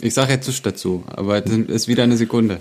Ich 0.00 0.14
sage 0.14 0.32
jetzt 0.32 0.46
nicht 0.48 0.64
dazu, 0.64 1.04
aber 1.08 1.40
das 1.40 1.52
ist 1.52 1.88
wieder 1.88 2.04
eine 2.04 2.16
Sekunde. 2.16 2.60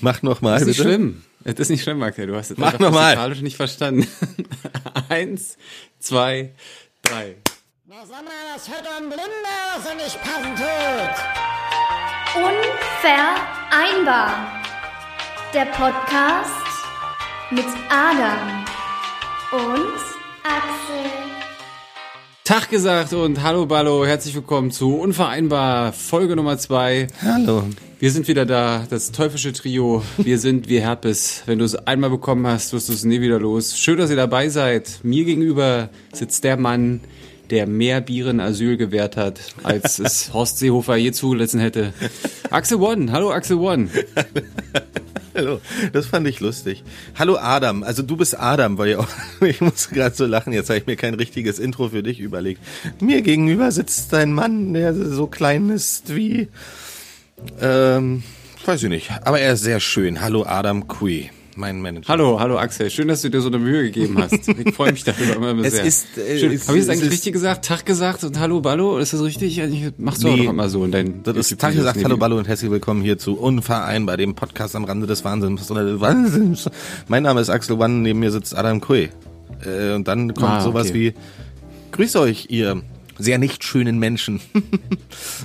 Mach 0.00 0.20
nochmal, 0.22 0.58
Das 0.58 0.68
ist 0.68 0.76
bitte. 0.76 0.88
nicht 0.88 0.96
schlimm. 0.96 1.22
Das 1.44 1.54
ist 1.58 1.70
nicht 1.70 1.82
schlimm, 1.82 2.02
Axel. 2.02 2.26
Du 2.26 2.36
hast 2.36 2.50
jetzt 2.50 2.58
Mach 2.58 2.74
einfach 2.74 2.80
noch 2.80 2.92
mal. 2.92 3.30
nicht 3.40 3.56
verstanden. 3.56 4.06
Eins, 5.08 5.56
zwei, 5.98 6.52
drei. 7.02 7.36
Na 7.86 8.04
sag 8.06 8.22
mal, 8.24 8.32
hört 8.68 8.86
ein 8.96 9.08
Blinder, 9.08 9.76
was 9.76 9.86
er 9.86 9.94
nicht 9.96 10.20
passen 10.22 10.54
tut. 10.56 11.16
Unvereinbar. 12.42 14.62
Der 15.54 15.66
Podcast 15.66 16.50
mit 17.50 17.66
Adam 17.90 18.64
und 19.52 19.98
Axel. 20.44 21.21
Tag 22.52 22.68
gesagt 22.68 23.14
und 23.14 23.42
hallo 23.42 23.64
Ballo, 23.64 24.04
herzlich 24.04 24.34
willkommen 24.34 24.70
zu 24.70 24.96
Unvereinbar, 24.96 25.94
Folge 25.94 26.36
Nummer 26.36 26.58
zwei. 26.58 27.06
Hallo. 27.22 27.64
Wir 27.98 28.10
sind 28.10 28.28
wieder 28.28 28.44
da, 28.44 28.86
das 28.90 29.10
teuflische 29.10 29.54
Trio. 29.54 30.02
Wir 30.18 30.38
sind 30.38 30.68
wie 30.68 30.78
Herpes. 30.78 31.44
Wenn 31.46 31.58
du 31.58 31.64
es 31.64 31.74
einmal 31.74 32.10
bekommen 32.10 32.46
hast, 32.46 32.74
wirst 32.74 32.90
du 32.90 32.92
es 32.92 33.06
nie 33.06 33.22
wieder 33.22 33.40
los. 33.40 33.78
Schön, 33.78 33.96
dass 33.96 34.10
ihr 34.10 34.16
dabei 34.16 34.50
seid. 34.50 35.00
Mir 35.02 35.24
gegenüber 35.24 35.88
sitzt 36.12 36.44
der 36.44 36.58
Mann, 36.58 37.00
der 37.48 37.66
mehr 37.66 38.02
Bieren 38.02 38.38
Asyl 38.38 38.76
gewährt 38.76 39.16
hat, 39.16 39.40
als 39.62 39.98
es 39.98 40.30
Horst 40.34 40.58
Seehofer 40.58 40.96
je 40.96 41.12
zugelassen 41.12 41.58
hätte. 41.58 41.94
Axel 42.50 42.82
One, 42.82 43.10
hallo 43.12 43.32
Axel 43.32 43.56
One. 43.56 43.88
Hallo. 45.34 45.60
Das 45.92 46.06
fand 46.06 46.28
ich 46.28 46.40
lustig. 46.40 46.84
Hallo 47.18 47.36
Adam. 47.38 47.82
Also 47.82 48.02
du 48.02 48.16
bist 48.16 48.38
Adam, 48.38 48.76
weil 48.76 48.90
ja 48.90 48.98
auch, 48.98 49.08
ich 49.40 49.60
muss 49.60 49.88
gerade 49.88 50.14
so 50.14 50.26
lachen. 50.26 50.52
Jetzt 50.52 50.68
habe 50.68 50.78
ich 50.78 50.86
mir 50.86 50.96
kein 50.96 51.14
richtiges 51.14 51.58
Intro 51.58 51.88
für 51.88 52.02
dich 52.02 52.20
überlegt. 52.20 52.60
Mir 53.00 53.22
gegenüber 53.22 53.72
sitzt 53.72 54.12
ein 54.12 54.32
Mann, 54.32 54.74
der 54.74 54.94
so 54.94 55.26
klein 55.26 55.70
ist 55.70 56.14
wie, 56.14 56.48
ähm, 57.60 58.22
weiß 58.66 58.82
ich 58.82 58.88
nicht. 58.90 59.10
Aber 59.24 59.40
er 59.40 59.54
ist 59.54 59.62
sehr 59.62 59.80
schön. 59.80 60.20
Hallo 60.20 60.44
Adam 60.44 60.86
Kui, 60.86 61.30
mein 61.56 61.80
Manager. 61.82 62.08
Hallo, 62.08 62.40
hallo 62.40 62.58
Axel. 62.58 62.90
Schön, 62.90 63.08
dass 63.08 63.22
du 63.22 63.28
dir 63.30 63.40
so 63.40 63.48
eine 63.48 63.58
Mühe 63.58 63.82
gegeben 63.84 64.16
hast. 64.18 64.32
Ich 64.64 64.74
freue 64.74 64.92
mich 64.92 65.04
darüber 65.04 65.50
immer 65.50 65.64
Es 65.64 65.74
sehr. 65.74 65.84
ist, 65.84 66.18
äh, 66.18 66.38
Schön. 66.38 66.52
es- 66.52 66.68
Habe 66.68 66.78
ich 66.78 66.84
es 66.84 66.88
eigentlich 66.90 67.04
ist- 67.06 67.12
richtig 67.12 67.32
gesagt? 67.32 67.64
Tag 67.64 67.84
gesagt 67.86 68.24
und 68.24 68.38
Hallo 68.38 68.60
Ballo? 68.60 68.98
Ist 68.98 69.12
das 69.12 69.22
richtig? 69.22 69.60
Eigentlich 69.60 69.92
Machst 69.98 70.22
du 70.22 70.28
auch 70.28 70.36
Nee, 70.36 70.44
doch 70.44 70.52
immer 70.52 70.68
so 70.68 70.84
in 70.84 70.92
deinen 70.92 71.22
Das 71.22 71.36
ist. 71.36 71.58
Tag 71.60 71.74
gesagt, 71.74 71.96
Nee, 71.98 72.04
hallo 72.04 72.16
Ballo 72.16 72.36
und 72.38 72.48
herzlich 72.48 72.70
willkommen 72.70 73.02
hier 73.02 73.18
zu 73.18 73.38
Unvereinbar, 73.38 74.16
dem 74.16 74.34
Podcast 74.34 74.76
am 74.76 74.84
Rande 74.84 75.06
des 75.06 75.24
Wahnsinns. 75.24 75.68
Wahnsinns. 75.70 76.70
Mein 77.08 77.22
Name 77.22 77.40
ist 77.40 77.50
Axel 77.50 77.76
One, 77.76 77.94
neben 78.00 78.20
mir 78.20 78.30
sitzt 78.30 78.56
Adam 78.56 78.80
Kui. 78.80 79.08
Äh, 79.64 79.94
und 79.94 80.08
dann 80.08 80.34
kommt 80.34 80.48
Ah, 80.50 80.60
sowas 80.60 80.90
okay. 80.90 80.94
wie, 80.94 81.14
grüß 81.92 82.16
euch, 82.16 82.46
ihr 82.50 82.82
sehr 83.18 83.38
nicht 83.38 83.62
schönen 83.62 83.98
Menschen. 83.98 84.40
und 84.54 84.62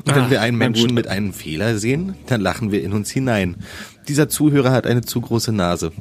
wenn 0.05 0.23
Ah, 0.23 0.29
wir 0.31 0.41
einen 0.41 0.57
Menschen 0.57 0.93
mit 0.93 1.07
einem 1.07 1.33
Fehler 1.33 1.77
sehen, 1.77 2.15
dann 2.27 2.41
lachen 2.41 2.71
wir 2.71 2.81
in 2.83 2.93
uns 2.93 3.11
hinein. 3.11 3.57
Dieser 4.07 4.29
Zuhörer 4.29 4.71
hat 4.71 4.87
eine 4.87 5.01
zu 5.01 5.19
große 5.21 5.51
Nase. 5.51 5.91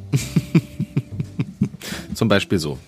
Zum 2.14 2.28
Beispiel 2.28 2.58
so. 2.58 2.78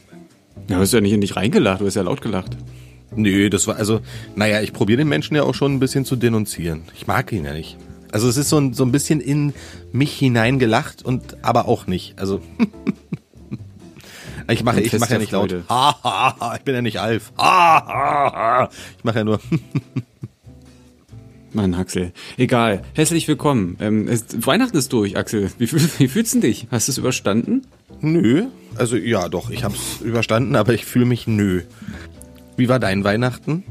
Ja, 0.68 0.76
du 0.76 0.82
hast 0.82 0.92
ja 0.92 1.00
nicht 1.00 1.12
in 1.12 1.20
dich 1.20 1.36
reingelacht, 1.36 1.80
du 1.80 1.86
hast 1.86 1.94
ja 1.94 2.02
laut 2.02 2.20
gelacht. 2.20 2.56
Nö, 3.14 3.50
das 3.50 3.66
war 3.66 3.76
also, 3.76 4.00
naja, 4.36 4.60
ich 4.60 4.72
probiere 4.72 4.98
den 4.98 5.08
Menschen 5.08 5.34
ja 5.34 5.42
auch 5.42 5.54
schon 5.54 5.74
ein 5.74 5.80
bisschen 5.80 6.04
zu 6.04 6.14
denunzieren. 6.14 6.82
Ich 6.94 7.06
mag 7.06 7.32
ihn 7.32 7.44
ja 7.44 7.52
nicht. 7.52 7.76
Also 8.12 8.28
es 8.28 8.36
ist 8.36 8.48
so 8.48 8.58
ein, 8.58 8.74
so 8.74 8.84
ein 8.84 8.92
bisschen 8.92 9.20
in 9.20 9.54
mich 9.92 10.12
hineingelacht 10.14 11.04
und 11.04 11.42
aber 11.42 11.68
auch 11.68 11.86
nicht. 11.86 12.18
Also 12.18 12.40
ich 14.50 14.62
mache 14.62 14.80
ich 14.80 14.98
mache 14.98 15.12
ja 15.12 15.18
nicht 15.18 15.32
laut. 15.32 15.52
Ha, 15.68 15.98
ha, 16.02 16.36
ha, 16.40 16.56
ich 16.56 16.62
bin 16.62 16.74
ja 16.74 16.82
nicht 16.82 17.00
Alf. 17.00 17.32
Ha, 17.38 17.86
ha, 17.86 18.32
ha. 18.32 18.70
Ich 18.96 19.04
mache 19.04 19.18
ja 19.18 19.24
nur. 19.24 19.40
Mann, 21.52 21.74
Axel. 21.74 22.12
Egal. 22.36 22.82
Herzlich 22.94 23.26
willkommen. 23.26 23.76
Ähm, 23.80 24.06
es, 24.08 24.24
Weihnachten 24.46 24.76
ist 24.76 24.92
durch, 24.92 25.16
Axel. 25.16 25.50
Wie, 25.58 25.70
wie 25.72 26.08
fühlst 26.08 26.34
du 26.34 26.40
dich? 26.40 26.66
Hast 26.70 26.88
du 26.88 26.92
es 26.92 26.98
überstanden? 26.98 27.62
Nö. 28.00 28.46
Also 28.76 28.96
ja, 28.96 29.28
doch, 29.28 29.50
ich 29.50 29.64
hab's 29.64 30.00
überstanden, 30.02 30.56
aber 30.56 30.74
ich 30.74 30.84
fühle 30.84 31.06
mich 31.06 31.26
nö. 31.26 31.62
Wie 32.56 32.68
war 32.68 32.78
dein 32.78 33.02
Weihnachten? 33.02 33.64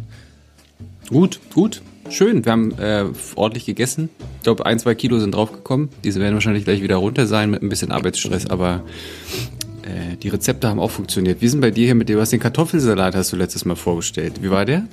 Gut, 1.10 1.40
gut. 1.54 1.82
Schön. 2.10 2.44
Wir 2.46 2.52
haben 2.52 2.72
äh, 2.80 3.06
ordentlich 3.36 3.66
gegessen. 3.66 4.10
Ich 4.38 4.44
glaube, 4.44 4.66
ein, 4.66 4.80
zwei 4.80 4.96
Kilo 4.96 5.20
sind 5.20 5.36
draufgekommen. 5.36 5.90
Diese 6.04 6.20
werden 6.20 6.34
wahrscheinlich 6.34 6.64
gleich 6.64 6.82
wieder 6.82 6.96
runter 6.96 7.28
sein 7.28 7.52
mit 7.52 7.62
ein 7.62 7.70
bisschen 7.70 7.92
Arbeitsstress, 7.92 8.48
aber 8.48 8.84
äh, 9.84 10.16
die 10.18 10.30
Rezepte 10.30 10.68
haben 10.68 10.80
auch 10.80 10.92
funktioniert. 10.92 11.42
Wie 11.42 11.48
sind 11.48 11.62
bei 11.62 11.72
dir 11.72 11.86
hier 11.86 11.96
mit 11.96 12.10
dir? 12.10 12.16
Du 12.16 12.22
hast 12.22 12.32
den 12.32 12.40
Kartoffelsalat, 12.40 13.16
hast 13.16 13.32
du 13.34 13.36
letztes 13.36 13.66
Mal 13.66 13.76
vorgestellt. 13.76 14.42
Wie 14.42 14.50
war 14.50 14.66
der? 14.66 14.88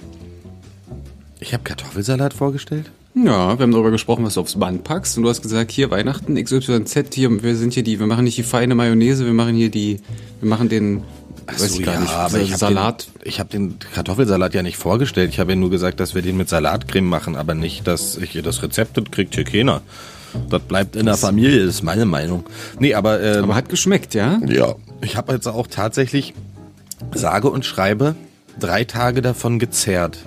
Ich 1.44 1.52
habe 1.52 1.62
Kartoffelsalat 1.62 2.32
vorgestellt. 2.32 2.90
Ja, 3.14 3.58
wir 3.58 3.62
haben 3.62 3.70
darüber 3.70 3.90
gesprochen, 3.90 4.24
was 4.24 4.34
du 4.34 4.40
aufs 4.40 4.58
Band 4.58 4.82
packst. 4.82 5.18
Und 5.18 5.24
du 5.24 5.28
hast 5.28 5.42
gesagt, 5.42 5.70
hier 5.70 5.90
Weihnachten 5.90 6.42
XYZ, 6.42 7.12
hier, 7.12 7.42
wir 7.42 7.54
sind 7.54 7.74
hier 7.74 7.82
die, 7.82 8.00
wir 8.00 8.06
machen 8.06 8.24
nicht 8.24 8.38
die 8.38 8.42
feine 8.42 8.74
Mayonnaise, 8.74 9.26
wir 9.26 9.34
machen 9.34 9.54
hier 9.54 9.70
die, 9.70 10.00
wir 10.40 10.48
machen 10.48 10.70
den, 10.70 11.02
weiß 11.46 11.78
ich 11.78 11.84
gar 11.84 12.00
nicht, 12.00 12.10
aber 12.10 12.38
ich 12.38 12.56
Salat. 12.56 13.08
Den, 13.08 13.28
ich 13.28 13.40
habe 13.40 13.50
den 13.50 13.78
Kartoffelsalat 13.94 14.54
ja 14.54 14.62
nicht 14.62 14.78
vorgestellt. 14.78 15.28
Ich 15.30 15.38
habe 15.38 15.52
ja 15.52 15.56
nur 15.56 15.68
gesagt, 15.68 16.00
dass 16.00 16.14
wir 16.14 16.22
den 16.22 16.38
mit 16.38 16.48
Salatcreme 16.48 17.06
machen, 17.06 17.36
aber 17.36 17.54
nicht, 17.54 17.86
dass 17.86 18.16
ich 18.16 18.40
das 18.42 18.62
Rezept 18.62 18.96
das 18.96 19.04
kriegt 19.10 19.34
hier 19.34 19.44
keiner. 19.44 19.82
Das 20.48 20.62
bleibt 20.62 20.96
in 20.96 21.04
der 21.04 21.18
Familie, 21.18 21.60
ist 21.60 21.82
meine 21.82 22.06
Meinung. 22.06 22.44
Nee, 22.80 22.94
aber, 22.94 23.20
ähm, 23.20 23.44
Aber 23.44 23.54
hat 23.54 23.68
geschmeckt, 23.68 24.14
ja? 24.14 24.40
ja, 24.48 24.76
ich 25.02 25.16
habe 25.16 25.34
jetzt 25.34 25.46
auch 25.46 25.66
tatsächlich 25.66 26.32
sage 27.12 27.50
und 27.50 27.66
schreibe 27.66 28.14
drei 28.58 28.84
Tage 28.84 29.20
davon 29.20 29.58
gezerrt. 29.58 30.18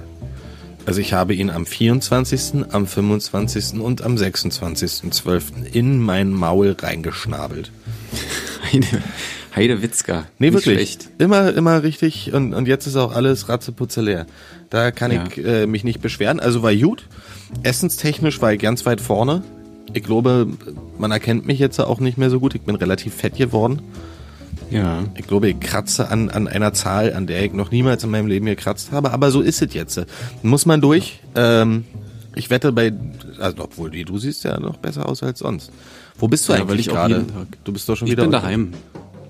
Also 0.87 1.01
ich 1.01 1.11
habe 1.11 1.33
ihn 1.35 1.49
am 1.49 1.65
24., 1.65 2.65
am 2.71 2.87
25. 2.87 3.79
und 3.81 4.01
am 4.01 4.15
26.12. 4.15 5.41
in 5.73 5.99
mein 6.01 6.31
Maul 6.31 6.75
reingeschnabelt. 6.79 7.71
Heide, 8.71 8.87
Heide 9.53 9.81
Witzka. 9.81 10.27
Nee, 10.39 10.53
wirklich. 10.53 10.75
Schlecht. 10.77 11.09
Immer, 11.17 11.53
immer 11.53 11.83
richtig. 11.83 12.33
Und, 12.33 12.53
und 12.53 12.69
jetzt 12.69 12.87
ist 12.87 12.95
auch 12.95 13.13
alles 13.13 13.49
ratzeputze 13.49 13.99
leer. 14.01 14.27
Da 14.69 14.91
kann 14.91 15.11
Ja. 15.11 15.25
ich 15.27 15.43
äh, 15.45 15.67
mich 15.67 15.83
nicht 15.83 16.01
beschweren. 16.01 16.39
Also 16.39 16.63
war 16.63 16.73
gut. 16.73 17.05
Essenstechnisch 17.63 18.41
war 18.41 18.53
ich 18.53 18.59
ganz 18.61 18.85
weit 18.85 19.01
vorne. 19.01 19.43
Ich 19.93 20.03
glaube, 20.03 20.47
man 20.97 21.11
erkennt 21.11 21.45
mich 21.45 21.59
jetzt 21.59 21.79
auch 21.79 21.99
nicht 21.99 22.17
mehr 22.17 22.29
so 22.29 22.39
gut. 22.39 22.55
Ich 22.55 22.61
bin 22.61 22.75
relativ 22.75 23.13
fett 23.13 23.35
geworden. 23.35 23.81
Ja. 24.69 25.03
Ich 25.15 25.27
glaube, 25.27 25.49
ich 25.49 25.59
kratze 25.59 26.09
an, 26.09 26.29
an 26.29 26.47
einer 26.47 26.73
Zahl, 26.73 27.13
an 27.13 27.27
der 27.27 27.43
ich 27.43 27.53
noch 27.53 27.71
niemals 27.71 28.03
in 28.03 28.11
meinem 28.11 28.27
Leben 28.27 28.45
gekratzt 28.45 28.91
habe. 28.91 29.11
Aber 29.11 29.31
so 29.31 29.41
ist 29.41 29.61
es 29.61 29.73
jetzt. 29.73 30.05
Muss 30.43 30.65
man 30.65 30.81
durch. 30.81 31.19
Ähm, 31.35 31.85
ich 32.35 32.49
wette 32.49 32.71
bei, 32.71 32.93
also 33.39 33.63
obwohl 33.63 33.89
die, 33.89 34.05
du 34.05 34.17
siehst 34.17 34.43
ja 34.43 34.59
noch 34.59 34.77
besser 34.77 35.07
aus 35.07 35.23
als 35.23 35.39
sonst. 35.39 35.71
Wo 36.19 36.27
bist 36.27 36.47
du 36.47 36.53
Ja, 36.53 36.59
eigentlich 36.59 36.87
ich 36.87 36.93
gerade? 36.93 37.25
Du 37.63 37.71
bist 37.71 37.87
doch 37.89 37.95
schon 37.95 38.07
Ich 38.07 38.11
wieder 38.11 38.23
bin 38.23 38.31
daheim. 38.31 38.73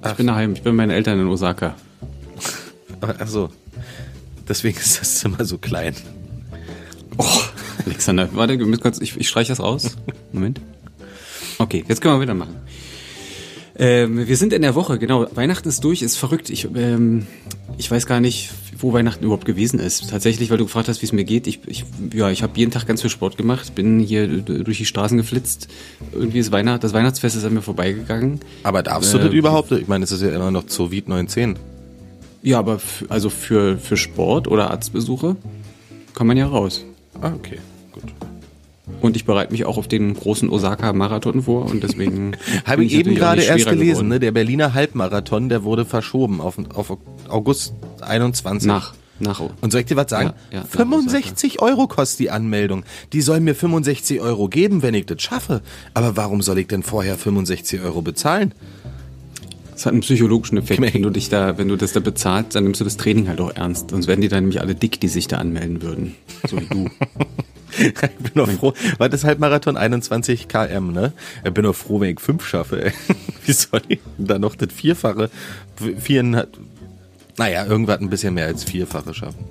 Ich 0.05 0.13
bin 0.13 0.27
daheim. 0.27 0.53
Ich 0.53 0.61
bin 0.61 0.73
bei 0.73 0.83
meinen 0.83 0.91
Eltern 0.91 1.19
in 1.19 1.27
Osaka. 1.27 1.75
Ach 3.01 3.27
so. 3.27 3.49
Deswegen 4.47 4.77
ist 4.77 4.99
das 4.99 5.19
Zimmer 5.19 5.43
so 5.45 5.57
klein. 5.57 5.93
Oh, 7.17 7.25
Alexander, 7.85 8.29
warte, 8.33 8.53
ich, 9.01 9.17
ich 9.17 9.27
streiche 9.29 9.49
das 9.51 9.59
raus. 9.59 9.97
Moment. 10.31 10.61
Okay, 11.57 11.83
jetzt 11.87 12.01
können 12.01 12.15
wir 12.15 12.21
wieder 12.21 12.33
machen. 12.33 12.55
Ähm, 13.79 14.27
wir 14.27 14.37
sind 14.37 14.53
in 14.53 14.63
der 14.63 14.73
Woche, 14.75 14.97
genau. 14.97 15.27
Weihnachten 15.35 15.69
ist 15.69 15.83
durch, 15.83 16.01
ist 16.01 16.15
verrückt. 16.17 16.49
Ich, 16.49 16.67
ähm, 16.75 17.27
ich 17.77 17.89
weiß 17.91 18.07
gar 18.07 18.19
nicht, 18.19 18.49
wo 18.79 18.91
Weihnachten 18.93 19.23
überhaupt 19.23 19.45
gewesen 19.45 19.79
ist. 19.79 20.09
Tatsächlich, 20.09 20.49
weil 20.49 20.57
du 20.57 20.65
gefragt 20.65 20.87
hast, 20.87 21.01
wie 21.01 21.05
es 21.05 21.11
mir 21.13 21.23
geht. 21.25 21.45
Ich, 21.45 21.59
ich, 21.67 21.85
ja, 22.13 22.29
ich 22.31 22.41
habe 22.41 22.53
jeden 22.57 22.71
Tag 22.71 22.87
ganz 22.87 23.01
viel 23.01 23.09
Sport 23.11 23.37
gemacht, 23.37 23.75
bin 23.75 23.99
hier 23.99 24.27
durch 24.27 24.77
die 24.77 24.85
Straßen 24.85 25.17
geflitzt. 25.17 25.67
Irgendwie 26.11 26.39
ist 26.39 26.51
Weihnacht, 26.51 26.83
das 26.83 26.93
Weihnachtsfest 26.93 27.35
ist 27.35 27.45
an 27.45 27.53
mir 27.53 27.61
vorbeigegangen. 27.61 28.39
Aber 28.63 28.81
darfst 28.81 29.13
du 29.13 29.19
Äh, 29.19 29.25
das 29.25 29.33
überhaupt? 29.33 29.71
Ich 29.71 29.87
meine, 29.87 30.03
es 30.05 30.11
ist 30.11 30.21
ja 30.23 30.29
immer 30.29 30.49
noch 30.51 30.65
Zovid 30.65 31.07
19. 31.07 31.57
Ja, 32.41 32.59
aber 32.59 32.79
also 33.09 33.29
für, 33.29 33.77
für 33.77 33.97
Sport 33.97 34.47
oder 34.47 34.71
Arztbesuche 34.71 35.35
kann 36.15 36.25
man 36.27 36.37
ja 36.37 36.47
raus. 36.47 36.83
Ah, 37.21 37.33
okay. 37.35 37.57
Gut. 37.91 38.03
Und 39.01 39.15
ich 39.15 39.25
bereite 39.25 39.51
mich 39.51 39.65
auch 39.65 39.77
auf 39.77 39.87
den 39.87 40.13
großen 40.13 40.49
Osaka-Marathon 40.49 41.43
vor 41.43 41.65
und 41.65 41.83
deswegen. 41.83 42.35
Habe 42.65 42.83
ich 42.83 42.93
eben 42.93 43.15
gerade 43.15 43.43
erst 43.43 43.67
gelesen, 43.67 44.07
ne? 44.07 44.19
Der 44.19 44.31
Berliner 44.31 44.73
Halbmarathon, 44.73 45.49
der 45.49 45.63
wurde 45.63 45.85
verschoben 45.85 46.41
auf, 46.41 46.57
auf 46.73 46.97
August 47.29 47.73
21. 48.01 48.67
Nach, 48.67 48.93
nach. 49.19 49.41
Und 49.61 49.71
soll 49.71 49.81
ich 49.81 49.87
dir 49.87 49.97
was 49.97 50.09
sagen? 50.09 50.33
Ja, 50.51 50.59
ja, 50.59 50.63
nach 50.63 50.69
65 50.69 51.61
Euro 51.61 51.87
kostet 51.87 52.19
die 52.19 52.31
Anmeldung. 52.31 52.83
Die 53.13 53.21
sollen 53.21 53.43
mir 53.43 53.55
65 53.55 54.19
Euro 54.21 54.47
geben, 54.47 54.81
wenn 54.81 54.93
ich 54.93 55.05
das 55.05 55.21
schaffe. 55.21 55.61
Aber 55.93 56.17
warum 56.17 56.41
soll 56.41 56.57
ich 56.59 56.67
denn 56.67 56.83
vorher 56.83 57.17
65 57.17 57.81
Euro 57.81 58.01
bezahlen? 58.01 58.53
Das 59.71 59.85
hat 59.85 59.93
einen 59.93 60.01
psychologischen 60.01 60.57
Effekt. 60.57 60.81
Wenn 60.81 61.03
du 61.03 61.11
dich 61.11 61.29
da, 61.29 61.59
wenn 61.59 61.67
du 61.67 61.75
das 61.75 61.93
da 61.93 61.99
bezahlst, 61.99 62.55
dann 62.55 62.63
nimmst 62.63 62.81
du 62.81 62.83
das 62.83 62.97
Training 62.97 63.27
halt 63.27 63.39
auch 63.39 63.55
ernst. 63.55 63.91
Sonst 63.91 64.07
werden 64.07 64.21
die 64.21 64.27
dann 64.27 64.45
nämlich 64.45 64.59
alle 64.59 64.73
dick, 64.73 64.99
die 64.99 65.07
sich 65.07 65.27
da 65.27 65.37
anmelden 65.37 65.83
würden. 65.83 66.15
So 66.47 66.59
wie 66.59 66.65
du. 66.65 66.89
ich 67.77 67.93
bin 68.19 68.31
doch 68.35 68.49
froh. 68.49 68.73
War 68.97 69.09
das 69.09 69.23
Halbmarathon 69.23 69.77
21 69.77 70.47
km, 70.47 70.91
ne? 70.91 71.13
Ich 71.43 71.51
bin 71.51 71.63
doch 71.63 71.75
froh, 71.75 71.99
wenn 71.99 72.11
ich 72.11 72.19
fünf 72.19 72.45
schaffe. 72.45 72.85
Ey. 72.85 72.91
Wie 73.45 73.51
soll 73.51 73.81
ich 73.87 73.99
denn 74.17 74.27
da 74.27 74.39
noch 74.39 74.55
das 74.55 74.73
Vierfache? 74.73 75.29
Viereinhalb, 75.99 76.57
naja, 77.37 77.65
irgendwas 77.65 77.99
ein 77.99 78.09
bisschen 78.09 78.33
mehr 78.33 78.47
als 78.47 78.63
Vierfache 78.63 79.13
schaffen. 79.13 79.45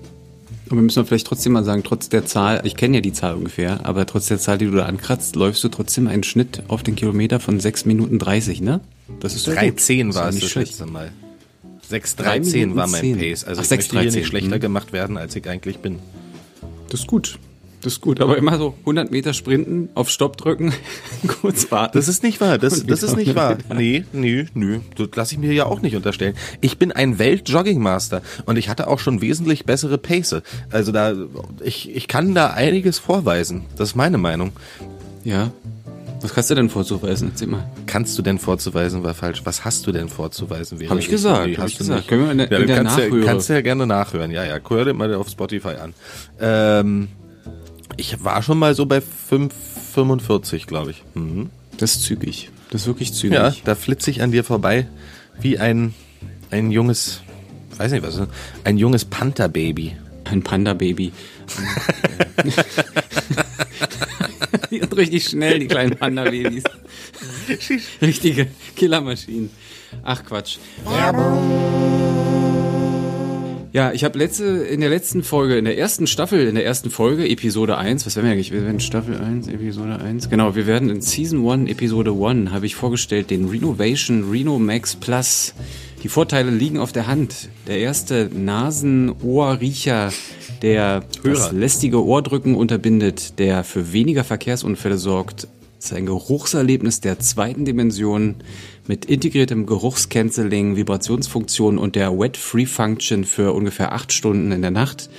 Aber 0.67 0.77
wir 0.77 0.83
müssen 0.83 1.07
vielleicht 1.07 1.29
trotzdem 1.29 1.53
mal 1.53 1.63
sagen, 1.63 1.85
trotz 1.85 2.09
der 2.09 2.27
Zahl, 2.27 2.61
ich 2.65 2.77
kenne 2.77 2.97
ja 2.97 3.01
die 3.01 3.13
Zahl 3.13 3.35
ungefähr, 3.35 3.87
aber 3.87 4.05
trotz 4.05 4.27
der 4.27 4.39
Zahl, 4.39 4.59
die 4.59 4.67
du 4.67 4.73
da 4.73 4.87
ankratzt, 4.87 5.37
läufst 5.37 5.63
du 5.63 5.69
trotzdem 5.69 6.09
einen 6.09 6.25
Schnitt 6.25 6.65
auf 6.67 6.83
den 6.83 6.97
Kilometer 6.97 7.39
von 7.39 7.61
6 7.61 7.85
Minuten 7.85 8.19
30, 8.19 8.61
ne? 8.61 8.81
Das 9.21 9.37
ist 9.37 9.47
ja 9.47 9.55
gut. 9.55 9.79
3,10 9.79 10.15
war 10.15 10.29
es 10.29 10.41
das 10.41 10.55
letzte 10.57 10.87
Mal. 10.87 11.13
Drei 11.89 11.99
6,13 11.99 12.75
war 12.75 12.89
mein 12.89 13.01
Minuten 13.01 13.21
Pace. 13.21 13.45
Also 13.45 13.61
Ach, 13.61 13.65
ich 13.65 13.71
möchte 13.71 14.01
hier 14.01 14.11
6,13, 14.11 14.17
nicht 14.17 14.27
schlechter 14.27 14.55
hm. 14.55 14.61
gemacht 14.61 14.93
werden, 14.93 15.17
als 15.17 15.37
ich 15.37 15.49
eigentlich 15.49 15.79
bin. 15.79 16.01
Das 16.89 17.01
ist 17.01 17.07
gut. 17.07 17.39
Das 17.87 17.93
ist 17.93 18.01
gut, 18.01 18.21
aber 18.21 18.37
immer 18.37 18.59
so 18.59 18.75
100 18.81 19.13
Meter 19.13 19.33
sprinten, 19.33 19.91
auf 19.95 20.11
Stopp 20.11 20.37
drücken, 20.37 20.75
kurz 21.41 21.71
warten. 21.71 21.97
Das 21.97 22.09
ist 22.09 22.25
nicht 22.25 22.41
wahr. 22.41 22.59
Das, 22.59 22.85
das 22.85 23.05
ist 23.05 23.17
nicht 23.17 23.37
wahr. 23.37 23.59
Nee, 23.73 24.05
nee, 24.13 24.47
nee. 24.55 24.81
Das 24.97 25.07
lasse 25.15 25.35
ich 25.35 25.39
mir 25.39 25.53
ja 25.53 25.67
auch 25.67 25.83
nicht 25.83 25.95
unterstellen. 25.95 26.35
Ich 26.61 26.79
bin 26.79 26.91
ein 26.91 27.21
Welt-Jogging-Master 27.21 28.23
und 28.45 28.57
ich 28.59 28.69
hatte 28.69 28.89
auch 28.89 28.99
schon 28.99 29.21
wesentlich 29.21 29.67
bessere 29.67 29.99
Pace. 29.99 30.43
Also 30.73 30.91
da, 30.91 31.15
ich, 31.63 31.95
ich 31.95 32.09
kann 32.09 32.35
da 32.35 32.49
einiges 32.51 32.99
vorweisen. 32.99 33.67
Das 33.77 33.91
ist 33.91 33.95
meine 33.95 34.19
Meinung. 34.19 34.51
Ja. 35.23 35.53
Was 36.23 36.35
kannst 36.35 36.51
du 36.51 36.57
denn 36.57 36.69
vorzuweisen? 36.71 37.29
Erzähl 37.31 37.47
mal. 37.47 37.71
Kannst 37.87 38.19
du 38.19 38.23
denn 38.23 38.41
vorzuweisen, 38.41 39.05
war 39.05 39.15
falsch. 39.15 39.43
Was 39.45 39.65
hast 39.65 39.87
du 39.87 39.93
denn 39.93 40.09
vorzuweisen? 40.09 40.81
wäre 40.81 40.91
Hab 40.91 40.99
ich 40.99 41.09
gesagt, 41.09 41.47
Nee, 41.47 41.57
hab 41.57 41.69
ich 41.69 41.79
gesagt. 41.79 42.09
Können 42.09 42.25
wir 42.25 42.33
in 42.33 42.39
der- 42.39 42.51
ja, 42.51 42.59
in 42.59 42.67
der 42.67 42.77
kannst, 42.79 42.99
ja, 42.99 43.09
kannst 43.25 43.49
ja 43.49 43.61
gerne 43.61 43.87
nachhören. 43.87 44.33
Ja, 44.33 44.43
ja, 44.45 44.59
hör 44.69 44.85
dir 44.85 44.93
mal 44.93 45.15
auf 45.15 45.29
Spotify 45.29 45.77
an. 45.81 45.95
Ähm, 46.41 47.09
ich 47.97 48.25
war 48.25 48.43
schon 48.43 48.59
mal 48.59 48.75
so 48.75 48.87
bei 48.87 48.99
5,45, 48.99 50.67
glaube 50.67 50.93
ich. 50.93 51.03
Mhm. 51.15 51.51
Das 51.77 51.97
ist 51.97 52.03
zügig. 52.03 52.51
Das 52.71 52.83
ist 52.83 52.87
wirklich 52.87 53.13
zügig. 53.13 53.39
Ja, 53.39 53.55
da 53.65 53.75
flitze 53.75 54.11
ich 54.11 54.23
an 54.23 54.33
dir 54.33 54.45
vorbei 54.45 54.87
wie 55.41 55.59
ein, 55.59 55.95
ein 56.51 56.71
junges, 56.71 57.21
weiß 57.77 57.93
nicht 57.93 58.03
was, 58.03 58.21
ein 58.65 58.79
junges 58.79 59.05
Pantherbaby. 59.05 59.97
Ein 60.25 60.43
Panda-Baby. 60.43 61.13
die 64.71 64.81
sind 64.81 64.97
richtig 64.97 65.25
schnell, 65.25 65.61
die 65.61 65.69
kleinen 65.69 65.97
Panda-Babys. 65.97 66.65
Richtige 68.03 68.49
Killermaschinen. 68.75 69.51
Ach 70.03 70.25
Quatsch. 70.25 70.59
Ja, 73.77 73.93
ich 73.93 74.05
habe 74.05 74.19
letzte, 74.19 74.45
in 74.47 74.81
der 74.81 74.89
letzten 74.89 75.23
Folge, 75.23 75.59
in 75.59 75.67
der 75.67 75.77
ersten 75.77 76.07
Staffel, 76.07 76.49
in 76.49 76.55
der 76.55 76.65
ersten 76.65 76.89
Folge, 76.89 77.29
Episode 77.29 77.77
1, 77.77 78.07
was 78.07 78.17
werden 78.17 78.25
wir 78.25 78.33
eigentlich? 78.33 78.51
Wir 78.51 78.65
werden 78.65 78.81
Staffel 78.81 79.19
1, 79.19 79.49
Episode 79.49 79.99
1. 79.99 80.31
Genau, 80.31 80.55
wir 80.57 80.67
werden 80.67 80.89
in 80.89 81.03
Season 81.03 81.47
1, 81.47 81.71
Episode 81.71 82.13
1, 82.13 82.53
habe 82.53 82.65
ich 82.65 82.75
vorgestellt, 82.75 83.29
den 83.29 83.51
Renovation 83.51 84.31
Reno 84.31 84.59
Max 84.59 84.97
Plus. 84.97 85.53
Die 86.03 86.09
Vorteile 86.09 86.51
liegen 86.51 86.79
auf 86.79 86.93
der 86.93 87.07
Hand. 87.07 87.51
Der 87.67 87.79
erste 87.79 88.31
Nasen-Ohr-Riecher, 88.33 90.11
der 90.63 91.05
das 91.23 91.53
lästige 91.53 92.03
Ohrdrücken 92.03 92.55
unterbindet, 92.55 93.39
der 93.39 93.63
für 93.63 93.93
weniger 93.93 94.25
Verkehrsunfälle 94.25 94.97
sorgt, 94.97 95.49
ist 95.79 95.93
ein 95.93 96.07
Geruchserlebnis 96.07 97.01
der 97.01 97.19
zweiten 97.19 97.65
Dimension 97.65 98.37
mit 98.87 99.05
integriertem 99.05 99.67
Geruchscanceling, 99.67 100.77
Vibrationsfunktion 100.77 101.79
und 101.79 101.97
der 101.97 102.19
Wet-Free-Function 102.19 103.25
für 103.25 103.53
ungefähr 103.53 103.93
acht 103.93 104.13
Stunden 104.13 104.53
in 104.53 104.63
der 104.63 104.71
Nacht. 104.71 105.11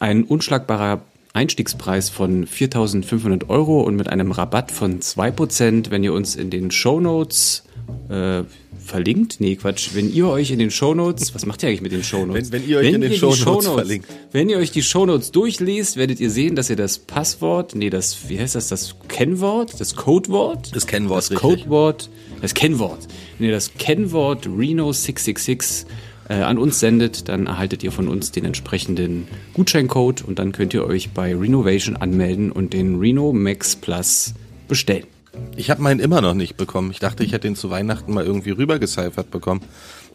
Ein 0.00 0.24
unschlagbarer 0.24 1.02
Einstiegspreis 1.32 2.08
von 2.08 2.46
4.500 2.46 3.48
Euro 3.48 3.80
und 3.82 3.96
mit 3.96 4.08
einem 4.08 4.32
Rabatt 4.32 4.70
von 4.70 5.00
2%, 5.00 5.90
wenn 5.90 6.04
ihr 6.04 6.12
uns 6.12 6.36
in 6.36 6.50
den 6.50 6.70
Shownotes 6.70 7.64
äh, 8.08 8.42
verlinkt. 8.84 9.36
Nee, 9.40 9.56
Quatsch. 9.56 9.90
Wenn 9.94 10.12
ihr 10.12 10.28
euch 10.28 10.50
in 10.50 10.58
den 10.58 10.70
Shownotes, 10.70 11.34
was 11.34 11.44
macht 11.46 11.62
ihr 11.62 11.68
eigentlich 11.68 11.82
mit 11.82 11.92
den 11.92 12.02
Shownotes? 12.02 12.52
Wenn- 12.52 12.62
wenn 12.62 12.68
ihr 12.68 12.78
euch 12.78 12.92
in 12.92 13.00
den 13.00 13.10
die 13.12 13.18
Shownotes 13.18 13.66
verlinkt. 13.68 14.08
Wenn 14.32 14.48
ihr 14.48 14.58
euch 14.58 14.70
die 14.70 14.82
Shownotes 14.82 15.30
durchliest, 15.32 15.96
werdet 15.96 16.20
ihr 16.20 16.30
sehen, 16.30 16.56
dass 16.56 16.70
ihr 16.70 16.76
das 16.76 16.98
Passwort, 16.98 17.74
nee, 17.74 17.90
das, 17.90 18.28
wie 18.28 18.38
heißt 18.38 18.54
das, 18.54 18.68
das 18.68 18.94
Kennwort, 19.08 19.80
das 19.80 19.94
Codewort? 19.96 20.74
Das 20.74 20.86
Kennwort, 20.86 21.18
Das 21.18 21.30
richtig. 21.32 21.40
Codewort, 21.64 22.10
das 22.40 22.54
Kennwort. 22.54 23.06
Wenn 23.38 23.48
ihr 23.48 23.52
das 23.54 23.72
Kennwort 23.78 24.46
Reno666 24.46 25.86
äh, 26.28 26.34
an 26.34 26.58
uns 26.58 26.80
sendet, 26.80 27.28
dann 27.28 27.46
erhaltet 27.46 27.82
ihr 27.82 27.92
von 27.92 28.08
uns 28.08 28.32
den 28.32 28.44
entsprechenden 28.44 29.26
Gutscheincode 29.54 30.22
und 30.24 30.38
dann 30.38 30.52
könnt 30.52 30.74
ihr 30.74 30.84
euch 30.84 31.10
bei 31.10 31.34
Renovation 31.34 31.96
anmelden 31.96 32.52
und 32.52 32.72
den 32.72 32.98
Reno 32.98 33.32
Max 33.32 33.76
Plus 33.76 34.34
bestellen. 34.68 35.04
Ich 35.56 35.70
habe 35.70 35.82
meinen 35.82 36.00
immer 36.00 36.20
noch 36.20 36.34
nicht 36.34 36.56
bekommen. 36.56 36.90
Ich 36.90 37.00
dachte, 37.00 37.24
ich 37.24 37.32
hätte 37.32 37.48
ihn 37.48 37.56
zu 37.56 37.70
Weihnachten 37.70 38.12
mal 38.12 38.24
irgendwie 38.24 38.50
rübergecyphert 38.50 39.30
bekommen. 39.30 39.60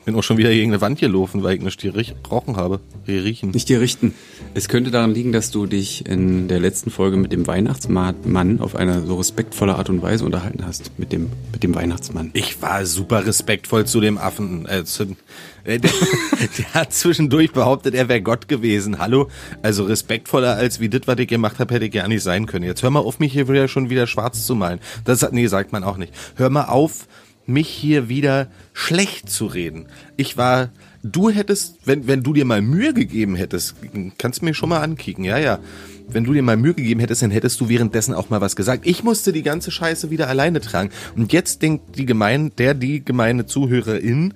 Bin 0.06 0.16
auch 0.16 0.24
schon 0.24 0.38
wieder 0.38 0.50
gegen 0.50 0.72
eine 0.72 0.82
Wand 0.82 1.00
gelaufen, 1.00 1.44
weil 1.44 1.56
ich 1.56 1.62
nicht 1.62 2.24
gerochen 2.24 2.58
habe. 2.58 2.82
Riechen. 3.08 3.52
Nicht 3.52 3.70
dir 3.70 3.80
richten. 3.80 4.14
Es 4.54 4.68
könnte 4.68 4.92
daran 4.92 5.14
liegen, 5.14 5.32
dass 5.32 5.50
du 5.50 5.66
dich 5.66 6.06
in 6.06 6.50
der 6.50 6.60
letzten 6.60 6.92
Folge 6.92 7.16
mit 7.16 7.32
dem 7.32 7.48
Weihnachtsmann 7.48 8.60
auf 8.60 8.76
eine 8.76 9.06
so 9.06 9.16
respektvolle 9.16 9.76
Art 9.76 9.90
und 9.90 10.02
Weise 10.02 10.26
unterhalten 10.26 10.66
hast. 10.66 10.92
Mit 10.98 11.14
dem, 11.14 11.30
mit 11.54 11.64
dem 11.64 11.74
Weihnachtsmann. 11.74 12.32
Ich 12.34 12.62
war 12.62 12.86
super 12.86 13.26
respektvoll 13.26 13.86
zu 13.86 14.02
dem 14.02 14.18
Affen. 14.18 14.68
Äh, 14.68 14.84
zu, 14.84 15.16
äh, 15.64 15.80
der, 15.80 15.92
der 16.58 16.74
hat 16.74 16.92
zwischendurch 16.92 17.54
behauptet, 17.54 17.96
er 17.96 18.10
wäre 18.10 18.22
Gott 18.22 18.50
gewesen. 18.50 19.00
Hallo? 19.00 19.30
Also 19.62 19.86
respektvoller 19.86 20.56
als 20.56 20.82
wie 20.82 20.90
das, 20.90 21.04
was 21.06 21.18
ich 21.18 21.28
gemacht 21.30 21.60
habe, 21.60 21.74
hätte 21.74 21.86
ich 21.86 21.92
gar 21.92 22.10
nicht 22.10 22.24
sein 22.24 22.46
können. 22.46 22.66
Jetzt 22.66 22.84
hör 22.84 22.90
mal 22.90 23.00
auf, 23.00 23.20
mich 23.20 23.32
hier 23.32 23.48
wieder 23.48 23.70
schon 23.70 23.90
wieder 23.90 24.06
schwarz 24.08 24.46
zu 24.46 24.54
malen. 24.54 24.80
Das 25.06 25.24
hat, 25.24 25.32
nee, 25.32 25.48
sagt 25.48 25.72
man 25.72 25.86
auch 25.86 25.96
nicht. 25.96 26.14
Hör 26.36 26.50
mal 26.50 26.66
auf, 26.66 27.08
mich 27.46 27.68
hier 27.68 28.10
wieder 28.10 28.48
schlecht 28.74 29.30
zu 29.30 29.46
reden. 29.46 29.88
Ich 30.18 30.38
war, 30.38 30.70
du 31.04 31.30
hättest, 31.30 31.78
wenn, 31.86 32.08
wenn 32.08 32.24
du 32.24 32.34
dir 32.34 32.46
mal 32.46 32.62
Mühe 32.62 32.94
gegeben 32.94 33.36
hättest, 33.36 33.76
kannst 34.18 34.42
du 34.42 34.46
mir 34.46 34.54
schon 34.54 34.70
mal 34.70 34.82
ankicken, 34.82 35.24
ja, 35.24 35.38
ja. 35.38 35.60
Wenn 36.08 36.26
du 36.26 36.34
dir 36.34 36.44
mal 36.44 36.58
Mühe 36.58 36.74
gegeben 36.74 37.00
hättest, 37.00 37.22
dann 37.22 37.32
hättest 37.32 37.62
du 37.62 37.70
währenddessen 37.70 38.14
auch 38.14 38.30
mal 38.30 38.42
was 38.42 38.56
gesagt. 38.56 38.86
Ich 38.86 39.04
musste 39.04 39.32
die 39.32 39.44
ganze 39.44 39.72
Scheiße 39.72 40.10
wieder 40.10 40.28
alleine 40.28 40.60
tragen. 40.60 40.90
Und 41.16 41.32
jetzt 41.32 41.62
denkt 41.62 41.98
die 41.98 42.06
gemeine, 42.06 42.50
der, 42.50 42.74
die 42.74 43.04
gemeine 43.04 43.46
Zuhörerin, 43.46 44.34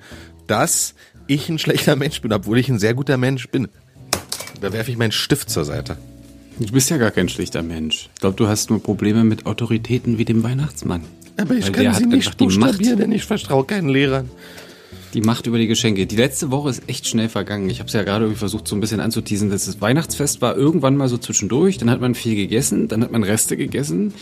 dass 0.48 0.96
ich 1.28 1.50
ein 1.50 1.60
schlechter 1.60 1.96
Mensch 1.96 2.22
bin, 2.22 2.32
obwohl 2.32 2.58
ich 2.58 2.70
ein 2.70 2.80
sehr 2.80 2.94
guter 2.94 3.18
Mensch 3.18 3.50
bin. 3.50 3.68
Da 4.62 4.72
werfe 4.74 4.92
ich 4.92 4.98
meinen 4.98 5.12
Stift 5.12 5.50
zur 5.50 5.66
Seite. 5.66 5.98
Du 6.60 6.72
bist 6.72 6.90
ja 6.90 6.98
gar 6.98 7.12
kein 7.12 7.30
schlichter 7.30 7.62
Mensch. 7.62 8.10
Ich 8.16 8.22
glaube, 8.22 8.36
du 8.36 8.48
hast 8.48 8.70
nur 8.70 8.82
Probleme 8.82 9.24
mit 9.24 9.46
Autoritäten 9.46 10.18
wie 10.18 10.26
dem 10.26 10.42
Weihnachtsmann. 10.42 11.04
Aber 11.38 11.54
ich 11.54 11.72
kann 11.72 11.94
sie 11.94 12.06
nicht 12.06 12.28
einfach 12.28 12.36
die 12.36 12.46
Macht. 12.46 12.72
buchstabieren, 12.72 13.00
denn 13.00 13.12
ich 13.12 13.24
vertraue 13.24 13.64
keinen 13.66 13.90
Lehrern. 13.90 14.30
Die 15.14 15.22
Macht 15.22 15.48
über 15.48 15.58
die 15.58 15.68
Geschenke. 15.68 16.06
Die 16.06 16.16
letzte 16.16 16.52
Woche 16.52 16.70
ist 16.70 16.84
echt 16.88 17.08
schnell 17.08 17.30
vergangen. 17.30 17.70
Ich 17.70 17.80
habe 17.80 17.88
es 17.88 17.94
ja 17.94 18.04
gerade 18.04 18.26
irgendwie 18.26 18.40
versucht, 18.40 18.68
so 18.68 18.76
ein 18.76 18.82
bisschen 18.82 19.00
anzuteasen, 19.00 19.50
dass 19.50 19.66
das 19.66 19.80
Weihnachtsfest 19.80 20.42
war 20.42 20.58
irgendwann 20.58 20.98
mal 20.98 21.08
so 21.08 21.18
zwischendurch. 21.18 21.78
Dann 21.78 21.90
hat 21.90 22.02
man 22.02 22.14
viel 22.14 22.36
gegessen, 22.36 22.88
dann 22.88 23.04
hat 23.04 23.12
man 23.12 23.24
Reste 23.24 23.56
gegessen. 23.56 24.14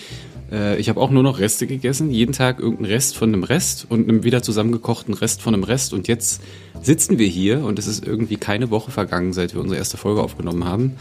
Äh, 0.52 0.78
ich 0.78 0.90
habe 0.90 1.02
auch 1.02 1.10
nur 1.10 1.24
noch 1.24 1.40
Reste 1.40 1.68
gegessen. 1.68 2.12
Jeden 2.12 2.34
Tag 2.34 2.60
irgendein 2.60 2.86
Rest 2.86 3.18
von 3.18 3.34
einem 3.34 3.44
Rest 3.44 3.88
und 3.90 4.08
einem 4.08 4.24
wieder 4.24 4.44
zusammengekochten 4.44 5.14
Rest 5.14 5.42
von 5.42 5.54
einem 5.54 5.64
Rest. 5.64 5.94
Und 5.94 6.08
jetzt 6.08 6.42
sitzen 6.82 7.18
wir 7.18 7.28
hier 7.28 7.64
und 7.64 7.80
es 7.80 7.88
ist 7.88 8.06
irgendwie 8.06 8.38
keine 8.38 8.70
Woche 8.70 8.92
vergangen, 8.92 9.34
seit 9.34 9.54
wir 9.54 9.62
unsere 9.62 9.78
erste 9.78 9.98
Folge 9.98 10.22
aufgenommen 10.22 10.66
haben. 10.66 10.96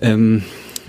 Ähm, 0.00 0.42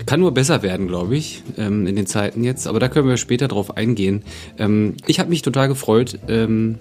kann 0.04 0.20
nur 0.20 0.34
besser 0.34 0.62
werden, 0.62 0.88
glaube 0.88 1.16
ich, 1.16 1.42
ähm, 1.56 1.86
in 1.86 1.96
den 1.96 2.06
Zeiten 2.06 2.44
jetzt. 2.44 2.66
Aber 2.66 2.80
da 2.80 2.88
können 2.88 3.08
wir 3.08 3.16
später 3.16 3.48
drauf 3.48 3.76
eingehen. 3.76 4.22
Ähm, 4.58 4.94
ich 5.06 5.18
habe 5.18 5.30
mich 5.30 5.42
total 5.42 5.68
gefreut. 5.68 6.18
Ähm, 6.28 6.78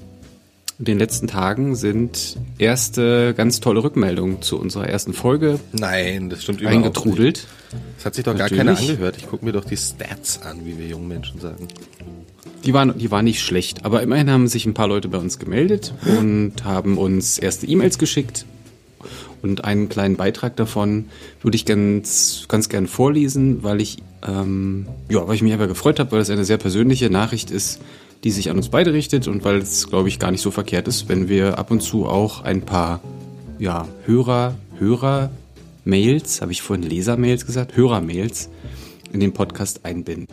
in 0.77 0.85
den 0.85 0.99
letzten 0.99 1.27
Tagen 1.27 1.75
sind 1.75 2.35
erste 2.57 3.33
ganz 3.33 3.61
tolle 3.61 3.81
Rückmeldungen 3.81 4.41
zu 4.41 4.59
unserer 4.59 4.89
ersten 4.89 5.13
Folge 5.13 5.57
Nein, 5.71 6.29
das 6.29 6.43
stimmt 6.43 6.59
überhaupt 6.59 6.77
nicht. 6.77 6.85
eingetrudelt. 6.87 7.47
Das 7.95 8.05
hat 8.05 8.15
sich 8.15 8.25
doch 8.25 8.33
gar 8.33 8.49
Natürlich. 8.49 8.57
keiner 8.65 8.77
angehört. 8.77 9.15
Ich 9.17 9.27
gucke 9.27 9.45
mir 9.45 9.53
doch 9.53 9.63
die 9.63 9.77
Stats 9.77 10.41
an, 10.41 10.65
wie 10.65 10.77
wir 10.77 10.85
jungen 10.87 11.07
Menschen 11.07 11.39
sagen. 11.39 11.69
Die 12.65 12.73
waren, 12.73 12.97
die 12.97 13.09
waren 13.09 13.23
nicht 13.23 13.41
schlecht, 13.41 13.85
aber 13.85 14.01
immerhin 14.01 14.29
haben 14.29 14.47
sich 14.49 14.65
ein 14.65 14.73
paar 14.73 14.87
Leute 14.89 15.07
bei 15.07 15.17
uns 15.17 15.39
gemeldet 15.39 15.93
und 16.19 16.65
haben 16.65 16.97
uns 16.97 17.37
erste 17.37 17.67
E-Mails 17.67 17.97
geschickt. 17.97 18.45
Und 19.45 19.63
einen 19.63 19.89
kleinen 19.89 20.15
Beitrag 20.15 20.55
davon 20.55 21.05
würde 21.41 21.55
ich 21.55 21.65
ganz, 21.65 22.45
ganz 22.47 22.67
gern 22.67 22.87
vorlesen, 22.87 23.63
weil 23.63 23.79
ich, 23.79 23.97
ähm, 24.27 24.87
ja, 25.07 25.27
weil 25.27 25.35
ich 25.35 25.43
mich 25.43 25.53
einfach 25.53 25.67
gefreut 25.67 25.99
habe, 25.99 26.11
weil 26.13 26.21
es 26.21 26.29
eine 26.29 26.45
sehr 26.45 26.57
persönliche 26.57 27.09
Nachricht 27.09 27.51
ist, 27.51 27.79
die 28.23 28.31
sich 28.31 28.49
an 28.49 28.57
uns 28.57 28.69
beide 28.69 28.91
richtet 28.91 29.27
und 29.27 29.43
weil 29.43 29.57
es, 29.57 29.87
glaube 29.87 30.09
ich, 30.09 30.17
gar 30.17 30.31
nicht 30.31 30.41
so 30.41 30.49
verkehrt 30.49 30.87
ist, 30.87 31.07
wenn 31.09 31.29
wir 31.29 31.59
ab 31.59 31.69
und 31.69 31.81
zu 31.81 32.07
auch 32.07 32.43
ein 32.43 32.61
paar, 32.61 33.01
ja, 33.59 33.87
Hörer, 34.05 34.55
Hörer, 34.79 35.29
Mails, 35.83 36.41
habe 36.41 36.51
ich 36.51 36.63
vorhin 36.63 36.83
Lesermails 36.83 37.45
gesagt, 37.45 37.77
Hörermails 37.77 38.49
in 39.13 39.19
den 39.19 39.31
Podcast 39.31 39.85
einbinden. 39.85 40.27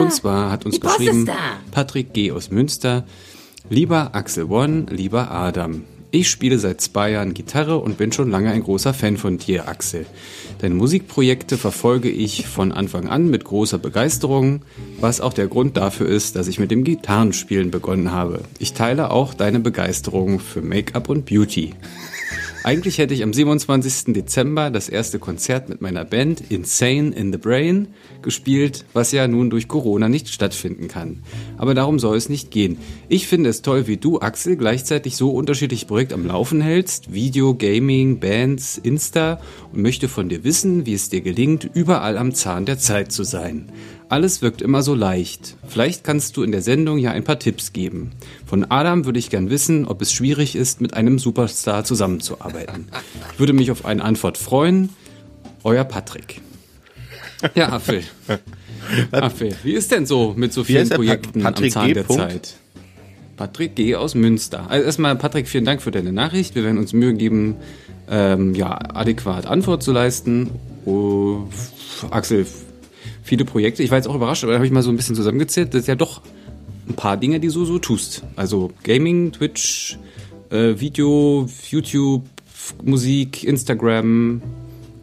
Und 0.00 0.12
zwar 0.12 0.50
hat 0.50 0.66
uns 0.66 0.80
geschrieben. 0.80 1.30
Patrick 1.70 2.12
G. 2.12 2.32
aus 2.32 2.50
Münster. 2.50 3.04
Lieber 3.70 4.14
Axel 4.14 4.44
One, 4.50 4.86
lieber 4.90 5.30
Adam. 5.30 5.84
Ich 6.14 6.28
spiele 6.28 6.58
seit 6.58 6.82
zwei 6.82 7.12
Jahren 7.12 7.32
Gitarre 7.32 7.78
und 7.78 7.96
bin 7.96 8.12
schon 8.12 8.30
lange 8.30 8.50
ein 8.50 8.62
großer 8.62 8.92
Fan 8.92 9.16
von 9.16 9.38
dir, 9.38 9.66
Axel. 9.66 10.04
Deine 10.58 10.74
Musikprojekte 10.74 11.56
verfolge 11.56 12.10
ich 12.10 12.46
von 12.46 12.70
Anfang 12.70 13.08
an 13.08 13.30
mit 13.30 13.44
großer 13.44 13.78
Begeisterung, 13.78 14.60
was 15.00 15.22
auch 15.22 15.32
der 15.32 15.48
Grund 15.48 15.78
dafür 15.78 16.06
ist, 16.06 16.36
dass 16.36 16.48
ich 16.48 16.58
mit 16.58 16.70
dem 16.70 16.84
Gitarrenspielen 16.84 17.70
begonnen 17.70 18.12
habe. 18.12 18.42
Ich 18.58 18.74
teile 18.74 19.10
auch 19.10 19.32
deine 19.32 19.58
Begeisterung 19.58 20.38
für 20.38 20.60
Make-up 20.60 21.08
und 21.08 21.24
Beauty. 21.24 21.72
Eigentlich 22.64 22.98
hätte 22.98 23.12
ich 23.12 23.24
am 23.24 23.32
27. 23.32 24.14
Dezember 24.14 24.70
das 24.70 24.88
erste 24.88 25.18
Konzert 25.18 25.68
mit 25.68 25.80
meiner 25.80 26.04
Band 26.04 26.40
Insane 26.48 27.10
in 27.10 27.32
the 27.32 27.38
Brain 27.38 27.88
gespielt, 28.22 28.84
was 28.92 29.10
ja 29.10 29.26
nun 29.26 29.50
durch 29.50 29.66
Corona 29.66 30.08
nicht 30.08 30.28
stattfinden 30.28 30.86
kann. 30.86 31.24
Aber 31.58 31.74
darum 31.74 31.98
soll 31.98 32.16
es 32.16 32.28
nicht 32.28 32.52
gehen. 32.52 32.78
Ich 33.08 33.26
finde 33.26 33.50
es 33.50 33.62
toll, 33.62 33.88
wie 33.88 33.96
du, 33.96 34.20
Axel, 34.20 34.56
gleichzeitig 34.56 35.16
so 35.16 35.30
unterschiedliche 35.30 35.86
Projekte 35.86 36.14
am 36.14 36.24
Laufen 36.24 36.60
hältst. 36.60 37.12
Video, 37.12 37.54
Gaming, 37.54 38.20
Bands, 38.20 38.78
Insta 38.78 39.40
und 39.72 39.82
möchte 39.82 40.06
von 40.06 40.28
dir 40.28 40.44
wissen, 40.44 40.86
wie 40.86 40.94
es 40.94 41.08
dir 41.08 41.20
gelingt, 41.20 41.68
überall 41.74 42.16
am 42.16 42.32
Zahn 42.32 42.64
der 42.64 42.78
Zeit 42.78 43.10
zu 43.10 43.24
sein. 43.24 43.72
Alles 44.12 44.42
wirkt 44.42 44.60
immer 44.60 44.82
so 44.82 44.94
leicht. 44.94 45.56
Vielleicht 45.66 46.04
kannst 46.04 46.36
du 46.36 46.42
in 46.42 46.52
der 46.52 46.60
Sendung 46.60 46.98
ja 46.98 47.12
ein 47.12 47.24
paar 47.24 47.38
Tipps 47.38 47.72
geben. 47.72 48.10
Von 48.44 48.70
Adam 48.70 49.06
würde 49.06 49.18
ich 49.18 49.30
gern 49.30 49.48
wissen, 49.48 49.86
ob 49.86 50.02
es 50.02 50.12
schwierig 50.12 50.54
ist, 50.54 50.82
mit 50.82 50.92
einem 50.92 51.18
Superstar 51.18 51.82
zusammenzuarbeiten. 51.84 52.88
Ich 53.32 53.38
würde 53.40 53.54
mich 53.54 53.70
auf 53.70 53.86
eine 53.86 54.04
Antwort 54.04 54.36
freuen. 54.36 54.90
Euer 55.64 55.84
Patrick. 55.84 56.42
Ja, 57.54 57.70
Affel. 57.72 58.02
Affel, 59.12 59.56
wie 59.62 59.72
ist 59.72 59.90
denn 59.90 60.04
so 60.04 60.34
mit 60.36 60.52
so 60.52 60.62
vielen 60.62 60.88
der? 60.90 60.96
Pa- 60.96 61.02
Projekten 61.02 61.42
Patrick 61.42 61.64
am 61.68 61.72
Zahn 61.72 61.86
G. 61.88 61.94
der 61.94 62.02
Punkt? 62.02 62.20
Zeit? 62.22 62.54
Patrick 63.38 63.74
G. 63.76 63.94
aus 63.96 64.14
Münster. 64.14 64.66
Also 64.68 64.84
erstmal, 64.84 65.16
Patrick, 65.16 65.48
vielen 65.48 65.64
Dank 65.64 65.80
für 65.80 65.90
deine 65.90 66.12
Nachricht. 66.12 66.54
Wir 66.54 66.64
werden 66.64 66.76
uns 66.76 66.92
Mühe 66.92 67.14
geben, 67.14 67.56
ähm, 68.10 68.54
ja, 68.54 68.78
adäquat 68.94 69.46
Antwort 69.46 69.82
zu 69.82 69.90
leisten. 69.90 70.50
Oh, 70.84 71.44
Axel, 72.10 72.46
viele 73.22 73.44
Projekte. 73.44 73.82
Ich 73.82 73.90
war 73.90 73.98
jetzt 73.98 74.08
auch 74.08 74.14
überrascht, 74.14 74.44
aber 74.44 74.52
da 74.52 74.58
habe 74.58 74.66
ich 74.66 74.72
mal 74.72 74.82
so 74.82 74.90
ein 74.90 74.96
bisschen 74.96 75.14
zusammengezählt. 75.14 75.74
Das 75.74 75.82
ist 75.82 75.86
ja 75.86 75.94
doch 75.94 76.22
ein 76.88 76.94
paar 76.94 77.16
Dinge, 77.16 77.40
die 77.40 77.48
du 77.48 77.64
so 77.64 77.78
tust. 77.78 78.22
Also 78.36 78.72
Gaming, 78.82 79.32
Twitch, 79.32 79.98
äh, 80.50 80.78
Video, 80.78 81.48
YouTube, 81.70 82.24
Musik, 82.82 83.44
Instagram. 83.44 84.42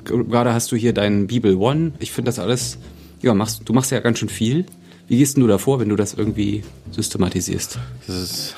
Gerade 0.04 0.54
hast 0.54 0.72
du 0.72 0.76
hier 0.76 0.94
deinen 0.94 1.28
Bibel 1.28 1.56
One. 1.56 1.94
Ich 2.00 2.12
finde 2.12 2.30
das 2.30 2.40
alles, 2.40 2.78
ja, 3.22 3.34
machst, 3.34 3.64
du 3.66 3.74
machst 3.74 3.92
ja 3.92 4.00
ganz 4.00 4.20
schön 4.20 4.30
viel. 4.30 4.66
Wie 5.08 5.18
gehst 5.18 5.36
denn 5.36 5.42
du 5.42 5.48
davor, 5.48 5.80
wenn 5.80 5.90
du 5.90 5.96
das 5.96 6.14
irgendwie 6.14 6.64
systematisierst? 6.92 7.80
Das 8.06 8.16
ist 8.16 8.56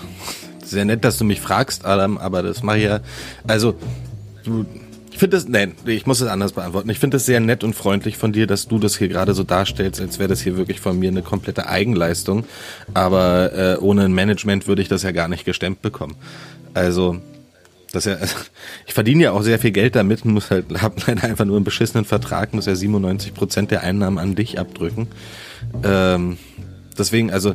sehr 0.63 0.85
nett, 0.85 1.03
dass 1.05 1.17
du 1.17 1.23
mich 1.23 1.41
fragst, 1.41 1.85
Adam, 1.85 2.17
aber 2.17 2.43
das 2.43 2.63
mache 2.63 2.77
ich 2.77 2.83
ja. 2.83 2.99
Also, 3.47 3.75
du, 4.43 4.65
finde 5.21 5.37
das, 5.37 5.47
nein, 5.47 5.73
ich 5.85 6.07
muss 6.07 6.19
es 6.19 6.27
anders 6.27 6.53
beantworten. 6.53 6.89
Ich 6.89 6.97
finde 6.97 7.17
es 7.17 7.27
sehr 7.27 7.39
nett 7.39 7.63
und 7.63 7.75
freundlich 7.75 8.17
von 8.17 8.33
dir, 8.33 8.47
dass 8.47 8.67
du 8.67 8.79
das 8.79 8.97
hier 8.97 9.07
gerade 9.07 9.35
so 9.35 9.43
darstellst, 9.43 10.01
als 10.01 10.17
wäre 10.17 10.29
das 10.29 10.41
hier 10.41 10.57
wirklich 10.57 10.79
von 10.79 10.97
mir 10.97 11.11
eine 11.11 11.21
komplette 11.21 11.69
Eigenleistung. 11.69 12.43
Aber 12.95 13.53
äh, 13.53 13.77
ohne 13.77 14.05
ein 14.05 14.13
Management 14.13 14.65
würde 14.65 14.81
ich 14.81 14.87
das 14.87 15.03
ja 15.03 15.11
gar 15.11 15.27
nicht 15.27 15.45
gestemmt 15.45 15.83
bekommen. 15.83 16.15
Also, 16.73 17.21
das 17.91 18.05
ja, 18.05 18.17
ich 18.87 18.95
verdiene 18.95 19.21
ja 19.25 19.31
auch 19.33 19.43
sehr 19.43 19.59
viel 19.59 19.69
Geld 19.69 19.95
damit, 19.95 20.25
muss 20.25 20.49
halt, 20.49 20.65
hab 20.81 21.05
leider 21.05 21.23
einfach 21.25 21.45
nur 21.45 21.57
einen 21.57 21.65
beschissenen 21.65 22.05
Vertrag, 22.05 22.55
muss 22.55 22.65
ja 22.65 22.73
97 22.73 23.35
Prozent 23.35 23.69
der 23.69 23.83
Einnahmen 23.83 24.17
an 24.17 24.33
dich 24.33 24.57
abdrücken. 24.57 25.07
Ähm, 25.83 26.39
deswegen, 26.97 27.29
also 27.29 27.53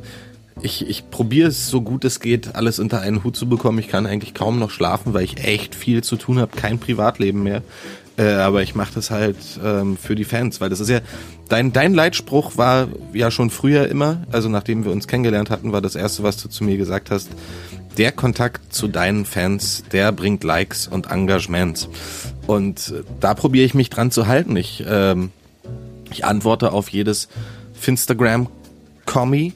ich, 0.62 0.88
ich 0.88 1.10
probiere 1.10 1.48
es 1.48 1.68
so 1.68 1.82
gut 1.82 2.04
es 2.04 2.20
geht, 2.20 2.54
alles 2.54 2.78
unter 2.78 3.00
einen 3.00 3.24
Hut 3.24 3.36
zu 3.36 3.48
bekommen. 3.48 3.78
Ich 3.78 3.88
kann 3.88 4.06
eigentlich 4.06 4.34
kaum 4.34 4.58
noch 4.58 4.70
schlafen, 4.70 5.14
weil 5.14 5.24
ich 5.24 5.44
echt 5.44 5.74
viel 5.74 6.02
zu 6.02 6.16
tun 6.16 6.38
habe, 6.38 6.56
kein 6.56 6.78
Privatleben 6.78 7.42
mehr. 7.42 7.62
Äh, 8.18 8.32
aber 8.32 8.62
ich 8.62 8.74
mache 8.74 8.94
das 8.94 9.10
halt 9.10 9.36
ähm, 9.62 9.98
für 9.98 10.14
die 10.14 10.24
Fans, 10.24 10.60
weil 10.60 10.70
das 10.70 10.80
ist 10.80 10.88
ja 10.88 11.00
dein 11.48 11.74
dein 11.74 11.92
Leitspruch 11.92 12.56
war 12.56 12.88
ja 13.12 13.30
schon 13.30 13.50
früher 13.50 13.88
immer, 13.88 14.22
also 14.32 14.48
nachdem 14.48 14.84
wir 14.86 14.92
uns 14.92 15.06
kennengelernt 15.06 15.50
hatten, 15.50 15.72
war 15.72 15.82
das 15.82 15.96
erste, 15.96 16.22
was 16.22 16.42
du 16.42 16.48
zu 16.48 16.64
mir 16.64 16.78
gesagt 16.78 17.10
hast. 17.10 17.28
Der 17.98 18.12
Kontakt 18.12 18.74
zu 18.74 18.88
deinen 18.88 19.24
Fans, 19.24 19.84
der 19.92 20.12
bringt 20.12 20.44
Likes 20.44 20.86
und 20.86 21.10
Engagement. 21.10 21.88
Und 22.46 22.88
äh, 22.88 23.02
da 23.20 23.34
probiere 23.34 23.66
ich 23.66 23.74
mich 23.74 23.90
dran 23.90 24.10
zu 24.10 24.26
halten. 24.26 24.56
Ich 24.56 24.82
ähm, 24.88 25.30
ich 26.10 26.24
antworte 26.24 26.72
auf 26.72 26.88
jedes 26.88 27.28
Finstagram-Kommi, 27.74 29.52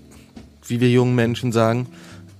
wie 0.71 0.81
wir 0.81 0.91
jungen 0.91 1.15
Menschen 1.15 1.53
sagen. 1.53 1.87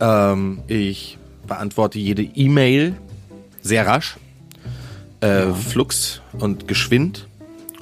Ähm, 0.01 0.61
ich 0.69 1.19
beantworte 1.47 1.99
jede 1.99 2.23
E-Mail 2.23 2.95
sehr 3.63 3.87
rasch, 3.87 4.17
äh, 5.21 5.53
flux 5.53 6.23
und 6.39 6.69
geschwind 6.69 7.27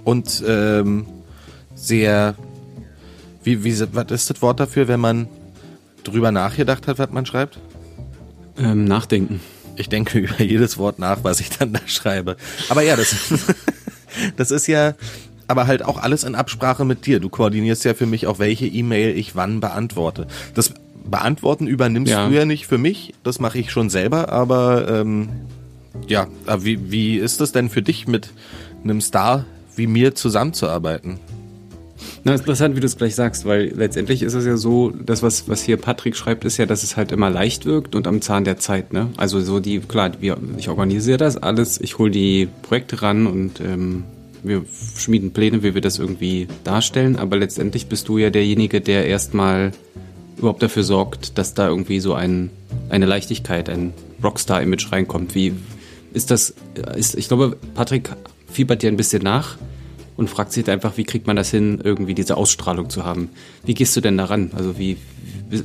und 0.05 0.43
ähm, 0.47 1.07
sehr, 1.75 2.35
wie, 3.45 3.63
wie, 3.63 3.79
was 3.93 4.11
ist 4.11 4.31
das 4.31 4.43
Wort 4.43 4.59
dafür, 4.59 4.89
wenn 4.89 5.01
man 5.01 5.29
drüber 6.03 6.33
nachgedacht 6.33 6.89
hat, 6.89 6.99
was 6.99 7.11
man 7.11 7.27
schreibt? 7.27 7.59
Ähm, 8.59 8.85
nachdenken. 8.85 9.41
Ich 9.77 9.89
denke 9.89 10.19
über 10.19 10.43
jedes 10.43 10.79
Wort 10.79 10.99
nach, 10.99 11.23
was 11.23 11.41
ich 11.41 11.51
dann 11.51 11.73
da 11.73 11.81
schreibe. 11.87 12.37
Aber 12.69 12.83
ja, 12.83 12.97
das, 12.97 13.15
das 14.37 14.51
ist 14.51 14.67
ja, 14.67 14.95
aber 15.49 15.67
halt 15.67 15.85
auch 15.85 15.99
alles 15.99 16.25
in 16.25 16.35
Absprache 16.35 16.85
mit 16.85 17.07
dir. 17.07 17.21
Du 17.21 17.29
koordinierst 17.29 17.85
ja 17.85 17.95
für 17.95 18.07
mich 18.07 18.27
auch, 18.27 18.39
welche 18.39 18.67
E-Mail 18.67 19.17
ich 19.17 19.35
wann 19.35 19.61
beantworte. 19.61 20.27
Das 20.55 20.73
Beantworten 21.05 21.67
übernimmst 21.67 22.13
Ja. 22.13 22.29
du 22.29 22.35
ja 22.35 22.45
nicht 22.45 22.67
für 22.67 22.79
mich, 22.79 23.15
das 23.25 23.41
mache 23.41 23.59
ich 23.59 23.71
schon 23.73 23.89
selber, 23.91 24.31
aber 24.31 24.89
ähm, 24.89 25.29
ja, 26.07 26.27
aber 26.47 26.65
wie, 26.65 26.91
wie 26.91 27.17
ist 27.17 27.41
das 27.41 27.51
denn 27.53 27.71
für 27.71 27.83
dich 27.83 28.07
mit 28.07 28.31
einem 28.85 29.01
Star 29.01 29.47
wie 29.75 29.87
mir 29.87 30.15
zusammenzuarbeiten? 30.15 31.19
Na, 32.25 32.35
ist 32.35 32.41
interessant, 32.41 32.77
wie 32.77 32.81
du 32.81 32.87
es 32.87 32.97
gleich 32.97 33.15
sagst, 33.15 33.45
weil 33.47 33.73
letztendlich 33.75 34.23
ist 34.23 34.35
es 34.35 34.45
ja 34.45 34.57
so, 34.57 34.91
das, 34.91 35.23
was, 35.23 35.49
was 35.49 35.63
hier 35.63 35.77
Patrick 35.79 36.15
schreibt, 36.17 36.45
ist 36.45 36.57
ja, 36.59 36.67
dass 36.67 36.83
es 36.83 36.97
halt 36.97 37.11
immer 37.11 37.31
leicht 37.31 37.65
wirkt 37.65 37.95
und 37.95 38.07
am 38.07 38.21
Zahn 38.21 38.45
der 38.45 38.59
Zeit, 38.59 38.93
ne? 38.93 39.09
Also 39.17 39.41
so 39.41 39.61
die, 39.61 39.81
klar, 39.81 40.13
wir, 40.21 40.37
ich 40.59 40.69
organisiere 40.69 41.17
das 41.19 41.37
alles, 41.37 41.81
ich 41.81 41.99
hole 41.99 42.11
die 42.11 42.49
Projekte 42.63 43.03
ran 43.03 43.27
und 43.27 43.61
ähm, 43.61 44.05
wir 44.43 44.65
schmieden 44.97 45.33
Pläne, 45.33 45.63
wie 45.63 45.75
wir 45.75 45.81
das 45.81 45.99
irgendwie 45.99 46.49
darstellen, 46.65 47.17
aber 47.17 47.37
letztendlich 47.37 47.87
bist 47.87 48.09
du 48.09 48.19
ja 48.19 48.31
derjenige, 48.31 48.81
der 48.81 49.07
erstmal 49.07 49.73
überhaupt 50.37 50.63
dafür 50.63 50.85
sorgt, 50.85 51.39
dass 51.39 51.55
da 51.55 51.69
irgendwie 51.69 52.01
so 52.01 52.15
ein, 52.15 52.51
eine 52.89 53.07
Leichtigkeit, 53.07 53.69
ein 53.69 53.93
Rockstar-Image 54.23 54.93
reinkommt. 54.93 55.35
Wie 55.35 55.55
ist 56.13 56.31
das, 56.31 56.55
ist, 56.97 57.17
ich 57.17 57.29
glaube, 57.29 57.57
Patrick 57.75 58.11
fiebert 58.51 58.83
dir 58.83 58.91
ein 58.91 58.97
bisschen 58.97 59.23
nach 59.23 59.57
und 60.17 60.29
fragt 60.29 60.53
sich 60.53 60.69
einfach, 60.69 60.97
wie 60.97 61.05
kriegt 61.05 61.27
man 61.27 61.37
das 61.37 61.51
hin, 61.51 61.81
irgendwie 61.83 62.15
diese 62.15 62.37
Ausstrahlung 62.37 62.91
zu 62.91 63.05
haben. 63.05 63.31
Wie 63.65 63.75
gehst 63.75 63.97
du 63.97 64.01
denn 64.01 64.17
daran? 64.17 64.51
Also 64.55 64.79
wie, 64.79 64.97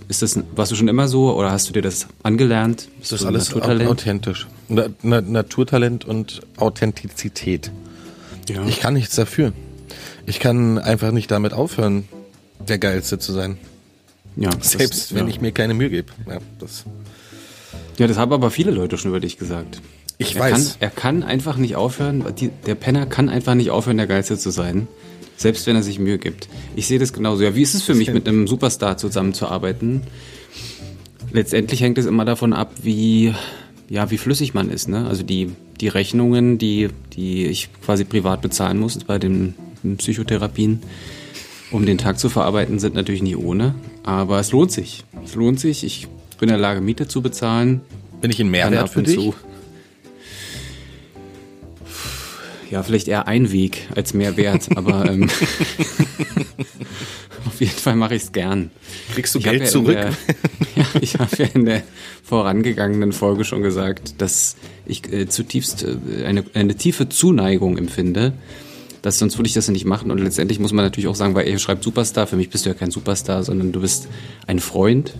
ist 0.08 0.22
das, 0.22 0.40
warst 0.56 0.72
du 0.72 0.76
schon 0.76 0.88
immer 0.88 1.08
so 1.08 1.36
oder 1.36 1.52
hast 1.52 1.70
du 1.70 1.74
dir 1.74 1.82
das 1.82 2.08
angelernt? 2.22 2.88
Bist 3.00 3.12
Das 3.12 3.22
ist 3.22 3.26
alles 3.28 3.50
Naturtalent? 3.50 3.90
authentisch. 3.90 4.48
Na, 4.70 4.88
na, 5.02 5.22
Naturtalent 5.22 6.06
und 6.06 6.42
Authentizität. 6.58 7.72
Ja. 8.50 8.66
Ich 8.68 8.80
kann 8.80 8.94
nichts 8.94 9.16
dafür. 9.16 9.54
Ich 10.26 10.40
kann 10.40 10.78
einfach 10.78 11.12
nicht 11.12 11.30
damit 11.32 11.54
aufhören, 11.54 12.08
der 12.68 12.78
Geilste 12.78 13.20
zu 13.20 13.34
sein. 13.34 13.58
ja, 14.36 14.50
Selbst 14.62 15.14
wenn 15.14 15.26
ja. 15.26 15.30
ich 15.30 15.42
mir 15.42 15.52
keine 15.52 15.74
Mühe 15.74 15.90
gebe. 15.90 16.12
Ja, 16.28 16.40
das, 16.60 16.86
Ja, 17.98 18.08
das 18.08 18.18
haben 18.18 18.32
aber 18.32 18.52
viele 18.52 18.72
Leute 18.72 18.98
schon 18.98 19.10
über 19.10 19.20
dich 19.20 19.38
gesagt. 19.38 19.82
ich 20.18 20.36
er 20.36 20.42
weiß. 20.42 20.52
Kann, 20.52 20.78
er 20.80 20.90
kann 20.90 21.24
einfach 21.24 21.58
nicht 21.58 21.76
aufhören, 21.76 22.24
die, 22.40 22.50
der 22.66 22.76
Penner 22.76 23.06
kann 23.06 23.30
einfach 23.30 23.56
nicht 23.56 23.72
aufhören, 23.72 23.98
der 23.98 24.08
Geilste 24.08 24.38
zu 24.38 24.50
sein. 24.50 24.88
Selbst 25.36 25.66
wenn 25.68 25.76
er 25.76 25.84
sich 25.84 26.00
Mühe 26.00 26.20
gibt. 26.20 26.48
Ich 26.76 26.88
sehe 26.88 27.00
das 27.00 27.12
genauso. 27.12 27.44
Ja, 27.44 27.56
wie 27.56 27.64
ist 27.64 27.74
es 27.74 27.84
für 27.84 27.96
mich, 27.96 28.14
mit 28.14 28.28
einem 28.28 28.48
Superstar 28.48 28.98
zusammenzuarbeiten? 28.98 30.04
Letztendlich 31.32 31.82
hängt 31.82 31.98
es 31.98 32.06
immer 32.06 32.24
davon 32.24 32.54
ab, 32.54 32.72
wie, 32.84 33.34
ja, 33.90 34.10
wie 34.12 34.18
flüssig 34.18 34.54
man 34.54 34.70
ist. 34.70 34.88
Ne? 34.88 35.08
Also 35.08 35.24
die, 35.24 35.52
die 35.80 35.88
Rechnungen, 35.88 36.58
die, 36.58 36.90
die 37.14 37.46
ich 37.46 37.70
quasi 37.84 38.04
privat 38.06 38.42
bezahlen 38.42 38.80
muss 38.80 38.98
bei 39.04 39.20
den 39.20 39.54
Psychotherapien, 39.98 40.82
um 41.72 41.86
den 41.86 41.98
Tag 41.98 42.20
zu 42.20 42.30
verarbeiten, 42.30 42.80
sind 42.80 42.96
natürlich 42.96 43.24
nie 43.24 43.36
ohne. 43.36 43.76
Aber 44.04 44.40
es 44.40 44.52
lohnt 44.52 44.72
sich. 44.72 45.04
Es 45.24 45.36
lohnt 45.36 45.60
sich. 45.60 45.84
Ich 45.84 46.08
bin 46.40 46.50
in 46.50 46.54
der 46.54 46.62
Lage, 46.62 46.82
Miete 46.82 47.08
zu 47.08 47.22
bezahlen. 47.22 47.82
Bin 48.22 48.32
ich 48.32 48.40
ein 48.40 48.44
Kann 48.44 48.52
Mehrwert 48.52 48.90
für 48.90 49.04
dich? 49.04 49.16
zu. 49.16 49.34
Ja, 52.74 52.82
vielleicht 52.82 53.08
eher 53.08 53.28
ein 53.28 53.52
Weg 53.52 53.88
als 53.94 54.16
mehr 54.16 54.36
Wert, 54.36 54.70
aber 54.76 55.08
ähm, 55.08 55.30
auf 57.46 57.60
jeden 57.60 57.72
Fall 57.72 57.96
mache 57.96 58.16
ich 58.16 58.24
es 58.24 58.32
gern. 58.32 58.72
Kriegst 59.14 59.36
du 59.36 59.40
Ich 59.40 59.46
Geld 59.46 59.62
ja 59.62 59.68
zurück? 59.68 59.94
Der, 59.94 60.10
ja, 60.76 60.86
ich 61.00 61.20
habe 61.20 61.30
ja 61.38 61.46
in 61.54 61.66
der 61.66 61.84
vorangegangenen 62.24 63.12
Folge 63.12 63.46
schon 63.46 63.62
gesagt, 63.62 64.20
dass 64.24 64.56
ich 64.88 65.14
äh, 65.14 65.30
zutiefst 65.30 65.84
äh, 65.84 66.26
eine, 66.26 66.46
eine 66.56 66.74
tiefe 66.74 67.10
Zuneigung 67.10 67.78
empfinde. 67.78 68.34
Dass 69.04 69.20
sonst 69.20 69.38
würde 69.38 69.50
ich 69.50 69.54
das 69.54 69.68
ja 69.68 69.74
nicht 69.74 69.86
machen. 69.86 70.10
Und 70.10 70.18
letztendlich 70.18 70.58
muss 70.58 70.74
man 70.74 70.84
natürlich 70.84 71.08
auch 71.08 71.16
sagen, 71.16 71.36
weil 71.36 71.48
er 71.48 71.60
schreibt 71.60 71.84
Superstar, 71.84 72.26
für 72.26 72.38
mich 72.38 72.50
bist 72.50 72.66
du 72.66 72.72
ja 72.72 72.74
kein 72.74 72.90
Superstar, 72.90 73.44
sondern 73.44 73.72
du 73.72 73.82
bist 73.82 74.08
ein 74.48 74.60
Freund. 74.60 75.14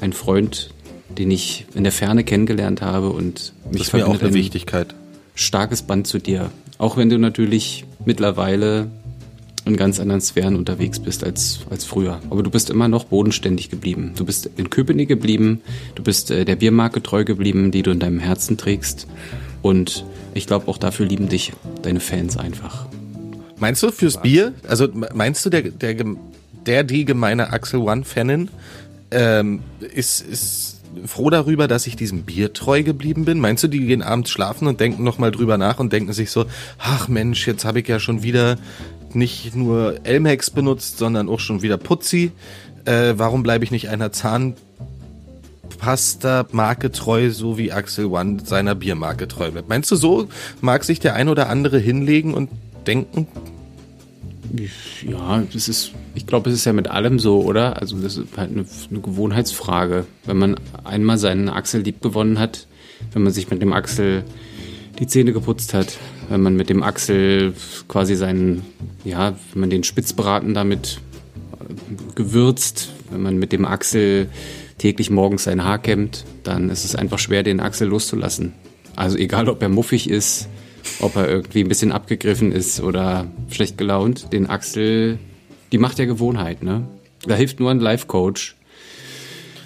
Ein 0.00 0.14
Freund, 0.14 0.70
den 1.10 1.30
ich 1.30 1.66
in 1.74 1.82
der 1.82 1.92
Ferne 1.92 2.24
kennengelernt 2.24 2.80
habe 2.80 3.10
und 3.10 3.52
mich 3.70 3.80
Das 3.80 3.88
ist 3.88 3.92
mir 3.92 4.06
auch 4.06 4.12
verbindet 4.12 4.22
eine 4.22 4.30
ein 4.30 4.34
Wichtigkeit. 4.34 4.94
Starkes 5.36 5.82
Band 5.82 6.08
zu 6.08 6.18
dir. 6.18 6.50
Auch 6.78 6.96
wenn 6.96 7.08
du 7.08 7.18
natürlich 7.18 7.84
mittlerweile 8.04 8.90
in 9.64 9.76
ganz 9.76 9.98
anderen 9.98 10.20
Sphären 10.20 10.56
unterwegs 10.56 11.00
bist 11.00 11.24
als, 11.24 11.60
als 11.70 11.84
früher. 11.84 12.20
Aber 12.30 12.42
du 12.42 12.50
bist 12.50 12.70
immer 12.70 12.88
noch 12.88 13.04
bodenständig 13.04 13.68
geblieben. 13.68 14.12
Du 14.16 14.24
bist 14.24 14.48
in 14.56 14.70
Köpenick 14.70 15.08
geblieben, 15.08 15.60
du 15.96 16.02
bist 16.02 16.30
äh, 16.30 16.44
der 16.44 16.56
Biermarke 16.56 17.02
treu 17.02 17.24
geblieben, 17.24 17.72
die 17.72 17.82
du 17.82 17.90
in 17.90 17.98
deinem 17.98 18.20
Herzen 18.20 18.56
trägst. 18.56 19.08
Und 19.62 20.04
ich 20.34 20.46
glaube, 20.46 20.68
auch 20.68 20.78
dafür 20.78 21.06
lieben 21.06 21.28
dich 21.28 21.52
deine 21.82 22.00
Fans 22.00 22.36
einfach. 22.36 22.86
Meinst 23.58 23.82
du 23.82 23.90
fürs 23.90 24.20
Bier? 24.22 24.52
Also 24.68 24.88
meinst 25.14 25.44
du, 25.44 25.50
der, 25.50 25.62
der, 25.62 25.96
der 26.66 26.84
die 26.84 27.04
gemeine 27.04 27.52
Axel 27.52 27.80
One-Fanin 27.80 28.48
ähm, 29.10 29.62
ist, 29.80 30.20
ist 30.20 30.75
froh 31.04 31.30
darüber, 31.30 31.68
dass 31.68 31.86
ich 31.86 31.96
diesem 31.96 32.22
Bier 32.22 32.52
treu 32.52 32.82
geblieben 32.82 33.24
bin? 33.24 33.38
Meinst 33.40 33.64
du, 33.64 33.68
die 33.68 33.86
gehen 33.86 34.02
abends 34.02 34.30
schlafen 34.30 34.66
und 34.66 34.80
denken 34.80 35.04
nochmal 35.04 35.30
drüber 35.30 35.58
nach 35.58 35.78
und 35.78 35.92
denken 35.92 36.12
sich 36.12 36.30
so, 36.30 36.46
ach 36.78 37.08
Mensch, 37.08 37.46
jetzt 37.46 37.64
habe 37.64 37.80
ich 37.80 37.88
ja 37.88 38.00
schon 38.00 38.22
wieder 38.22 38.56
nicht 39.12 39.54
nur 39.54 40.00
Elmex 40.04 40.50
benutzt, 40.50 40.98
sondern 40.98 41.28
auch 41.28 41.40
schon 41.40 41.62
wieder 41.62 41.76
Putzi. 41.76 42.32
Äh, 42.84 43.14
warum 43.16 43.42
bleibe 43.42 43.64
ich 43.64 43.70
nicht 43.70 43.88
einer 43.88 44.12
Zahnpasta-Marke 44.12 46.92
treu, 46.92 47.30
so 47.30 47.58
wie 47.58 47.72
Axel 47.72 48.06
One 48.06 48.38
seiner 48.44 48.74
Biermarke 48.74 49.28
treu 49.28 49.50
bleibt? 49.50 49.68
Meinst 49.68 49.90
du, 49.90 49.96
so 49.96 50.28
mag 50.60 50.84
sich 50.84 51.00
der 51.00 51.14
ein 51.14 51.28
oder 51.28 51.48
andere 51.48 51.78
hinlegen 51.78 52.34
und 52.34 52.50
denken, 52.86 53.26
Ja, 55.08 55.42
das 55.52 55.68
ist, 55.68 55.92
ich 56.14 56.26
glaube, 56.26 56.50
es 56.50 56.56
ist 56.56 56.64
ja 56.64 56.72
mit 56.72 56.88
allem 56.88 57.18
so, 57.18 57.42
oder? 57.42 57.80
Also 57.80 57.98
das 57.98 58.16
ist 58.16 58.36
halt 58.36 58.50
eine, 58.50 58.64
eine 58.90 59.00
Gewohnheitsfrage. 59.00 60.06
Wenn 60.24 60.38
man 60.38 60.56
einmal 60.84 61.18
seinen 61.18 61.48
Axel 61.48 61.82
lieb 61.82 62.00
gewonnen 62.02 62.38
hat, 62.38 62.66
wenn 63.12 63.22
man 63.22 63.32
sich 63.32 63.50
mit 63.50 63.62
dem 63.62 63.72
Axel 63.72 64.24
die 64.98 65.06
Zähne 65.06 65.32
geputzt 65.32 65.74
hat, 65.74 65.98
wenn 66.28 66.40
man 66.40 66.56
mit 66.56 66.70
dem 66.70 66.82
Axel 66.82 67.54
quasi 67.88 68.16
seinen, 68.16 68.62
ja, 69.04 69.34
wenn 69.52 69.60
man 69.60 69.70
den 69.70 69.84
Spitzbraten 69.84 70.54
damit 70.54 71.00
äh, 71.60 72.14
gewürzt, 72.14 72.90
wenn 73.10 73.22
man 73.22 73.36
mit 73.36 73.52
dem 73.52 73.64
Axel 73.64 74.28
täglich 74.78 75.10
morgens 75.10 75.44
sein 75.44 75.64
Haar 75.64 75.78
kämmt, 75.78 76.24
dann 76.42 76.70
ist 76.70 76.84
es 76.84 76.94
einfach 76.94 77.18
schwer, 77.18 77.42
den 77.42 77.60
Axel 77.60 77.88
loszulassen. 77.88 78.52
Also 78.94 79.18
egal, 79.18 79.48
ob 79.48 79.62
er 79.62 79.68
muffig 79.68 80.08
ist, 80.08 80.48
ob 81.00 81.16
er 81.16 81.28
irgendwie 81.28 81.60
ein 81.60 81.68
bisschen 81.68 81.92
abgegriffen 81.92 82.52
ist 82.52 82.80
oder 82.80 83.26
schlecht 83.50 83.78
gelaunt, 83.78 84.32
den 84.32 84.46
Axel, 84.48 85.18
die 85.72 85.78
Macht 85.78 85.98
der 85.98 86.06
Gewohnheit, 86.06 86.62
ne? 86.62 86.86
Da 87.26 87.34
hilft 87.34 87.58
nur 87.60 87.70
ein 87.70 87.80
Life-Coach. 87.80 88.54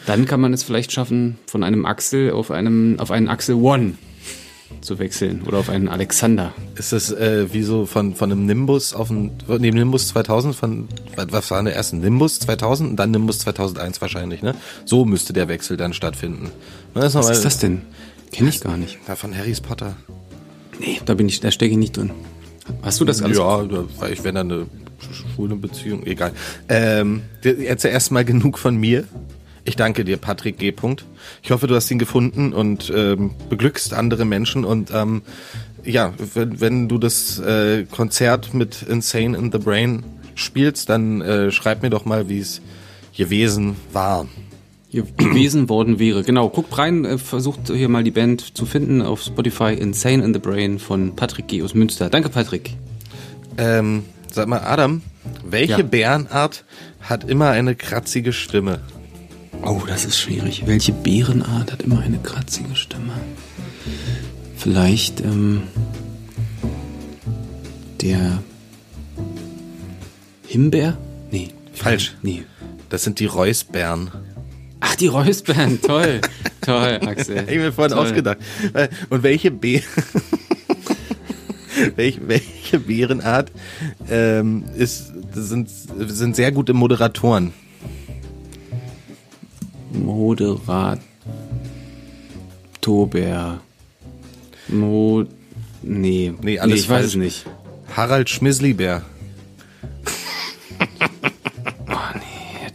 Dann 0.06 0.24
kann 0.26 0.40
man 0.40 0.52
es 0.52 0.62
vielleicht 0.62 0.92
schaffen, 0.92 1.38
von 1.46 1.62
einem 1.62 1.84
Axel 1.86 2.30
auf 2.32 2.50
einem, 2.50 2.98
auf 2.98 3.10
einen 3.10 3.28
Axel 3.28 3.54
One 3.56 3.94
zu 4.80 4.98
wechseln 4.98 5.42
oder 5.46 5.58
auf 5.58 5.68
einen 5.68 5.88
Alexander. 5.88 6.54
Ist 6.76 6.92
das 6.92 7.10
äh, 7.12 7.52
wie 7.52 7.62
so 7.62 7.86
von, 7.86 8.14
von 8.14 8.32
einem 8.32 8.46
Nimbus 8.46 8.94
auf 8.94 9.10
einen, 9.10 9.32
neben 9.58 9.76
Nimbus 9.76 10.08
2000 10.08 10.54
von, 10.54 10.88
was 11.16 11.50
war 11.50 11.58
denn 11.58 11.66
der 11.66 11.74
erste? 11.74 11.96
Nimbus 11.96 12.38
2000 12.38 12.90
und 12.90 12.96
dann 12.96 13.10
Nimbus 13.10 13.40
2001 13.40 14.00
wahrscheinlich, 14.00 14.42
ne? 14.42 14.54
So 14.86 15.04
müsste 15.04 15.32
der 15.32 15.48
Wechsel 15.48 15.76
dann 15.76 15.92
stattfinden. 15.92 16.44
Ne, 16.94 17.00
ist 17.00 17.04
Was 17.04 17.14
nochmal- 17.14 17.32
ist 17.32 17.44
das 17.44 17.58
denn? 17.58 17.82
Kenne 18.32 18.48
ich 18.48 18.60
gar 18.60 18.76
nicht. 18.76 18.98
Ja, 19.08 19.16
von 19.16 19.36
Harry 19.36 19.54
Potter. 19.60 19.96
Nee, 20.80 21.00
da 21.04 21.14
bin 21.14 21.28
ich, 21.28 21.40
da 21.40 21.50
stecke 21.50 21.72
ich 21.72 21.78
nicht 21.78 21.96
drin. 21.96 22.10
Hast 22.82 23.00
du 23.00 23.04
das 23.04 23.20
alles? 23.22 23.36
Ja, 23.36 23.68
weil 23.98 24.12
ich 24.12 24.24
wenn 24.24 24.34
da 24.34 24.40
eine 24.40 24.66
schwule 25.34 25.56
Beziehung, 25.56 26.06
egal. 26.06 26.32
Ähm, 26.68 27.22
jetzt 27.42 27.84
erstmal 27.84 28.24
genug 28.24 28.58
von 28.58 28.76
mir. 28.76 29.04
Ich 29.64 29.76
danke 29.76 30.04
dir, 30.04 30.16
Patrick 30.16 30.58
G. 30.58 30.72
Punkt. 30.72 31.04
Ich 31.42 31.50
hoffe, 31.50 31.66
du 31.66 31.74
hast 31.74 31.90
ihn 31.90 31.98
gefunden 31.98 32.54
und 32.54 32.90
ähm, 32.94 33.32
beglückst 33.50 33.92
andere 33.92 34.24
Menschen. 34.24 34.64
Und 34.64 34.90
ähm, 34.92 35.20
ja, 35.84 36.14
wenn, 36.34 36.60
wenn 36.60 36.88
du 36.88 36.96
das 36.96 37.38
äh, 37.40 37.84
Konzert 37.84 38.54
mit 38.54 38.82
Insane 38.82 39.36
in 39.36 39.52
the 39.52 39.58
Brain 39.58 40.02
spielst, 40.34 40.88
dann 40.88 41.20
äh, 41.20 41.50
schreib 41.50 41.82
mir 41.82 41.90
doch 41.90 42.06
mal, 42.06 42.28
wie 42.30 42.38
es 42.38 42.62
gewesen 43.14 43.76
war. 43.92 44.26
gewesen 45.16 45.68
worden 45.68 45.98
wäre. 45.98 46.22
Genau, 46.22 46.48
guckt 46.48 46.76
rein, 46.78 47.04
äh, 47.04 47.18
versucht 47.18 47.72
hier 47.72 47.88
mal 47.88 48.04
die 48.04 48.10
Band 48.10 48.56
zu 48.56 48.66
finden 48.66 49.02
auf 49.02 49.22
Spotify. 49.22 49.74
Insane 49.74 50.24
in 50.24 50.34
the 50.34 50.40
Brain 50.40 50.78
von 50.78 51.14
Patrick 51.16 51.48
G. 51.48 51.62
aus 51.62 51.74
Münster. 51.74 52.10
Danke, 52.10 52.28
Patrick. 52.28 52.76
Ähm, 53.58 54.04
sag 54.30 54.48
mal, 54.48 54.60
Adam, 54.60 55.02
welche 55.44 55.72
Ja. 55.72 55.82
Bärenart 55.82 56.64
hat 57.00 57.24
immer 57.24 57.50
eine 57.50 57.74
kratzige 57.74 58.32
Stimme? 58.32 58.80
Oh, 59.62 59.82
das 59.86 60.04
ist 60.04 60.18
schwierig. 60.18 60.62
Welche 60.66 60.92
Bärenart 60.92 61.72
hat 61.72 61.82
immer 61.82 62.00
eine 62.00 62.18
kratzige 62.18 62.74
Stimme? 62.74 63.12
Vielleicht 64.56 65.20
ähm, 65.20 65.62
der 68.00 68.42
Himbeer? 70.46 70.96
Nee. 71.30 71.48
Falsch. 71.72 72.16
Nee. 72.22 72.44
Das 72.88 73.04
sind 73.04 73.20
die 73.20 73.26
Reusbären. 73.26 74.10
Die 75.00 75.06
Räuspern. 75.06 75.80
Toll. 75.80 76.20
Toll, 76.60 77.00
Axel. 77.06 77.38
Hab 77.38 77.50
ich 77.50 77.56
mir 77.56 77.72
vorhin 77.72 77.94
Toll. 77.94 78.04
ausgedacht. 78.06 78.36
Äh, 78.74 78.88
Und 79.08 79.22
welche 79.22 79.50
Bä 79.50 79.80
welche, 81.96 82.28
welche 82.28 82.78
Bärenart 82.80 83.50
ähm, 84.10 84.64
ist, 84.76 85.10
sind, 85.32 85.70
sind 85.70 86.36
sehr 86.36 86.52
gute 86.52 86.74
Moderatoren? 86.74 87.54
Moderator. 89.92 90.98
Mo. 94.68 95.24
Nee. 95.82 96.32
Nee, 96.42 96.58
alles 96.58 96.80
ich 96.80 96.88
weiß 96.88 97.00
falsch. 97.00 97.06
es 97.06 97.14
nicht. 97.16 97.46
Harald 97.96 98.30
Schmislibär. 98.30 99.02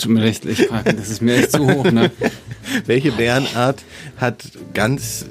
Tut 0.06 0.14
mir 0.14 0.24
echt, 0.24 0.46
ich, 0.46 0.70
das 0.84 1.10
ist 1.10 1.22
mir 1.22 1.36
echt 1.36 1.52
zu 1.52 1.66
hoch, 1.66 1.92
ne? 1.92 2.12
Welche 2.86 3.12
Bärenart 3.12 3.84
hat 4.18 4.44
ganz 4.74 5.26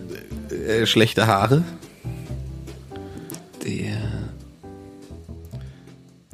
äh, 0.50 0.84
schlechte 0.86 1.26
Haare? 1.26 1.62
Der. 3.64 3.96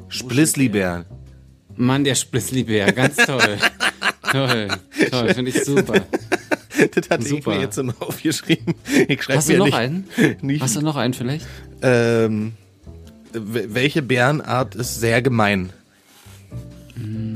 Splislibär. 0.09 1.05
Mann, 1.75 2.03
der 2.03 2.15
Splitzlibär, 2.15 2.91
ganz 2.91 3.15
toll. 3.15 3.57
toll, 4.31 4.67
toll, 5.09 5.33
finde 5.33 5.51
ich 5.51 5.63
super. 5.63 6.05
Das 6.95 7.09
hatte 7.09 7.23
ich 7.23 7.29
Super. 7.29 7.51
mir 7.51 7.61
jetzt 7.61 7.75
so 7.75 7.83
mal 7.83 7.93
aufgeschrieben. 7.99 8.73
Ich 9.07 9.19
Hast 9.29 9.49
du 9.49 9.57
noch 9.57 9.65
nicht, 9.65 9.75
einen? 9.75 10.07
Nicht, 10.41 10.61
Hast 10.61 10.75
du 10.75 10.81
noch 10.81 10.95
einen 10.95 11.13
vielleicht? 11.13 11.45
ähm, 11.83 12.53
welche 13.33 14.01
Bärenart 14.01 14.73
ist 14.75 14.99
sehr 14.99 15.21
gemein? 15.21 15.71
Disley-Bär. 16.95 17.30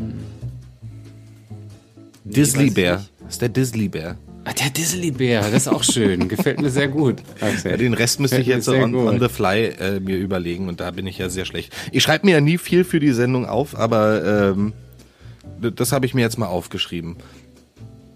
Weiß 2.25 2.53
Das 2.53 3.33
ist 3.33 3.41
der 3.41 3.49
Disley-Bär. 3.49 4.17
Ah, 4.47 4.53
der 4.53 4.69
Disney-Bär, 4.69 5.41
das 5.41 5.63
ist 5.63 5.67
auch 5.67 5.83
schön. 5.83 6.27
Gefällt 6.27 6.61
mir 6.61 6.69
sehr 6.69 6.87
gut. 6.87 7.15
Axel. 7.41 7.71
Ja, 7.71 7.77
den 7.77 7.95
Rest 7.95 8.19
müsste 8.19 8.39
ich 8.39 8.47
jetzt 8.47 8.67
on, 8.67 8.93
on 8.93 9.19
the 9.19 9.27
fly 9.27 9.69
äh, 9.79 9.99
mir 9.99 10.17
überlegen 10.17 10.67
und 10.67 10.79
da 10.79 10.91
bin 10.91 11.07
ich 11.07 11.17
ja 11.17 11.29
sehr 11.29 11.45
schlecht. 11.45 11.73
Ich 11.91 12.03
schreibe 12.03 12.27
mir 12.27 12.33
ja 12.33 12.41
nie 12.41 12.59
viel 12.59 12.83
für 12.83 12.99
die 12.99 13.11
Sendung 13.11 13.47
auf, 13.47 13.75
aber 13.75 14.51
ähm, 14.51 14.73
das 15.59 15.91
habe 15.91 16.05
ich 16.05 16.13
mir 16.13 16.21
jetzt 16.21 16.37
mal 16.37 16.45
aufgeschrieben. 16.45 17.15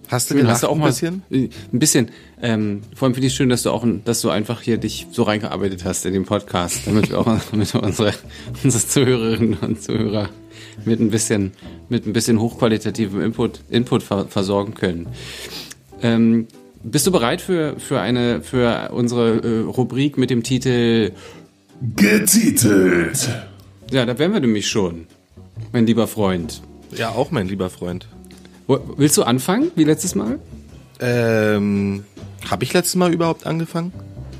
Hast 0.07 0.29
du 0.29 0.33
Schön, 0.33 0.41
gelacht 0.41 0.53
hast 0.55 0.63
du 0.63 0.67
auch 0.67 0.75
ein 0.75 0.83
bisschen? 0.83 1.23
Äh, 1.29 1.49
Ein 1.71 1.79
bisschen. 1.79 2.09
Ähm, 2.41 2.81
vor 2.95 3.07
allem 3.07 3.13
finde 3.13 3.27
ich 3.27 3.33
schön, 3.33 3.49
dass 3.49 3.63
du 3.63 3.69
auch, 3.69 3.85
dass 4.05 4.21
du 4.21 4.29
einfach 4.31 4.61
hier 4.61 4.77
dich 4.77 5.07
so 5.11 5.23
reingearbeitet 5.23 5.83
hast 5.85 6.05
in 6.05 6.13
den 6.13 6.25
Podcast, 6.25 6.81
damit 6.85 7.09
wir 7.09 7.19
auch, 7.19 7.25
damit 7.51 7.73
wir 7.73 7.83
unsere, 7.83 8.13
unsere 8.63 8.87
Zuhörerinnen 8.87 9.53
und 9.55 9.81
Zuhörer 9.81 10.29
mit 10.85 10.99
ein 10.99 11.09
bisschen, 11.09 11.51
mit 11.89 12.05
ein 12.05 12.13
bisschen 12.13 12.39
hochqualitativem 12.39 13.21
Input, 13.21 13.61
Input 13.69 14.03
ver 14.03 14.25
versorgen 14.27 14.73
können. 14.73 15.07
Ähm, 16.01 16.47
bist 16.83 17.05
du 17.07 17.11
bereit 17.11 17.41
für, 17.41 17.75
für 17.79 17.99
eine, 17.99 18.41
für 18.41 18.89
unsere 18.93 19.37
äh, 19.39 19.59
Rubrik 19.61 20.17
mit 20.17 20.29
dem 20.29 20.43
Titel 20.43 21.11
Getitelt. 21.95 23.29
Ja, 23.91 24.05
da 24.05 24.17
wären 24.17 24.33
wir 24.33 24.39
nämlich 24.39 24.67
schon, 24.67 25.07
mein 25.73 25.85
lieber 25.85 26.07
Freund. 26.07 26.61
Ja, 26.95 27.09
auch 27.09 27.31
mein 27.31 27.47
lieber 27.47 27.69
Freund. 27.69 28.07
Wo- 28.67 28.79
Willst 28.97 29.17
du 29.17 29.23
anfangen, 29.23 29.71
wie 29.75 29.83
letztes 29.83 30.15
Mal? 30.15 30.39
Ähm, 30.99 32.03
habe 32.49 32.63
ich 32.63 32.73
letztes 32.73 32.95
Mal 32.95 33.13
überhaupt 33.13 33.45
angefangen? 33.45 33.91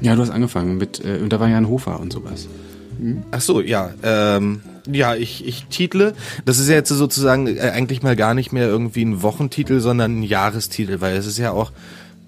Ja, 0.01 0.15
du 0.15 0.21
hast 0.21 0.29
angefangen 0.29 0.77
mit, 0.77 1.03
äh, 1.03 1.19
und 1.21 1.31
da 1.33 1.39
war 1.39 1.49
Jan 1.49 1.67
Hofer 1.67 1.99
und 1.99 2.13
sowas. 2.13 2.47
Ach 3.31 3.41
so, 3.41 3.61
ja. 3.61 3.91
Ähm, 4.03 4.61
ja, 4.91 5.15
ich, 5.15 5.45
ich 5.45 5.65
title. 5.65 6.13
Das 6.45 6.59
ist 6.59 6.69
ja 6.69 6.75
jetzt 6.75 6.89
sozusagen 6.89 7.47
äh, 7.47 7.59
eigentlich 7.59 8.03
mal 8.03 8.15
gar 8.15 8.33
nicht 8.33 8.51
mehr 8.51 8.67
irgendwie 8.67 9.03
ein 9.03 9.21
Wochentitel, 9.21 9.79
sondern 9.79 10.19
ein 10.19 10.23
Jahrestitel, 10.23 11.01
weil 11.01 11.15
es 11.17 11.25
ist 11.25 11.37
ja 11.37 11.51
auch 11.51 11.71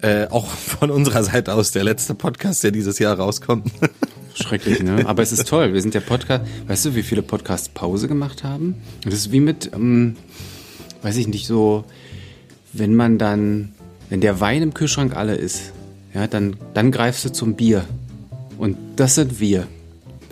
äh, 0.02 0.26
auch 0.28 0.46
von 0.78 0.90
unserer 0.90 1.22
Seite 1.22 1.54
aus 1.54 1.70
der 1.70 1.84
letzte 1.84 2.14
Podcast, 2.14 2.62
der 2.64 2.70
dieses 2.70 2.98
Jahr 2.98 3.18
rauskommt. 3.18 3.70
Schrecklich, 4.34 4.82
ne? 4.82 5.02
Aber 5.06 5.22
es 5.22 5.32
ist 5.32 5.46
toll. 5.46 5.74
Wir 5.74 5.82
sind 5.82 5.94
der 5.94 6.00
Podcast. 6.00 6.44
Weißt 6.66 6.86
du, 6.86 6.94
wie 6.94 7.02
viele 7.02 7.22
Podcasts 7.22 7.68
Pause 7.68 8.08
gemacht 8.08 8.44
haben? 8.44 8.76
Das 9.04 9.14
ist 9.14 9.32
wie 9.32 9.40
mit, 9.40 9.70
ähm, 9.74 10.16
weiß 11.02 11.16
ich 11.18 11.28
nicht, 11.28 11.46
so, 11.46 11.84
wenn 12.72 12.94
man 12.94 13.18
dann, 13.18 13.72
wenn 14.08 14.22
der 14.22 14.40
Wein 14.40 14.62
im 14.62 14.74
Kühlschrank 14.74 15.14
alle 15.14 15.34
ist, 15.34 15.72
ja, 16.14 16.26
dann, 16.26 16.56
dann 16.74 16.90
greifst 16.90 17.24
du 17.24 17.32
zum 17.32 17.54
Bier. 17.54 17.84
Und 18.58 18.76
das 18.96 19.16
sind 19.16 19.38
wir. 19.38 19.66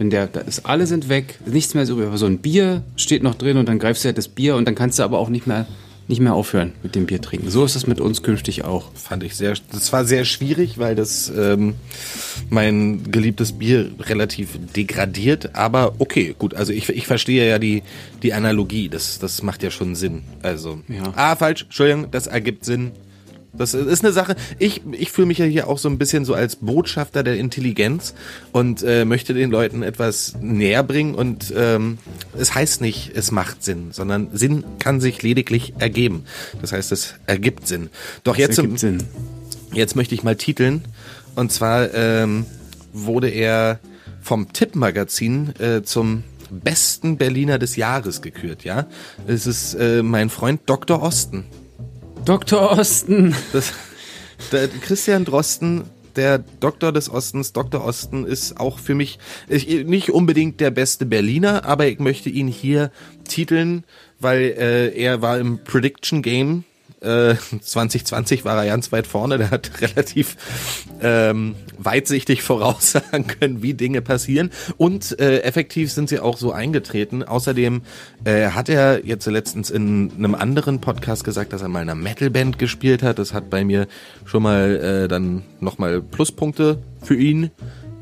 Wenn 0.01 0.09
der, 0.09 0.29
da 0.29 0.41
ist, 0.41 0.65
alle 0.65 0.87
sind 0.87 1.11
weg, 1.11 1.39
nichts 1.45 1.75
mehr 1.75 1.85
so 1.85 1.93
übrig. 1.93 2.07
Aber 2.07 2.17
so 2.17 2.25
ein 2.25 2.39
Bier 2.39 2.83
steht 2.97 3.23
noch 3.23 3.35
drin 3.35 3.59
und 3.59 3.69
dann 3.69 3.79
greifst 3.79 4.03
du 4.03 4.07
halt 4.07 4.17
das 4.17 4.29
Bier 4.29 4.57
und 4.57 4.65
dann 4.67 4.75
kannst 4.75 4.99
du 4.99 5.03
aber 5.03 5.19
auch 5.19 5.29
nicht 5.29 5.47
mehr 5.47 5.67
nicht 6.09 6.21
mehr 6.21 6.33
aufhören 6.35 6.73
mit 6.83 6.95
dem 6.97 7.05
Bier 7.07 7.21
trinken. 7.21 7.51
So 7.51 7.65
ist 7.65 7.77
es 7.77 7.87
mit 7.87 8.01
uns 8.01 8.23
künftig 8.23 8.65
auch. 8.65 8.91
Fand 8.95 9.23
ich 9.23 9.37
sehr, 9.37 9.55
das 9.71 9.93
war 9.93 10.05
sehr 10.07 10.25
schwierig, 10.25 10.79
weil 10.79 10.97
das 10.97 11.31
ähm, 11.37 11.75
mein 12.49 13.13
geliebtes 13.13 13.53
Bier 13.53 13.91
relativ 14.01 14.59
degradiert, 14.75 15.55
aber 15.55 15.93
okay, 15.99 16.35
gut, 16.37 16.55
also 16.55 16.73
ich, 16.73 16.89
ich 16.89 17.07
verstehe 17.07 17.49
ja 17.49 17.59
die, 17.61 17.83
die 18.25 18.33
Analogie, 18.33 18.89
das, 18.89 19.19
das 19.21 19.43
macht 19.45 19.63
ja 19.63 19.71
schon 19.71 19.95
Sinn. 19.95 20.23
Also, 20.43 20.81
Ja. 20.89 21.13
ah, 21.15 21.37
falsch, 21.37 21.63
Entschuldigung, 21.65 22.11
das 22.11 22.27
ergibt 22.27 22.65
Sinn. 22.65 22.91
Das 23.53 23.75
ist 23.75 24.05
eine 24.05 24.13
Sache. 24.13 24.37
Ich, 24.59 24.83
ich 24.93 25.11
fühle 25.11 25.27
mich 25.27 25.39
ja 25.39 25.45
hier 25.45 25.69
auch 25.69 25.79
so 25.79 25.89
ein 25.89 25.99
bisschen 25.99 26.25
so 26.25 26.35
als 26.35 26.57
Botschafter 26.57 27.23
der 27.23 27.37
Intelligenz 27.37 28.15
und 28.53 28.83
äh, 28.83 29.05
möchte 29.05 29.35
den 29.35 29.51
Leuten 29.51 29.83
etwas 29.83 30.37
näher 30.41 30.83
bringen. 30.83 31.15
Und 31.15 31.53
ähm, 31.57 31.99
es 32.39 32.55
heißt 32.55 32.81
nicht, 32.81 33.13
es 33.15 33.33
macht 33.33 33.63
Sinn, 33.63 33.89
sondern 33.93 34.29
Sinn 34.33 34.65
kann 34.79 35.01
sich 35.01 35.23
lediglich 35.23 35.75
ergeben. 35.79 36.25
Das 36.61 36.73
heißt, 36.73 36.93
es 36.93 37.15
ergibt 37.27 37.67
Sinn. 37.67 37.91
Doch 38.25 38.37
jetzt 38.37 38.59
ergibt 38.59 38.79
Sinn. 38.79 39.03
Jetzt 39.73 39.97
möchte 39.97 40.15
ich 40.15 40.23
mal 40.23 40.37
titeln. 40.37 40.85
Und 41.35 41.53
zwar 41.53 41.93
ähm, 41.95 42.47
wurde 42.93 43.29
er 43.29 43.79
vom 44.21 44.53
Tipp-Magazin 44.53 45.55
äh, 45.59 45.83
zum 45.83 46.25
besten 46.51 47.17
Berliner 47.17 47.59
des 47.59 47.77
Jahres 47.77 48.23
gekürt, 48.23 48.65
ja. 48.65 48.87
Es 49.27 49.47
ist 49.47 49.75
äh, 49.75 50.03
mein 50.03 50.31
Freund 50.31 50.63
Dr. 50.67 51.03
Osten. 51.03 51.45
Dr. 52.25 52.71
Osten. 52.73 53.35
Das, 53.53 53.73
der 54.53 54.69
Christian 54.69 55.25
Drosten, 55.25 55.85
der 56.17 56.39
Doktor 56.39 56.93
des 56.93 57.11
Ostens, 57.11 57.53
Dr. 57.53 57.85
Osten 57.85 58.27
ist 58.27 58.59
auch 58.59 58.79
für 58.79 58.95
mich 58.95 59.19
ich, 59.49 59.85
nicht 59.85 60.11
unbedingt 60.11 60.61
der 60.61 60.71
beste 60.71 61.07
Berliner, 61.07 61.65
aber 61.65 61.87
ich 61.87 61.99
möchte 61.99 62.31
ihn 62.31 62.49
hier 62.49 62.91
titeln, 63.29 63.85
weil 64.19 64.43
äh, 64.59 64.89
er 65.01 65.23
war 65.23 65.39
im 65.39 65.63
Prediction 65.65 66.23
Game. 66.23 66.65
Äh, 67.01 67.35
2020 67.63 68.45
war 68.45 68.57
er 68.63 68.67
ganz 68.67 68.93
weit 68.93 69.07
vorne, 69.07 69.39
der 69.39 69.51
hat 69.51 69.71
relativ 69.81 70.37
ähm, 71.03 71.55
weitsichtig 71.79 72.43
voraussagen 72.45 73.27
können, 73.27 73.63
wie 73.63 73.75
Dinge 73.75 74.03
passieren. 74.03 74.51
Und 74.77 75.19
äh, 75.19 75.41
effektiv 75.41 75.91
sind 75.93 76.09
sie 76.09 76.21
auch 76.21 76.37
so 76.37 76.53
eingetreten. 76.53 77.23
Außerdem 77.23 77.83
äh, 78.25 78.49
hat 78.49 78.69
er 78.69 79.07
jetzt 79.07 79.27
letztens 79.27 79.71
in 79.71 80.13
einem 80.19 80.35
anderen 80.35 80.81
Podcast 80.81 81.25
gesagt, 81.25 81.53
dass 81.53 81.63
er 81.63 81.69
mal 81.69 81.83
in 81.83 81.89
einer 81.91 82.01
Metalband 82.01 82.59
gespielt 82.59 83.03
hat. 83.03 83.19
Das 83.19 83.33
hat 83.33 83.49
bei 83.51 83.65
mir 83.65 83.87
schon 84.27 84.43
mal 84.43 84.77
äh, 85.05 85.09
dann 85.09 85.43
nochmal 85.61 86.03
Pluspunkte 86.03 86.83
für 87.03 87.17
ihn 87.17 87.51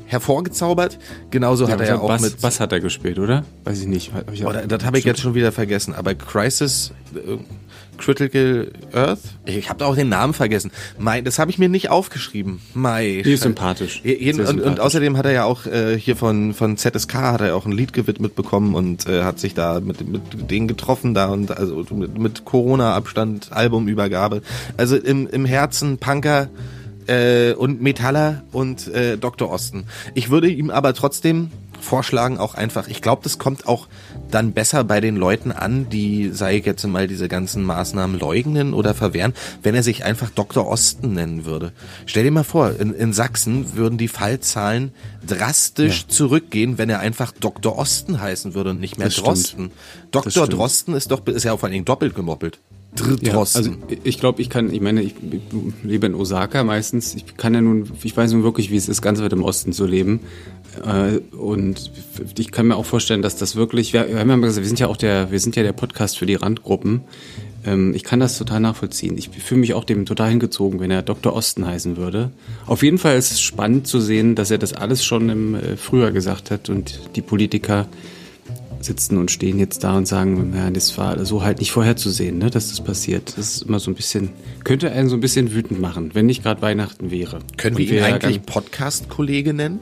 hervorgezaubert. 0.07 0.97
Genauso 1.29 1.69
hat 1.69 1.79
er 1.81 1.87
ja 1.87 1.99
auch 1.99 2.07
Bass, 2.07 2.21
mit 2.21 2.41
Bass 2.41 2.59
hat 2.59 2.71
er 2.71 2.79
gespielt, 2.79 3.19
oder? 3.19 3.45
Weiß 3.63 3.79
ich 3.79 3.87
nicht. 3.87 4.11
Hab 4.13 4.31
ich 4.33 4.45
Oh, 4.45 4.51
da- 4.51 4.65
das 4.65 4.83
habe 4.83 4.97
ich 4.97 5.05
jetzt 5.05 5.21
schon 5.21 5.35
wieder 5.35 5.51
vergessen. 5.51 5.93
Aber 5.93 6.15
Crisis, 6.15 6.91
äh, 7.15 7.37
Critical 7.99 8.71
Earth? 8.93 9.19
Ich 9.45 9.69
habe 9.69 9.85
auch 9.85 9.95
den 9.95 10.09
Namen 10.09 10.33
vergessen. 10.33 10.71
Mai, 10.97 11.21
das 11.21 11.37
habe 11.39 11.51
ich 11.51 11.57
mir 11.59 11.69
nicht 11.69 11.89
aufgeschrieben. 11.89 12.59
Mai. 12.73 13.21
Die 13.23 13.33
ist 13.33 13.43
sympathisch. 13.43 14.01
Je- 14.03 14.17
jeden, 14.17 14.39
und, 14.41 14.47
und 14.47 14.55
sympathisch. 14.55 14.79
außerdem 14.79 15.17
hat 15.17 15.25
er 15.25 15.31
ja 15.33 15.43
auch 15.43 15.65
äh, 15.65 15.97
hier 15.99 16.15
von 16.15 16.53
von 16.53 16.77
ZSK 16.77 17.13
hat 17.15 17.41
er 17.41 17.55
auch 17.55 17.65
ein 17.65 17.71
Lied 17.71 17.93
gewidmet 17.93 18.35
bekommen 18.35 18.73
und 18.75 19.07
äh, 19.07 19.23
hat 19.23 19.39
sich 19.39 19.53
da 19.53 19.79
mit 19.79 20.07
mit 20.07 20.49
denen 20.49 20.67
getroffen 20.67 21.13
da 21.13 21.27
und 21.27 21.55
also 21.55 21.85
mit, 21.93 22.17
mit 22.17 22.45
Corona 22.45 22.93
Abstand 22.95 23.51
Albumübergabe. 23.51 24.41
Also 24.77 24.95
im 24.95 25.27
im 25.27 25.45
Herzen 25.45 25.97
Punker 25.97 26.47
äh, 27.07 27.53
und 27.53 27.81
Metaller 27.81 28.43
und 28.51 28.87
äh, 28.87 29.17
Dr. 29.17 29.49
Osten. 29.49 29.85
Ich 30.13 30.29
würde 30.29 30.49
ihm 30.49 30.69
aber 30.69 30.93
trotzdem 30.93 31.49
vorschlagen, 31.81 32.37
auch 32.37 32.55
einfach, 32.55 32.87
ich 32.87 33.01
glaube, 33.01 33.21
das 33.23 33.37
kommt 33.37 33.67
auch 33.67 33.87
dann 34.29 34.53
besser 34.53 34.83
bei 34.83 35.01
den 35.01 35.15
Leuten 35.15 35.51
an, 35.51 35.89
die, 35.89 36.29
sei 36.31 36.57
ich 36.57 36.65
jetzt 36.65 36.85
mal, 36.85 37.07
diese 37.07 37.27
ganzen 37.27 37.63
Maßnahmen 37.63 38.19
leugnen 38.19 38.73
oder 38.73 38.93
verwehren, 38.93 39.33
wenn 39.63 39.75
er 39.75 39.83
sich 39.83 40.03
einfach 40.03 40.29
Dr. 40.29 40.67
Osten 40.67 41.13
nennen 41.13 41.45
würde. 41.45 41.71
Stell 42.05 42.23
dir 42.23 42.31
mal 42.31 42.43
vor, 42.43 42.79
in, 42.79 42.93
in 42.93 43.13
Sachsen 43.13 43.75
würden 43.75 43.97
die 43.97 44.07
Fallzahlen 44.07 44.91
drastisch 45.25 46.07
zurückgehen, 46.07 46.77
wenn 46.77 46.89
er 46.89 46.99
einfach 46.99 47.31
Dr. 47.31 47.77
Osten 47.77 48.19
heißen 48.21 48.53
würde 48.53 48.71
und 48.71 48.79
nicht 48.79 48.97
mehr 48.97 49.07
Das 49.07 49.13
stimmt. 49.15 49.27
Drosten. 49.27 49.71
Das 50.11 50.23
Dr. 50.23 50.31
stimmt. 50.31 50.53
Drosten 50.53 50.93
ist 50.93 51.11
doch, 51.11 51.25
ist 51.27 51.43
ja 51.43 51.55
vor 51.55 51.65
allen 51.65 51.73
Dingen 51.73 51.85
doppelt 51.85 52.15
gemoppelt. 52.15 52.59
Dr. 52.95 53.17
Ja, 53.21 53.33
Drosten. 53.33 53.83
also 53.83 53.97
ich 54.03 54.19
glaube, 54.19 54.41
ich 54.41 54.49
kann, 54.49 54.73
ich 54.73 54.81
meine, 54.81 55.03
ich 55.03 55.13
lebe 55.83 56.07
in 56.07 56.15
Osaka 56.15 56.63
meistens. 56.63 57.13
Ich 57.13 57.37
kann 57.37 57.53
ja 57.53 57.61
nun, 57.61 57.91
ich 58.01 58.17
weiß 58.17 58.31
nun 58.33 58.43
wirklich, 58.43 58.71
wie 58.71 58.77
es 58.77 58.89
ist, 58.89 59.01
ganz 59.01 59.21
weit 59.21 59.31
im 59.33 59.43
Osten 59.43 59.73
zu 59.73 59.85
leben. 59.85 60.21
Äh, 60.85 61.19
Und 61.35 61.91
ich 62.37 62.51
kann 62.51 62.67
mir 62.67 62.75
auch 62.75 62.85
vorstellen, 62.85 63.21
dass 63.21 63.35
das 63.35 63.55
wirklich, 63.55 63.93
wir 63.93 64.01
haben 64.01 64.29
ja 64.29 64.37
mal 64.37 64.47
gesagt, 64.47 64.63
wir 64.63 64.67
sind 64.67 64.79
ja 64.79 64.87
auch 64.87 64.97
der, 64.97 65.31
wir 65.31 65.39
sind 65.39 65.55
ja 65.55 65.63
der 65.63 65.73
Podcast 65.73 66.17
für 66.17 66.25
die 66.25 66.35
Randgruppen. 66.35 67.01
Ähm, 67.65 67.93
Ich 67.93 68.03
kann 68.03 68.19
das 68.19 68.37
total 68.37 68.59
nachvollziehen. 68.59 69.17
Ich 69.17 69.29
fühle 69.29 69.61
mich 69.61 69.73
auch 69.73 69.83
dem 69.83 70.05
total 70.05 70.29
hingezogen, 70.29 70.79
wenn 70.79 70.91
er 70.91 71.01
Dr. 71.01 71.33
Osten 71.33 71.65
heißen 71.65 71.97
würde. 71.97 72.31
Auf 72.65 72.83
jeden 72.83 72.97
Fall 72.97 73.17
ist 73.17 73.31
es 73.31 73.41
spannend 73.41 73.87
zu 73.87 73.99
sehen, 73.99 74.35
dass 74.35 74.51
er 74.51 74.57
das 74.57 74.73
alles 74.73 75.03
schon 75.03 75.29
im 75.29 75.55
äh, 75.55 75.77
Frühjahr 75.77 76.11
gesagt 76.11 76.51
hat 76.51 76.69
und 76.69 76.99
die 77.15 77.21
Politiker 77.21 77.87
sitzen 78.81 79.17
und 79.17 79.29
stehen 79.29 79.59
jetzt 79.59 79.83
da 79.83 79.97
und 79.97 80.07
sagen, 80.07 80.53
ja, 80.55 80.69
das 80.71 80.97
war 80.97 81.25
so 81.25 81.43
halt 81.43 81.59
nicht 81.59 81.71
vorherzusehen, 81.71 82.37
ne, 82.37 82.49
dass 82.49 82.69
das 82.69 82.81
passiert. 82.81 83.33
Das 83.37 83.55
ist 83.55 83.63
immer 83.63 83.79
so 83.79 83.91
ein 83.91 83.95
bisschen, 83.95 84.29
könnte 84.63 84.89
einen 84.91 85.09
so 85.09 85.17
ein 85.17 85.19
bisschen 85.19 85.53
wütend 85.53 85.81
machen, 85.81 86.11
wenn 86.13 86.27
nicht 86.27 86.43
gerade 86.43 86.61
Weihnachten 86.61 87.11
wäre. 87.11 87.39
Können 87.57 87.77
wir 87.77 87.91
ihn 87.91 88.01
eigentlich 88.03 88.45
Podcast-Kollege 88.45 89.53
nennen? 89.53 89.81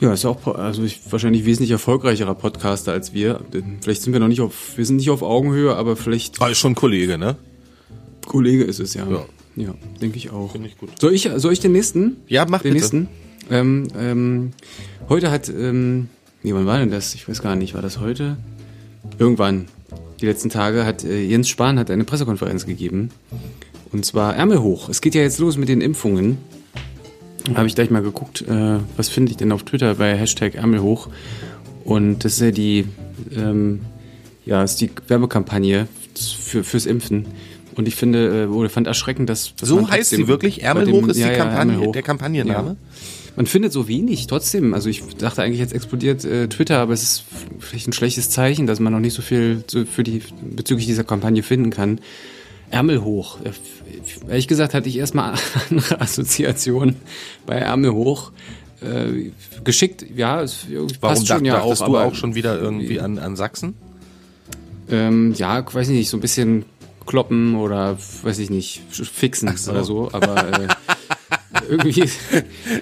Ja, 0.00 0.12
ist 0.12 0.24
auch, 0.26 0.46
also 0.56 0.82
ich, 0.84 1.00
wahrscheinlich 1.10 1.46
wesentlich 1.46 1.70
erfolgreicherer 1.70 2.34
Podcaster 2.34 2.92
als 2.92 3.14
wir. 3.14 3.40
Vielleicht 3.80 4.02
sind 4.02 4.12
wir 4.12 4.20
noch 4.20 4.28
nicht 4.28 4.40
auf, 4.42 4.76
wir 4.76 4.84
sind 4.84 4.96
nicht 4.96 5.10
auf 5.10 5.22
Augenhöhe, 5.22 5.74
aber 5.74 5.96
vielleicht 5.96 6.40
Ah, 6.42 6.48
ist 6.48 6.58
schon 6.58 6.74
Kollege, 6.74 7.16
ne? 7.16 7.36
Kollege 8.26 8.64
ist 8.64 8.78
es, 8.80 8.94
ja. 8.94 9.06
Ja. 9.08 9.24
Ja, 9.56 9.74
denke 10.02 10.18
ich 10.18 10.30
auch. 10.30 10.52
Finde 10.52 10.68
ich 10.68 10.76
gut. 10.76 10.90
Soll 11.00 11.14
ich, 11.14 11.30
soll 11.36 11.52
ich 11.52 11.60
den 11.60 11.72
nächsten? 11.72 12.18
Ja, 12.28 12.44
mach 12.46 12.60
den 12.60 12.74
bitte. 12.74 12.82
nächsten. 12.82 13.08
Ähm, 13.50 13.88
ähm, 13.98 14.50
heute 15.08 15.30
hat, 15.30 15.48
ähm, 15.48 16.08
nee, 16.42 16.52
wann 16.52 16.66
war 16.66 16.78
denn 16.78 16.90
das? 16.90 17.14
Ich 17.14 17.26
weiß 17.26 17.40
gar 17.40 17.56
nicht, 17.56 17.72
war 17.74 17.80
das 17.80 17.98
heute? 17.98 18.36
Irgendwann, 19.18 19.66
die 20.20 20.26
letzten 20.26 20.50
Tage, 20.50 20.84
hat 20.84 21.04
äh, 21.04 21.22
Jens 21.22 21.48
Spahn 21.48 21.78
hat 21.78 21.90
eine 21.90 22.04
Pressekonferenz 22.04 22.66
gegeben. 22.66 23.10
Und 23.92 24.04
zwar 24.04 24.36
Ärmel 24.36 24.60
hoch. 24.60 24.90
Es 24.90 25.00
geht 25.00 25.14
ja 25.14 25.22
jetzt 25.22 25.38
los 25.38 25.56
mit 25.56 25.70
den 25.70 25.80
Impfungen. 25.80 26.36
Da 27.48 27.56
habe 27.58 27.68
ich 27.68 27.74
gleich 27.74 27.90
mal 27.90 28.02
geguckt, 28.02 28.42
äh, 28.42 28.78
was 28.96 29.08
finde 29.08 29.30
ich 29.30 29.36
denn 29.36 29.52
auf 29.52 29.62
Twitter 29.62 29.94
bei 29.94 30.16
Hashtag 30.16 30.54
Ärmel 30.56 30.80
hoch. 30.82 31.08
Und 31.84 32.24
das 32.24 32.34
ist 32.34 32.40
ja 32.40 32.50
die, 32.50 32.86
ähm, 33.34 33.80
ja, 34.44 34.62
ist 34.64 34.80
die 34.80 34.90
Werbekampagne 35.08 35.86
für, 36.16 36.64
fürs 36.64 36.86
Impfen. 36.86 37.26
Und 37.76 37.86
ich 37.86 37.94
finde, 37.94 38.44
äh, 38.44 38.46
oder 38.46 38.68
fand 38.70 38.86
erschreckend, 38.86 39.28
dass, 39.30 39.54
dass 39.56 39.68
So 39.68 39.88
heißt 39.88 40.10
sie 40.10 40.26
wirklich? 40.28 40.56
bei 40.60 40.62
Ärmel 40.66 40.86
dem- 40.86 40.94
hoch 40.94 41.08
ist 41.08 41.16
die 41.16 41.20
ja, 41.20 41.30
ja, 41.30 41.36
Kampagne, 41.36 41.78
hoch. 41.78 41.92
der 41.92 42.02
Kampagnenname? 42.02 42.68
Ja. 42.70 42.76
Man 43.36 43.44
findet 43.46 43.70
so 43.72 43.86
wenig, 43.86 44.26
trotzdem. 44.28 44.72
Also 44.72 44.88
ich 44.88 45.02
dachte 45.18 45.42
eigentlich, 45.42 45.60
jetzt 45.60 45.74
explodiert 45.74 46.24
äh, 46.24 46.48
Twitter, 46.48 46.78
aber 46.78 46.94
es 46.94 47.02
ist 47.02 47.24
vielleicht 47.60 47.86
ein 47.86 47.92
schlechtes 47.92 48.30
Zeichen, 48.30 48.66
dass 48.66 48.80
man 48.80 48.92
noch 48.94 49.00
nicht 49.00 49.12
so 49.14 49.20
viel 49.20 49.62
so 49.66 49.84
für 49.84 50.02
die, 50.02 50.22
bezüglich 50.56 50.86
dieser 50.86 51.04
Kampagne 51.04 51.42
finden 51.42 51.68
kann. 51.70 52.00
Ärmel 52.70 53.04
hoch. 53.04 53.38
Äh, 54.26 54.30
Ehrlich 54.30 54.48
gesagt 54.48 54.74
hatte 54.74 54.88
ich 54.88 54.98
erstmal 54.98 55.34
andere 55.70 56.00
Assoziationen 56.00 56.96
bei 57.46 57.56
Ärmel 57.56 57.92
hoch. 57.92 58.32
Äh, 58.82 59.30
geschickt, 59.64 60.04
ja, 60.14 60.42
es 60.42 60.66
Warum 61.00 61.24
schon 61.24 61.44
ja 61.44 61.62
auch, 61.62 61.76
du 61.76 61.96
auch 61.96 62.14
schon 62.14 62.34
wieder 62.34 62.60
irgendwie 62.60 63.00
an, 63.00 63.18
an 63.18 63.34
Sachsen? 63.34 63.74
ähm, 64.90 65.34
ja, 65.36 65.64
weiß 65.72 65.88
ich 65.88 65.96
nicht, 65.96 66.08
so 66.10 66.16
ein 66.16 66.20
bisschen 66.20 66.64
kloppen 67.06 67.56
oder 67.56 67.98
weiß 68.22 68.38
ich 68.38 68.50
nicht, 68.50 68.82
fixen 68.90 69.56
so. 69.56 69.70
oder 69.70 69.84
so, 69.84 70.10
aber 70.12 70.60
äh, 70.60 70.68
irgendwie. 71.68 72.08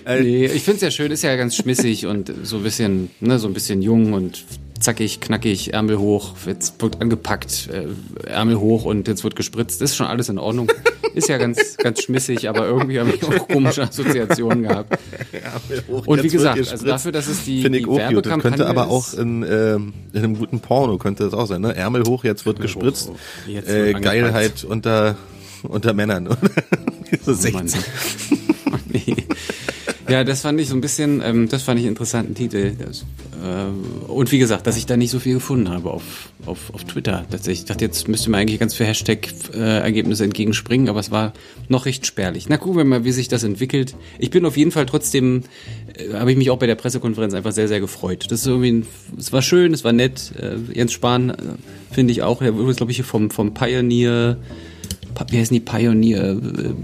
nee, 0.06 0.46
ich 0.46 0.62
find's 0.62 0.82
ja 0.82 0.90
schön, 0.90 1.10
ist 1.10 1.22
ja 1.22 1.36
ganz 1.36 1.56
schmissig 1.56 2.06
und 2.06 2.32
so 2.42 2.56
ein 2.56 2.62
bisschen, 2.62 3.10
ne, 3.20 3.38
so 3.38 3.48
ein 3.48 3.54
bisschen 3.54 3.82
jung 3.82 4.12
und 4.12 4.44
zackig, 4.80 5.20
knackig, 5.20 5.72
Ärmel 5.72 5.98
hoch, 5.98 6.34
jetzt 6.46 6.80
wird 6.82 7.00
angepackt, 7.00 7.68
äh, 7.72 7.86
Ärmel 8.28 8.58
hoch 8.58 8.84
und 8.84 9.08
jetzt 9.08 9.24
wird 9.24 9.36
gespritzt. 9.36 9.80
Ist 9.82 9.96
schon 9.96 10.06
alles 10.06 10.28
in 10.28 10.38
Ordnung. 10.38 10.70
Ist 11.14 11.28
ja 11.28 11.38
ganz, 11.38 11.76
ganz 11.76 12.02
schmissig, 12.02 12.48
aber 12.48 12.66
irgendwie 12.66 12.98
habe 12.98 13.10
ich 13.10 13.22
auch 13.22 13.48
komische 13.48 13.84
Assoziationen 13.84 14.64
gehabt. 14.64 14.98
Und 15.86 16.22
wie 16.22 16.28
gesagt, 16.28 16.58
also 16.58 16.86
dafür, 16.86 17.12
dass 17.12 17.28
es 17.28 17.44
die, 17.44 17.62
Finde 17.62 17.78
ich 17.78 17.84
die 17.84 17.90
auch 17.90 18.10
gut. 18.10 18.26
Das 18.26 18.38
könnte 18.40 18.66
aber 18.66 18.84
ist, 18.84 18.90
auch 18.90 19.14
in, 19.14 19.42
ähm, 19.44 19.92
in 20.12 20.18
einem 20.18 20.36
guten 20.36 20.58
Porno 20.58 20.98
könnte 20.98 21.24
das 21.24 21.32
auch 21.32 21.46
sein, 21.46 21.60
ne? 21.60 21.74
Ärmel 21.76 22.02
hoch, 22.04 22.24
jetzt 22.24 22.46
wird 22.46 22.60
gespritzt. 22.60 23.10
hoch, 23.10 23.16
jetzt 23.46 23.68
äh, 23.68 23.92
wird. 23.92 24.02
Geilheit 24.02 24.64
unter, 24.64 25.16
unter 25.62 25.92
Männern. 25.92 26.26
so 27.24 27.32
Oh 27.32 27.50
Mann. 27.52 27.68
16. 27.68 27.82
nee. 28.92 29.16
Ja, 30.08 30.22
das 30.22 30.42
fand 30.42 30.60
ich 30.60 30.68
so 30.68 30.74
ein 30.74 30.80
bisschen, 30.80 31.22
ähm, 31.24 31.48
das 31.48 31.62
fand 31.62 31.78
ich 31.78 31.86
einen 31.86 31.92
interessanten 31.92 32.34
Titel. 32.34 32.72
Das, 32.78 33.04
äh, 33.42 34.10
und 34.10 34.32
wie 34.32 34.38
gesagt, 34.38 34.66
dass 34.66 34.76
ich 34.76 34.86
da 34.86 34.96
nicht 34.96 35.10
so 35.10 35.18
viel 35.18 35.34
gefunden 35.34 35.70
habe 35.70 35.90
auf, 35.90 36.30
auf, 36.44 36.74
auf 36.74 36.84
Twitter. 36.84 37.24
Tatsächlich. 37.30 37.60
Ich 37.60 37.64
dachte, 37.64 37.84
jetzt 37.84 38.06
müsste 38.08 38.30
man 38.30 38.40
eigentlich 38.40 38.60
ganz 38.60 38.74
für 38.74 38.84
Hashtag-Ergebnisse 38.84 40.24
entgegenspringen, 40.24 40.88
aber 40.88 41.00
es 41.00 41.10
war 41.10 41.32
noch 41.68 41.86
recht 41.86 42.06
spärlich. 42.06 42.48
Na, 42.48 42.58
gucken 42.58 42.76
wir 42.76 42.84
mal, 42.84 43.04
wie 43.04 43.12
sich 43.12 43.28
das 43.28 43.44
entwickelt. 43.44 43.96
Ich 44.18 44.30
bin 44.30 44.44
auf 44.44 44.56
jeden 44.56 44.72
Fall 44.72 44.86
trotzdem, 44.86 45.42
äh, 45.96 46.14
habe 46.14 46.30
ich 46.30 46.36
mich 46.36 46.50
auch 46.50 46.58
bei 46.58 46.66
der 46.66 46.74
Pressekonferenz 46.74 47.32
einfach 47.34 47.52
sehr, 47.52 47.68
sehr 47.68 47.80
gefreut. 47.80 48.26
Das 48.28 48.40
ist 48.40 48.46
irgendwie, 48.46 48.84
es 49.18 49.32
war 49.32 49.42
schön, 49.42 49.72
es 49.72 49.84
war 49.84 49.92
nett. 49.92 50.32
Äh, 50.38 50.56
Jens 50.76 50.92
Spahn, 50.92 51.30
äh, 51.30 51.34
finde 51.92 52.12
ich 52.12 52.22
auch, 52.22 52.40
der 52.40 52.54
wurde, 52.56 52.74
glaube 52.74 52.92
ich, 52.92 53.02
vom, 53.02 53.30
vom 53.30 53.54
Pioneer, 53.54 54.36
wie 55.28 55.38
heißen 55.38 55.54
die 55.54 55.60
Pioneer, 55.60 56.32
äh, 56.32 56.38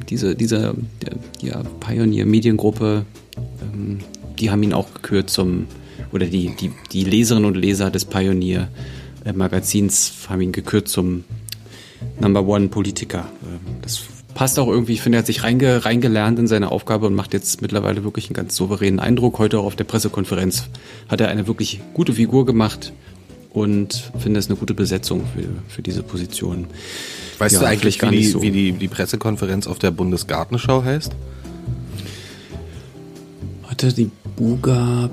diese, 0.09 0.35
diese, 0.35 0.75
äh, 1.05 1.47
ja, 1.47 1.63
Pioneer-Mediengruppe, 1.81 3.05
ähm, 3.63 3.99
die 4.39 4.51
haben 4.51 4.63
ihn 4.63 4.73
auch 4.73 4.93
gekürt 4.95 5.31
zum, 5.31 5.67
oder 6.13 6.27
die, 6.27 6.55
die, 6.57 6.71
die 6.93 7.05
Leserinnen 7.05 7.47
und 7.47 7.57
Leser 7.57 7.91
des 7.91 8.05
Pioneer 8.05 8.69
äh, 9.25 9.33
Magazins 9.33 10.13
haben 10.29 10.41
ihn 10.41 10.53
gekürt 10.53 10.89
zum 10.89 11.25
Number 12.21 12.47
One 12.47 12.69
Politiker. 12.69 13.27
Ähm, 13.43 13.77
Das 13.83 14.03
passt 14.35 14.59
auch 14.59 14.69
irgendwie, 14.69 14.95
ich 14.95 15.03
finde, 15.03 15.19
er 15.19 15.21
hat 15.21 15.27
sich 15.27 15.43
reinge, 15.43 15.85
reingelernt 15.85 16.39
in 16.39 16.47
seine 16.47 16.71
Aufgabe 16.71 17.07
und 17.07 17.15
macht 17.15 17.33
jetzt 17.35 17.63
mittlerweile 17.63 18.05
wirklich 18.05 18.29
einen 18.29 18.35
ganz 18.35 18.57
souveränen 18.57 19.01
Eindruck. 19.01 19.39
Heute 19.39 19.59
auch 19.59 19.65
auf 19.65 19.77
der 19.77 19.85
Pressekonferenz 19.85 20.69
hat 21.09 21.21
er 21.21 21.29
eine 21.29 21.47
wirklich 21.47 21.81
gute 21.95 22.13
Figur 22.13 22.47
gemacht 22.47 22.93
und 23.53 24.13
finde 24.19 24.39
es 24.39 24.47
eine 24.49 24.57
gute 24.57 24.75
Besetzung 24.75 25.25
für, 25.35 25.45
für 25.69 25.83
diese 25.83 26.03
Position. 26.03 26.67
Weißt 27.39 27.55
Ja, 27.55 27.61
du 27.61 27.67
eigentlich, 27.67 27.99
gar 27.99 28.11
wie, 28.11 28.17
nicht 28.17 28.29
die, 28.29 28.33
so. 28.33 28.43
wie 28.43 28.51
die, 28.51 28.73
die 28.73 28.89
Pressekonferenz 28.89 29.67
auf 29.67 29.79
der 29.79 29.91
Bundesgartenschau 29.91 30.85
heißt? 30.85 31.13
Hatte 33.65 33.93
die 33.93 34.11
Buga, 34.37 35.11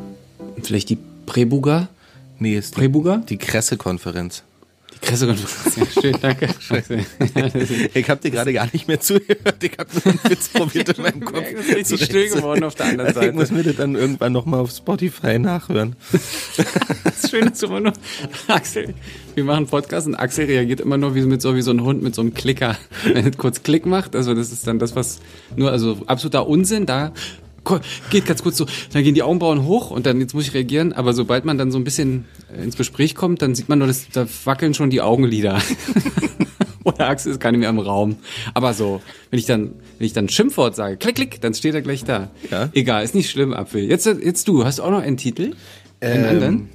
vielleicht 0.62 0.90
die 0.90 0.98
Präbuga? 1.26 1.88
Nee, 2.40 2.58
ist 2.58 2.76
die, 2.76 2.80
Präbuga? 2.82 3.24
die 3.30 3.38
Pressekonferenz. 3.38 4.44
Die 5.02 5.06
Pressekonferenz. 5.08 5.76
Ja, 5.76 6.02
schön, 6.02 6.16
danke. 6.22 6.50
Ich 7.94 8.10
habe 8.10 8.22
dir 8.22 8.32
gerade 8.32 8.54
gar 8.54 8.68
nicht 8.72 8.88
mehr 8.88 9.00
zugehört. 9.00 9.64
Ich 9.64 9.78
habe 9.78 9.90
nur 9.94 10.06
einen 10.06 10.20
Witz 10.32 10.50
probiert 10.54 10.90
in 10.98 11.02
meinem 11.04 11.24
Kopf. 11.26 11.46
Das 11.56 11.66
ist 11.66 11.76
richtig 11.76 12.04
still 12.06 12.30
geworden 12.30 12.64
auf 12.64 12.76
der 12.76 12.88
anderen 12.88 13.10
Ich 13.10 13.34
muss 13.34 13.50
Seite. 13.50 13.54
mir 13.54 13.64
das 13.64 13.76
dann 13.76 13.96
irgendwann 13.96 14.34
nochmal 14.34 14.60
auf 14.62 14.72
Spotify 14.72 15.40
nachhören. 15.40 15.96
Das 17.04 17.24
ist 17.24 17.32
schön, 17.32 17.50
dass 17.50 17.60
du 17.60 17.66
immer 17.68 17.80
nur, 17.80 17.94
Axel, 18.48 18.94
wir 19.34 19.44
machen 19.44 19.58
einen 19.58 19.68
Podcast 19.68 20.06
und 20.08 20.16
Axel 20.16 20.46
reagiert 20.46 20.80
immer 20.82 20.98
nur 20.98 21.16
wie, 21.16 21.22
mit 21.22 21.42
so, 21.42 21.56
wie 21.56 21.62
so 21.62 21.72
ein 21.72 21.82
Hund 21.82 22.04
mit 22.04 22.14
so 22.14 22.22
einem 22.22 22.34
Klicker. 22.34 22.78
Wenn 23.04 23.28
es 23.28 23.38
kurz 23.38 23.64
Klick 23.64 23.86
macht, 23.88 24.16
also 24.16 24.34
das 24.36 24.52
ist 24.52 24.68
dann 24.68 24.78
das, 24.78 24.96
was 24.96 25.20
nur, 25.56 25.72
also 25.72 25.98
absoluter 26.06 26.48
Unsinn, 26.48 26.86
da 26.86 27.12
geht 28.10 28.26
ganz 28.26 28.44
kurz 28.44 28.58
so, 28.58 28.66
dann 28.94 29.04
gehen 29.04 29.16
die 29.16 29.24
Augenbrauen 29.24 29.64
hoch 29.66 29.92
und 29.92 30.06
dann, 30.06 30.20
jetzt 30.20 30.34
muss 30.34 30.48
ich 30.48 30.54
reagieren, 30.54 30.94
aber 30.94 31.14
sobald 31.14 31.46
man 31.46 31.58
dann 31.58 31.72
so 31.72 31.78
ein 31.78 31.84
bisschen 31.84 32.26
äh, 32.56 32.64
ins 32.64 32.78
Gespräch 32.78 33.16
kommt, 33.16 33.42
dann 33.42 33.56
sieht 33.56 33.70
man 33.70 33.80
nur, 33.80 33.88
dass, 33.88 34.10
da 34.10 34.28
wackeln 34.46 34.74
schon 34.74 34.90
die 34.90 35.02
Augenlider. 35.02 35.62
Oder 36.84 37.10
Axel 37.10 37.34
ist 37.34 37.42
gar 37.42 37.52
nicht 37.52 37.60
mehr 37.60 37.70
im 37.70 37.80
Raum. 37.80 38.16
Aber 38.54 38.74
so, 38.74 39.02
wenn 39.30 39.40
ich 39.40 39.46
dann, 39.46 39.74
wenn 39.98 40.08
ich 40.08 40.14
dann 40.14 40.26
ein 40.26 40.30
Schimpfwort 40.30 40.74
sage, 40.76 40.96
klick, 40.96 41.16
klick, 41.16 41.42
dann 41.42 41.54
steht 41.54 41.76
er 41.76 41.82
gleich 41.82 42.06
da. 42.06 42.30
Ja. 42.50 42.70
Egal, 42.74 43.04
ist 43.04 43.14
nicht 43.14 43.30
schlimm, 43.30 43.54
Apfel. 43.54 43.84
Jetzt, 43.84 44.06
jetzt 44.06 44.48
du, 44.48 44.64
hast 44.64 44.80
du 44.80 44.84
auch 44.84 44.92
noch 44.92 45.02
einen 45.02 45.18
Titel? 45.18 45.54
Einen 46.00 46.26
anderen? 46.26 46.70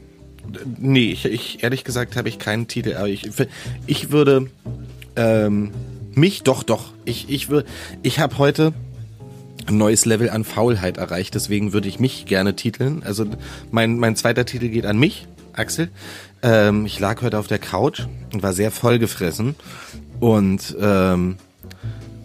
Nee, 0.79 1.13
ich, 1.13 1.25
ich 1.25 1.63
ehrlich 1.63 1.85
gesagt 1.85 2.17
habe 2.17 2.29
ich 2.29 2.39
keinen 2.39 2.69
Titel, 2.69 2.95
aber 2.95 3.09
ich, 3.09 3.31
ich 3.87 4.11
würde 4.11 4.51
ähm, 5.17 5.71
mich 6.15 6.43
doch 6.43 6.63
doch. 6.63 6.93
Ich 7.05 7.31
ich 7.31 7.49
ich 8.03 8.19
habe 8.19 8.39
heute 8.39 8.75
neues 9.71 10.05
Level 10.05 10.31
an 10.31 10.45
Faulheit 10.45 10.97
erreicht, 10.97 11.35
deswegen 11.35 11.73
würde 11.73 11.89
ich 11.89 12.01
mich 12.01 12.27
gerne 12.27 12.57
titeln. 12.57 13.03
Also 13.05 13.27
mein 13.71 13.99
mein 13.99 14.17
zweiter 14.17 14.45
Titel 14.45 14.69
geht 14.69 14.87
an 14.87 14.99
mich, 14.99 15.27
Axel. 15.53 15.89
Ähm, 16.43 16.87
ich 16.87 16.99
lag 16.99 17.23
heute 17.23 17.39
auf 17.39 17.47
der 17.47 17.59
Couch 17.59 18.03
und 18.33 18.43
war 18.43 18.53
sehr 18.53 18.71
vollgefressen 18.71 19.55
und 20.21 20.77
ähm, 20.81 21.37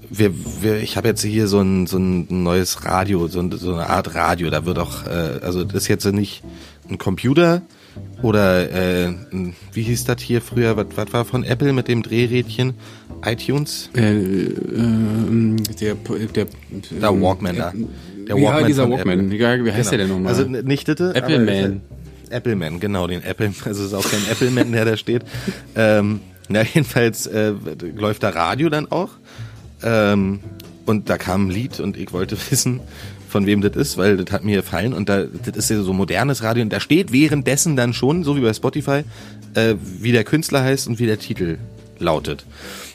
wir, 0.10 0.34
wir, 0.62 0.78
ich 0.78 0.98
habe 0.98 1.08
jetzt 1.08 1.24
hier 1.24 1.48
so 1.48 1.60
ein, 1.60 1.88
so 1.88 1.98
ein 1.98 2.44
neues 2.44 2.86
Radio, 2.86 3.28
so, 3.28 3.40
ein, 3.40 3.52
so 3.52 3.74
eine 3.74 3.90
Art 3.90 4.16
Radio. 4.16 4.50
Da 4.50 4.66
wird 4.66 4.80
auch, 4.80 5.06
äh, 5.06 5.40
also 5.42 5.64
das 5.64 5.84
ist 5.84 5.88
jetzt 5.88 6.06
nicht 6.06 6.44
ein 6.90 6.98
Computer 6.98 7.62
oder 8.22 8.72
äh, 8.72 9.14
wie 9.74 9.82
hieß 9.84 10.06
das 10.06 10.22
hier 10.22 10.42
früher? 10.42 10.76
Was, 10.78 10.88
was 10.96 11.14
war 11.14 11.26
von 11.26 11.44
Apple 11.44 11.74
mit 11.74 11.88
dem 11.88 12.04
Drehrädchen? 12.04 12.74
iTunes? 13.26 13.90
Äh, 13.96 14.12
ähm, 14.12 15.58
der, 15.80 15.96
der, 15.96 16.46
Der 16.92 17.22
Walkman 17.22 17.56
da. 17.58 17.74
Der 18.28 18.38
ja, 18.38 18.64
dieser 18.64 18.90
Walkman. 18.90 19.32
Apple. 19.32 19.38
Ja, 19.38 19.66
wie 19.66 19.72
heißt 19.72 19.90
Genau. 19.90 19.98
der 19.98 19.98
denn 20.00 20.10
nochmal? 20.10 20.34
Also 20.34 20.44
nicht 20.46 20.88
Ditte. 20.88 21.14
Apple 21.16 21.40
Man. 21.40 21.82
Appleman, 22.30 22.80
genau, 22.80 23.08
den 23.08 23.24
Apple, 23.24 23.54
also 23.66 23.82
es 23.84 23.88
ist 23.88 23.94
auch 23.94 24.10
kein 24.10 24.20
Appleman, 24.30 24.72
der 24.72 24.86
da 24.86 24.98
steht. 24.98 25.24
Ähm, 25.76 26.20
na, 26.50 26.64
jedenfalls 26.64 27.26
äh, 27.28 27.54
läuft 27.96 28.24
da 28.24 28.30
Radio 28.30 28.70
dann 28.70 28.92
auch. 28.92 29.12
Ähm, 29.84 30.40
und 30.86 31.10
da 31.10 31.18
kam 31.18 31.48
ein 31.48 31.52
Lied 31.52 31.80
und 31.80 31.98
ich 31.98 32.14
wollte 32.14 32.38
wissen, 32.52 32.80
von 33.28 33.46
wem 33.46 33.62
das 33.62 33.76
ist, 33.76 33.98
weil 33.98 34.18
das 34.18 34.32
hat 34.32 34.44
mir 34.44 34.58
gefallen. 34.58 34.94
Und 34.94 35.10
da, 35.10 35.24
das 35.24 35.56
ist 35.56 35.70
ja 35.70 35.82
so 35.82 35.94
modernes 35.94 36.44
Radio 36.44 36.64
und 36.64 36.72
da 36.72 36.80
steht 36.80 37.12
währenddessen 37.12 37.76
dann 37.76 37.94
schon, 37.94 38.24
so 38.24 38.36
wie 38.36 38.42
bei 38.42 38.54
Spotify, 38.54 39.04
äh, 39.54 39.76
wie 40.00 40.12
der 40.12 40.24
Künstler 40.24 40.64
heißt 40.64 40.88
und 40.88 41.00
wie 41.00 41.06
der 41.06 41.20
Titel 41.20 41.58
lautet. 42.00 42.46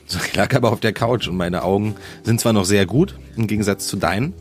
So, 0.07 0.18
ich 0.25 0.35
lag 0.35 0.55
aber 0.55 0.73
auf 0.73 0.81
der 0.81 0.92
Couch 0.92 1.29
und 1.29 1.37
meine 1.37 1.62
Augen 1.62 1.95
sind 2.23 2.40
zwar 2.40 2.53
noch 2.53 2.64
sehr 2.64 2.87
gut, 2.87 3.14
im 3.37 3.47
Gegensatz 3.47 3.87
zu 3.87 3.97
deinen, 3.97 4.35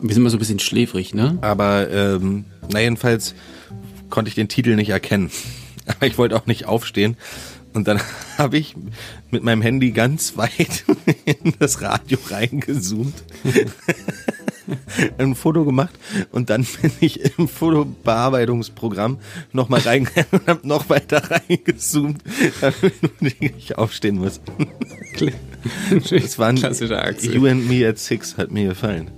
Wir 0.00 0.14
sind 0.14 0.22
mal 0.22 0.30
so 0.30 0.36
ein 0.36 0.40
bisschen 0.40 0.58
schläfrig, 0.58 1.14
ne? 1.14 1.38
aber 1.42 1.90
ähm, 1.90 2.44
na 2.70 2.80
jedenfalls 2.80 3.34
konnte 4.10 4.28
ich 4.28 4.34
den 4.34 4.48
Titel 4.48 4.76
nicht 4.76 4.90
erkennen. 4.90 5.30
Aber 5.86 6.06
ich 6.06 6.16
wollte 6.18 6.36
auch 6.36 6.46
nicht 6.46 6.66
aufstehen. 6.66 7.16
Und 7.72 7.88
dann 7.88 8.00
habe 8.38 8.58
ich 8.58 8.76
mit 9.30 9.42
meinem 9.42 9.62
Handy 9.62 9.90
ganz 9.90 10.36
weit 10.36 10.84
in 11.24 11.54
das 11.58 11.80
Radio 11.80 12.18
reingezoomt, 12.28 13.14
ein 15.18 15.34
Foto 15.34 15.64
gemacht 15.64 15.94
und 16.30 16.50
dann 16.50 16.66
bin 16.80 16.92
ich 17.00 17.38
im 17.38 17.48
Fotobearbeitungsprogramm 17.48 19.18
nochmal 19.52 19.80
reingegangen 19.80 20.28
und 20.32 20.46
habe 20.46 20.68
noch 20.68 20.88
weiter 20.88 21.22
reingezoomt, 21.30 22.22
damit 22.60 23.36
ich 23.40 23.78
aufstehen 23.78 24.16
muss. 24.16 24.40
Das 26.10 26.40
war 26.40 26.48
ein 26.48 26.56
Klassischer 26.56 27.04
Axel. 27.04 27.36
You 27.36 27.46
and 27.46 27.68
Me 27.68 27.86
at 27.86 27.96
Six 27.96 28.36
hat 28.36 28.50
mir 28.50 28.70
gefallen. 28.70 29.12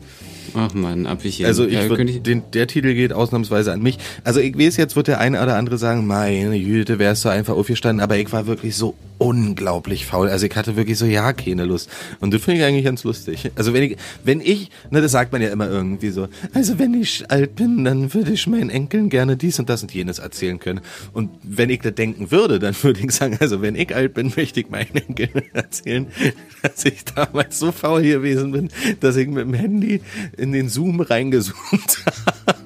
Ach 0.54 0.72
man, 0.74 1.06
Abwichchen. 1.06 1.46
Also 1.46 1.66
ich 1.66 1.74
ja, 1.74 1.88
würd, 1.88 2.08
ich, 2.08 2.22
den, 2.22 2.42
der 2.52 2.66
Titel 2.66 2.94
geht 2.94 3.12
ausnahmsweise 3.12 3.72
an 3.72 3.82
mich. 3.82 3.98
Also 4.22 4.40
ich 4.40 4.58
weiß, 4.58 4.76
jetzt 4.76 4.96
wird 4.96 5.08
der 5.08 5.20
eine 5.20 5.42
oder 5.42 5.56
andere 5.56 5.78
sagen, 5.78 6.06
meine 6.06 6.58
Güte, 6.58 6.98
wärst 6.98 7.24
du 7.24 7.28
einfach 7.28 7.54
aufgestanden, 7.54 8.02
aber 8.02 8.16
ich 8.16 8.32
war 8.32 8.46
wirklich 8.46 8.76
so 8.76 8.94
unglaublich 9.18 10.06
faul. 10.06 10.28
Also 10.28 10.46
ich 10.46 10.56
hatte 10.56 10.76
wirklich 10.76 10.98
so, 10.98 11.06
ja, 11.06 11.32
keine 11.32 11.64
Lust. 11.64 11.88
Und 12.20 12.34
das 12.34 12.42
finde 12.42 12.60
ich 12.60 12.66
eigentlich 12.66 12.84
ganz 12.84 13.04
lustig. 13.04 13.50
Also 13.54 13.72
wenn 13.72 13.82
ich, 13.82 13.96
wenn 14.24 14.40
ich, 14.40 14.70
ne, 14.90 15.00
das 15.00 15.12
sagt 15.12 15.32
man 15.32 15.40
ja 15.40 15.48
immer 15.48 15.68
irgendwie 15.68 16.10
so, 16.10 16.28
also 16.52 16.78
wenn 16.78 16.94
ich 16.94 17.30
alt 17.30 17.56
bin, 17.56 17.84
dann 17.84 18.12
würde 18.12 18.32
ich 18.32 18.46
meinen 18.46 18.70
Enkeln 18.70 19.08
gerne 19.08 19.36
dies 19.36 19.58
und 19.58 19.68
das 19.68 19.82
und 19.82 19.92
jenes 19.92 20.18
erzählen 20.18 20.58
können. 20.58 20.80
Und 21.12 21.30
wenn 21.42 21.70
ich 21.70 21.80
das 21.80 21.94
denken 21.94 22.30
würde, 22.30 22.58
dann 22.58 22.74
würde 22.82 23.00
ich 23.00 23.12
sagen, 23.12 23.36
also 23.40 23.62
wenn 23.62 23.76
ich 23.76 23.94
alt 23.94 24.14
bin, 24.14 24.32
möchte 24.36 24.60
ich 24.60 24.68
meinen 24.68 24.94
Enkeln 24.94 25.42
erzählen, 25.52 26.06
dass 26.62 26.84
ich 26.84 27.04
damals 27.04 27.58
so 27.58 27.72
faul 27.72 28.02
gewesen 28.02 28.52
bin, 28.52 28.68
dass 29.00 29.16
ich 29.16 29.28
mit 29.28 29.46
dem 29.46 29.54
Handy 29.54 30.00
in 30.44 30.52
den 30.52 30.68
Zoom 30.68 31.00
reingezoomt 31.00 32.04
habe. 32.06 32.58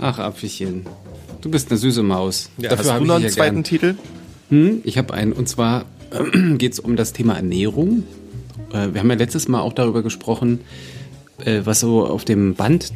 ach, 0.00 0.18
Abwichchen. 0.18 0.86
Du 1.40 1.50
bist 1.50 1.70
eine 1.70 1.78
süße 1.78 2.02
Maus. 2.02 2.50
Ja, 2.56 2.70
Dafür 2.70 2.92
hast 2.92 3.00
du 3.00 3.04
noch 3.04 3.16
einen 3.16 3.28
zweiten 3.28 3.56
gern. 3.56 3.64
Titel? 3.64 3.94
Hm, 4.48 4.80
ich 4.84 4.96
habe 4.96 5.12
einen, 5.12 5.32
und 5.32 5.48
zwar 5.48 5.84
geht 6.56 6.72
es 6.72 6.78
um 6.78 6.96
das 6.96 7.12
Thema 7.12 7.34
Ernährung. 7.34 8.04
Äh, 8.72 8.94
wir 8.94 9.00
haben 9.00 9.10
ja 9.10 9.16
letztes 9.16 9.48
Mal 9.48 9.60
auch 9.60 9.72
darüber 9.72 10.02
gesprochen, 10.02 10.60
äh, 11.44 11.62
was 11.64 11.80
so 11.80 12.06
auf 12.06 12.24
dem 12.24 12.54
Band 12.54 12.92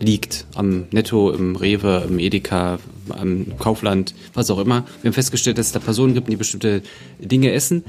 liegt, 0.00 0.46
am 0.54 0.84
Netto, 0.90 1.30
im 1.30 1.56
Rewe, 1.56 2.06
im 2.08 2.18
Edeka, 2.18 2.78
am 3.10 3.58
Kaufland, 3.58 4.14
was 4.32 4.50
auch 4.50 4.58
immer. 4.58 4.84
Wir 5.02 5.10
haben 5.10 5.14
festgestellt, 5.14 5.58
dass 5.58 5.66
es 5.66 5.72
da 5.72 5.78
Personen 5.78 6.14
gibt, 6.14 6.28
die 6.28 6.36
bestimmte 6.36 6.82
Dinge 7.18 7.52
essen. 7.52 7.84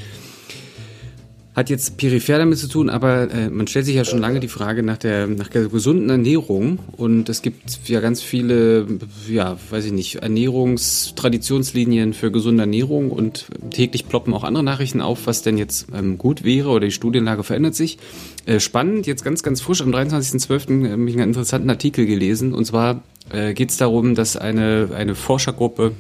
Hat 1.55 1.69
jetzt 1.69 1.95
peripher 1.95 2.37
damit 2.37 2.57
zu 2.57 2.67
tun, 2.67 2.89
aber 2.89 3.31
äh, 3.31 3.49
man 3.49 3.65
stellt 3.67 3.85
sich 3.85 3.95
ja 3.95 4.03
schon 4.03 4.19
lange 4.19 4.41
die 4.41 4.49
Frage 4.49 4.83
nach 4.83 4.97
der, 4.97 5.27
nach 5.27 5.47
der 5.47 5.69
gesunden 5.69 6.09
Ernährung. 6.09 6.79
Und 6.97 7.29
es 7.29 7.41
gibt 7.41 7.79
ja 7.87 8.01
ganz 8.01 8.21
viele, 8.21 8.85
ja, 9.29 9.55
weiß 9.69 9.85
ich 9.85 9.93
nicht, 9.93 10.15
Ernährungstraditionslinien 10.15 12.13
für 12.13 12.29
gesunde 12.29 12.63
Ernährung 12.63 13.09
und 13.09 13.45
täglich 13.71 14.09
ploppen 14.09 14.33
auch 14.33 14.43
andere 14.43 14.65
Nachrichten 14.65 14.99
auf, 14.99 15.27
was 15.27 15.43
denn 15.43 15.57
jetzt 15.57 15.87
ähm, 15.93 16.17
gut 16.17 16.43
wäre 16.43 16.67
oder 16.69 16.87
die 16.87 16.91
Studienlage 16.91 17.43
verändert 17.43 17.75
sich. 17.75 17.99
Äh, 18.45 18.59
spannend, 18.59 19.07
jetzt 19.07 19.23
ganz, 19.23 19.41
ganz 19.41 19.61
frisch 19.61 19.81
am 19.81 19.91
23.12. 19.91 20.91
habe 20.91 21.09
ich 21.09 21.15
einen 21.15 21.29
interessanten 21.29 21.69
Artikel 21.69 22.05
gelesen. 22.05 22.53
Und 22.53 22.65
zwar 22.65 23.01
äh, 23.31 23.53
geht 23.53 23.69
es 23.69 23.77
darum, 23.77 24.13
dass 24.13 24.35
eine, 24.35 24.89
eine 24.93 25.15
Forschergruppe 25.15 25.93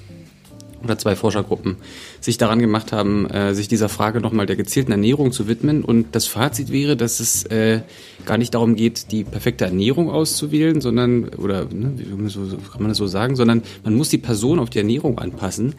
oder 0.85 0.97
zwei 0.97 1.15
Forschergruppen 1.15 1.77
sich 2.21 2.37
daran 2.37 2.59
gemacht 2.59 2.91
haben, 2.91 3.29
äh, 3.29 3.53
sich 3.53 3.67
dieser 3.67 3.89
Frage 3.89 4.21
nochmal 4.21 4.45
der 4.45 4.55
gezielten 4.55 4.91
Ernährung 4.91 5.31
zu 5.31 5.47
widmen. 5.47 5.83
Und 5.83 6.15
das 6.15 6.27
Fazit 6.27 6.71
wäre, 6.71 6.95
dass 6.95 7.19
es 7.19 7.43
äh, 7.45 7.81
gar 8.25 8.37
nicht 8.37 8.53
darum 8.53 8.75
geht, 8.75 9.11
die 9.11 9.23
perfekte 9.23 9.65
Ernährung 9.65 10.09
auszuwählen, 10.09 10.81
sondern, 10.81 11.29
oder 11.29 11.65
ne, 11.65 11.93
wie 11.97 12.05
kann 12.05 12.17
man, 12.17 12.29
so, 12.29 12.41
kann 12.71 12.81
man 12.81 12.89
das 12.89 12.97
so 12.97 13.07
sagen, 13.07 13.35
sondern 13.35 13.63
man 13.83 13.95
muss 13.95 14.09
die 14.09 14.17
Person 14.17 14.59
auf 14.59 14.69
die 14.69 14.79
Ernährung 14.79 15.19
anpassen. 15.19 15.75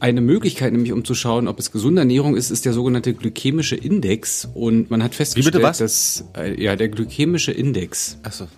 Eine 0.00 0.20
Möglichkeit, 0.20 0.72
nämlich 0.72 0.92
um 0.92 1.04
zu 1.04 1.14
schauen, 1.14 1.48
ob 1.48 1.58
es 1.58 1.70
gesunde 1.70 2.00
Ernährung 2.02 2.36
ist, 2.36 2.50
ist 2.50 2.66
der 2.66 2.72
sogenannte 2.72 3.14
glykämische 3.14 3.76
Index. 3.76 4.48
Und 4.52 4.90
man 4.90 5.02
hat 5.02 5.14
festgestellt, 5.14 5.62
was? 5.62 5.78
dass 5.78 6.24
äh, 6.36 6.60
ja 6.62 6.76
der 6.76 6.88
glykämische 6.88 7.52
Index. 7.52 8.18
Achso. 8.22 8.48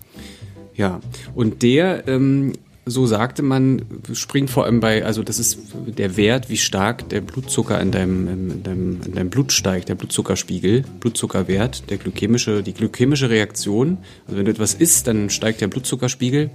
Ja, 0.75 1.01
und 1.35 1.63
der, 1.63 2.07
ähm, 2.09 2.53
so 2.89 3.05
sagte 3.05 3.43
man, 3.43 3.83
springt 4.13 4.49
vor 4.49 4.65
allem 4.65 4.79
bei, 4.79 5.05
also 5.05 5.25
das 5.25 5.41
ist 5.41 5.59
der 5.87 6.17
Wert, 6.17 6.49
wie 6.49 6.57
stark 6.57 7.09
der 7.09 7.21
Blutzucker 7.21 7.81
in 7.81 7.91
deinem, 7.91 8.29
in 8.29 8.63
deinem, 8.63 9.01
in 9.05 9.15
deinem 9.15 9.29
Blut 9.29 9.51
steigt, 9.51 9.89
der 9.89 9.97
Blutzuckerspiegel, 9.97 10.85
Blutzuckerwert, 11.01 11.91
der 11.91 11.97
glykämische, 11.99 12.63
die 12.63 12.73
glykämische 12.73 13.29
Reaktion. 13.29 13.99
Also 14.27 14.39
wenn 14.39 14.45
du 14.45 14.53
etwas 14.53 14.75
isst, 14.75 15.09
dann 15.09 15.31
steigt 15.31 15.61
der 15.61 15.67
Blutzuckerspiegel. 15.67 16.51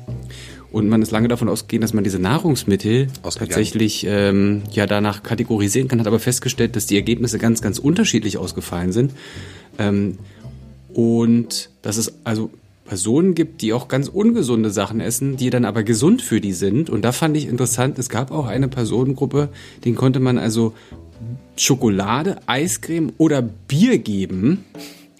Und 0.71 0.87
man 0.87 1.01
ist 1.01 1.11
lange 1.11 1.27
davon 1.27 1.49
ausgegangen, 1.49 1.81
dass 1.81 1.93
man 1.93 2.05
diese 2.05 2.19
Nahrungsmittel 2.19 3.07
tatsächlich 3.23 4.05
ähm, 4.07 4.63
ja 4.71 4.87
danach 4.87 5.23
kategorisieren 5.23 5.89
kann, 5.89 5.99
hat 5.99 6.07
aber 6.07 6.19
festgestellt, 6.19 6.77
dass 6.77 6.85
die 6.85 6.95
Ergebnisse 6.95 7.39
ganz, 7.39 7.61
ganz 7.61 7.77
unterschiedlich 7.77 8.37
ausgefallen 8.37 8.93
sind. 8.93 9.11
Ähm, 9.77 10.17
und 10.93 11.69
dass 11.81 11.97
es 11.97 12.13
also 12.23 12.51
Personen 12.85 13.35
gibt, 13.35 13.61
die 13.61 13.73
auch 13.73 13.87
ganz 13.87 14.07
ungesunde 14.07 14.69
Sachen 14.69 14.99
essen, 14.99 15.37
die 15.37 15.49
dann 15.49 15.65
aber 15.65 15.83
gesund 15.83 16.21
für 16.21 16.41
die 16.41 16.53
sind. 16.53 16.89
Und 16.89 17.03
da 17.03 17.11
fand 17.11 17.37
ich 17.37 17.47
interessant, 17.47 17.97
es 17.99 18.09
gab 18.09 18.31
auch 18.31 18.47
eine 18.47 18.67
Personengruppe, 18.67 19.49
den 19.85 19.95
konnte 19.95 20.19
man 20.19 20.37
also 20.37 20.73
Schokolade, 21.55 22.39
Eiscreme 22.47 23.11
oder 23.17 23.41
Bier 23.41 23.97
geben. 23.97 24.65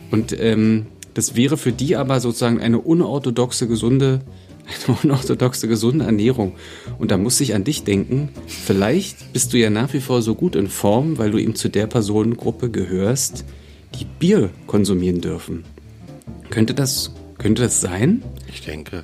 Und 0.10 0.38
ähm, 0.40 0.88
das 1.14 1.36
wäre 1.36 1.58
für 1.58 1.72
die 1.72 1.96
aber 1.96 2.20
sozusagen 2.20 2.60
eine 2.60 2.80
unorthodoxe, 2.80 3.68
gesunde, 3.68 4.22
eine 4.88 4.98
unorthodoxe, 5.04 5.68
gesunde 5.68 6.06
Ernährung. 6.06 6.54
Und 7.00 7.12
da 7.12 7.18
muss 7.18 7.40
ich 7.42 7.54
an 7.54 7.64
dich 7.64 7.84
denken, 7.84 8.30
vielleicht 8.48 9.34
bist 9.34 9.54
du 9.54 9.58
ja 9.58 9.70
nach 9.70 9.94
wie 9.94 10.02
vor 10.02 10.22
so 10.22 10.36
gut 10.36 10.56
in 10.56 10.68
Form, 10.68 11.18
weil 11.18 11.32
du 11.32 11.38
eben 11.38 11.56
zu 11.56 11.70
der 11.70 11.88
Personengruppe 11.88 12.70
gehörst, 12.70 13.46
die 14.00 14.06
Bier 14.06 14.50
konsumieren 14.68 15.22
dürfen. 15.22 15.64
Könnte 16.50 16.74
das, 16.74 17.14
könnte 17.42 17.64
das 17.64 17.82
sein? 17.82 18.22
Ich 18.48 18.62
denke. 18.62 19.04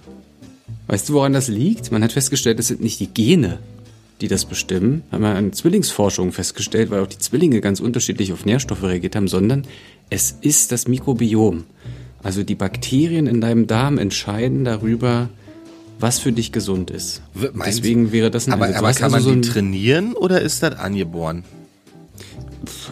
Weißt 0.88 1.10
du, 1.10 1.14
woran 1.14 1.34
das 1.34 1.48
liegt? 1.48 1.92
Man 1.92 2.04
hat 2.04 2.12
festgestellt, 2.14 2.60
es 2.60 2.68
sind 2.68 2.82
nicht 2.82 3.00
die 3.00 3.08
Gene, 3.08 3.60
die 4.22 4.28
das 4.28 4.46
bestimmen. 4.46 5.02
Haben 5.12 5.22
wir 5.24 5.36
an 5.36 5.52
Zwillingsforschung 5.54 6.32
festgestellt, 6.32 6.90
weil 6.92 7.02
auch 7.02 7.08
die 7.08 7.18
Zwillinge 7.18 7.60
ganz 7.62 7.80
unterschiedlich 7.80 8.32
auf 8.32 8.46
Nährstoffe 8.46 8.84
reagiert 8.84 9.16
haben, 9.16 9.28
sondern 9.28 9.64
es 10.10 10.36
ist 10.42 10.72
das 10.72 10.88
Mikrobiom. 10.88 11.64
Also 12.24 12.44
die 12.44 12.56
Bakterien 12.56 13.28
in 13.28 13.42
deinem 13.42 13.68
Darm 13.68 13.98
entscheiden 13.98 14.64
darüber, 14.66 15.30
was 16.00 16.20
für 16.20 16.32
dich 16.32 16.52
gesund 16.52 16.92
ist. 16.92 17.22
Meinst- 17.54 17.80
Deswegen 17.80 18.12
wäre 18.12 18.30
das 18.32 18.48
ein 18.48 18.54
Aber, 18.54 18.68
aber 18.76 18.94
kann 18.94 19.12
man 19.12 19.16
also 19.20 19.30
so 19.30 19.36
die 19.36 19.42
trainieren 19.50 20.14
oder 20.14 20.42
ist 20.42 20.64
das 20.64 20.76
angeboren? 20.78 21.44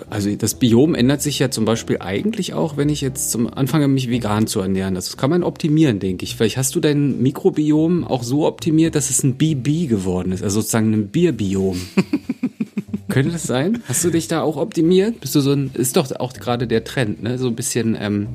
Also 0.10 0.34
das 0.36 0.56
Biom 0.56 0.94
ändert 0.96 1.22
sich 1.22 1.39
ja 1.39 1.50
zum 1.50 1.65
Beispiel 1.65 1.98
eigentlich 2.00 2.54
auch, 2.54 2.78
wenn 2.78 2.89
ich 2.89 3.02
jetzt 3.02 3.32
zum 3.32 3.52
anfange, 3.52 3.88
mich 3.88 4.10
vegan 4.10 4.48
zu 4.48 4.60
ernähren. 4.60 4.94
Das 4.96 5.18
kann 5.18 5.30
man 5.30 5.44
optimieren, 5.44 6.00
denke 6.00 6.24
ich. 6.24 6.36
Vielleicht 6.36 6.58
hast 6.58 6.76
du 6.76 6.80
dein 6.80 7.22
Mikrobiom 7.22 8.04
auch 8.04 8.24
so 8.24 8.46
optimiert, 8.46 8.96
dass 8.96 9.10
es 9.10 9.24
ein 9.24 9.36
BB 9.36 9.89
geworden 9.89 10.32
ist, 10.32 10.44
also 10.44 10.62
sozusagen 10.62 10.94
ein 10.94 11.08
Bierbiom. 11.08 11.82
Könnte 13.10 13.32
das 13.32 13.44
sein? 13.44 13.82
Hast 13.88 14.04
du 14.04 14.10
dich 14.10 14.28
da 14.28 14.41
auch 14.41 14.58
optimiert? 14.58 15.22
Bist 15.22 15.36
du 15.36 15.39
so 15.39 15.54
ein, 15.54 15.72
ist 15.74 15.96
doch 15.96 16.12
auch 16.20 16.34
gerade 16.34 16.68
der 16.68 16.84
Trend, 16.84 17.24
ne? 17.24 17.38
So 17.38 17.48
ein 17.48 17.56
bisschen 17.56 17.98
ähm, 18.00 18.28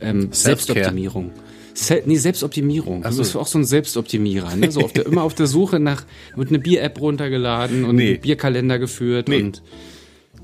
ähm. 0.00 0.28
Selbstoptimierung. 0.32 1.30
Se 1.74 2.02
nee, 2.06 2.16
Selbstoptimierung. 2.16 3.02
Du 3.02 3.10
so. 3.12 3.18
bist 3.18 3.36
auch 3.36 3.46
so 3.46 3.58
ein 3.58 3.64
Selbstoptimierer, 3.64 4.56
ne? 4.56 4.70
So 4.70 4.80
auf 4.80 4.92
der, 4.92 5.06
immer 5.06 5.22
auf 5.22 5.34
der 5.34 5.46
Suche 5.46 5.78
nach, 5.80 6.04
wird 6.36 6.48
eine 6.48 6.58
Bier-App 6.58 7.00
runtergeladen 7.00 7.84
und 7.84 7.96
Nee. 7.96 8.16
Bierkalender 8.16 8.78
geführt 8.78 9.28
Nee. 9.28 9.42
und 9.42 9.62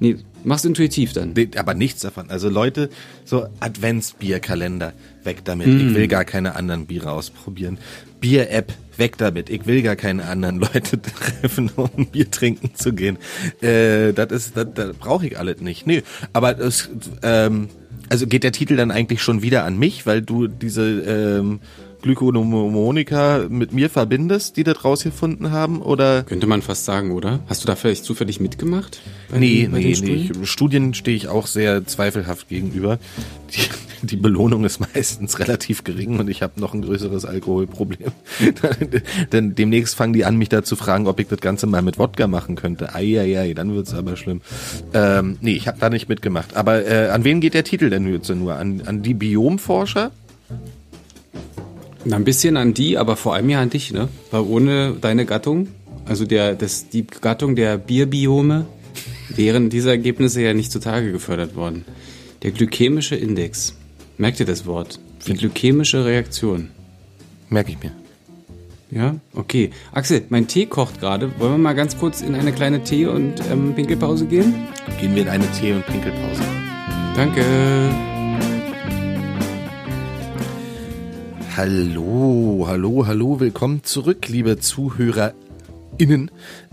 Nee, 0.01 0.17
mach's 0.45 0.65
intuitiv 0.65 1.13
dann. 1.13 1.35
Nee, 1.35 1.51
aber 1.57 1.75
nichts 1.75 2.01
davon. 2.01 2.31
Also 2.31 2.49
Leute, 2.49 2.91
so 3.25 3.47
Adventsbierkalender, 3.61 4.95
weg 5.23 5.45
damit. 5.45 5.67
Hm. 5.67 5.89
Ich 5.89 5.95
will 5.95 6.09
gar 6.09 6.25
keine 6.25 6.57
anderen 6.57 6.87
Biere 6.87 7.13
ausprobieren. 7.13 7.79
Bier-App, 8.21 8.73
weg 8.97 9.19
damit. 9.19 9.51
Ich 9.51 9.67
will 9.67 9.83
gar 9.83 9.97
keine 9.97 10.25
anderen 10.25 10.59
Leute 10.59 11.01
treffen, 11.03 11.71
um 11.77 12.07
Bier 12.07 12.31
trinken 12.31 12.75
zu 12.75 12.93
gehen. 12.93 13.19
Äh, 13.61 14.13
das 14.13 14.33
ist, 14.33 14.57
das, 14.57 14.69
das 14.75 14.97
brauche 14.97 15.27
ich 15.27 15.39
alles 15.39 15.61
nicht. 15.61 15.87
Nee, 15.87 16.03
aber 16.33 16.59
es, 16.59 16.89
ähm, 17.23 17.69
also 18.09 18.27
geht 18.27 18.43
der 18.43 18.53
Titel 18.53 18.77
dann 18.77 18.91
eigentlich 18.91 19.23
schon 19.23 19.43
wieder 19.43 19.65
an 19.65 19.79
mich, 19.79 20.07
weil 20.07 20.23
du 20.23 20.49
diese 20.49 20.83
ähm, 20.83 21.61
Glykonomonika 22.03 23.47
mit 23.49 23.73
mir 23.73 23.91
verbindest, 23.91 24.57
die 24.57 24.65
das 24.65 24.85
rausgefunden 24.85 25.51
haben, 25.51 25.83
oder? 25.83 26.23
Könnte 26.23 26.47
man 26.47 26.63
fast 26.63 26.85
sagen, 26.85 27.11
oder? 27.13 27.41
Hast 27.47 27.63
du 27.63 27.67
da 27.67 27.77
vielleicht 27.77 28.05
zufällig 28.05 28.41
mitgemacht? 28.41 29.01
Bei 29.31 29.39
Nee, 29.39 29.63
den- 29.63 29.73
nee, 29.73 29.81
den 29.81 29.89
nee. 29.89 29.95
Studien? 29.95 30.47
Studien 30.47 30.95
stehe 30.95 31.17
ich 31.17 31.29
auch 31.29 31.47
sehr 31.47 31.87
zweifelhaft 31.87 32.49
gegenüber. 32.49 32.99
Die, 33.53 34.07
die 34.07 34.17
Belohnung 34.17 34.65
ist 34.65 34.81
meistens 34.95 35.39
relativ 35.39 35.85
gering 35.85 36.19
und 36.19 36.29
ich 36.31 36.43
habe 36.43 36.59
noch 36.61 36.75
ein 36.75 36.83
größeres 36.83 37.25
Alkoholproblem. 37.25 38.13
Denn 39.33 39.55
demnächst 39.55 39.95
fangen 39.95 40.13
die 40.13 40.25
an, 40.25 40.37
mich 40.37 40.49
da 40.49 40.63
zu 40.63 40.77
fragen, 40.77 41.07
ob 41.07 41.21
ich 41.21 41.29
das 41.29 41.41
Ganze 41.41 41.67
mal 41.67 41.83
mit 41.83 41.99
Wodka 41.99 42.27
machen 42.27 42.57
könnte. 42.57 42.95
Eieiei, 42.95 43.55
dann 43.55 43.75
wird's 43.75 43.95
aber 43.95 44.17
schlimm. 44.17 44.41
Ähm, 44.95 45.37
nee, 45.41 45.53
ich 45.53 45.69
habe 45.69 45.79
da 45.81 45.91
nicht 45.91 46.09
mitgemacht. 46.09 46.57
Aber 46.57 46.87
äh, 46.87 47.09
an 47.11 47.25
wen 47.25 47.41
geht 47.41 47.55
der 47.55 47.65
Titel 47.65 47.91
denn 47.91 48.11
jetzt 48.13 48.29
nur? 48.31 48.55
An, 48.57 48.83
an 48.87 49.03
die 49.03 49.15
Biomforscher? 49.15 50.11
Na, 52.05 52.17
ein 52.17 52.25
bisschen 52.25 52.57
an 52.57 52.75
die, 52.75 52.97
aber 52.97 53.17
vor 53.17 53.35
allem 53.35 53.51
ja 53.51 53.61
an 53.61 53.71
dich, 53.71 53.93
ne? 53.93 54.09
Weil 54.31 54.43
ohne 54.43 54.97
deine 55.01 55.27
Gattung, 55.27 55.69
also 56.07 56.25
der, 56.25 56.55
das, 56.55 56.89
die 56.89 57.07
Gattung 57.07 57.57
der 57.57 57.77
Bierbiome, 57.77 58.67
wären 59.29 59.71
diese 59.71 59.91
Ergebnisse 59.91 60.43
ja 60.43 60.55
nicht 60.55 60.73
zutage 60.73 61.13
gefördert 61.13 61.55
worden. 61.57 61.85
Der 62.43 62.53
glykämische 62.53 63.17
Index. 63.17 63.77
Merkt 64.17 64.41
ihr 64.41 64.47
das 64.47 64.67
Wort? 64.67 64.99
Die 65.27 65.35
glykämische 65.35 66.05
Reaktion. 66.05 66.69
Merke 67.49 67.73
ich 67.73 67.83
mir. 67.83 67.93
Ja, 68.91 69.17
okay. 69.35 69.71
Axel, 69.93 70.23
mein 70.31 70.49
Tee 70.49 70.67
kocht 70.67 71.01
gerade. 71.01 71.31
Wollen 71.39 71.53
wir 71.53 71.59
mal 71.59 71.75
ganz 71.75 71.97
kurz 71.97 72.23
in 72.23 72.35
eine 72.35 72.53
kleine 72.53 72.83
Tee- 72.83 73.07
und 73.07 73.35
ähm, 73.51 73.75
Pinkelpause 73.75 74.27
gehen? 74.27 74.55
Gehen 75.01 75.15
wir 75.15 75.23
in 75.23 75.29
eine 75.29 75.47
Tee- 75.53 75.73
und 75.75 75.87
Pinkelpause. 75.87 76.43
Danke. 77.15 77.45
Hallo, 81.57 82.65
hallo, 82.69 83.07
hallo, 83.09 83.41
willkommen 83.41 83.83
zurück, 83.83 84.29
liebe 84.29 84.61
ZuhörerInnen. 84.61 86.31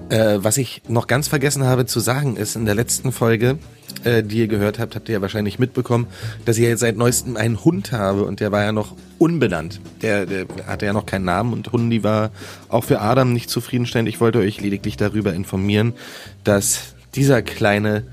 Äh, 0.10 0.38
was 0.38 0.58
ich 0.58 0.84
noch 0.88 1.08
ganz 1.08 1.28
vergessen 1.28 1.64
habe 1.64 1.88
zu 1.88 2.00
sagen, 2.00 2.38
ist 2.38 2.56
in 2.56 2.66
der 2.66 2.76
letzten 2.76 3.12
Folge, 3.12 3.58
äh, 4.04 4.22
die 4.22 4.38
ihr 4.38 4.48
gehört 4.48 4.78
habt, 4.78 4.96
habt 4.96 5.10
ihr 5.10 5.14
ja 5.14 5.22
wahrscheinlich 5.22 5.58
mitbekommen, 5.58 6.06
dass 6.46 6.58
ich 6.58 6.64
ja 6.64 6.70
jetzt 6.70 6.82
seit 6.82 6.96
neuestem 6.96 7.38
einen 7.38 7.66
Hund 7.66 7.92
habe 7.92 8.24
und 8.24 8.40
der 8.40 8.52
war 8.52 8.64
ja 8.64 8.72
noch 8.72 8.96
unbenannt. 9.18 9.82
Der, 10.04 10.28
der 10.28 10.46
hatte 10.68 10.86
ja 10.86 10.94
noch 10.94 11.08
keinen 11.08 11.26
Namen 11.26 11.54
und 11.54 11.72
Hundi 11.72 12.04
war 12.04 12.30
auch 12.70 12.84
für 12.84 13.02
Adam 13.02 13.34
nicht 13.34 13.50
zufriedenstellend. 13.50 14.08
Ich 14.08 14.22
wollte 14.22 14.40
euch 14.40 14.62
lediglich 14.62 14.96
darüber 14.96 15.34
informieren, 15.34 15.94
dass 16.44 16.94
dieser 17.16 17.42
kleine 17.42 18.04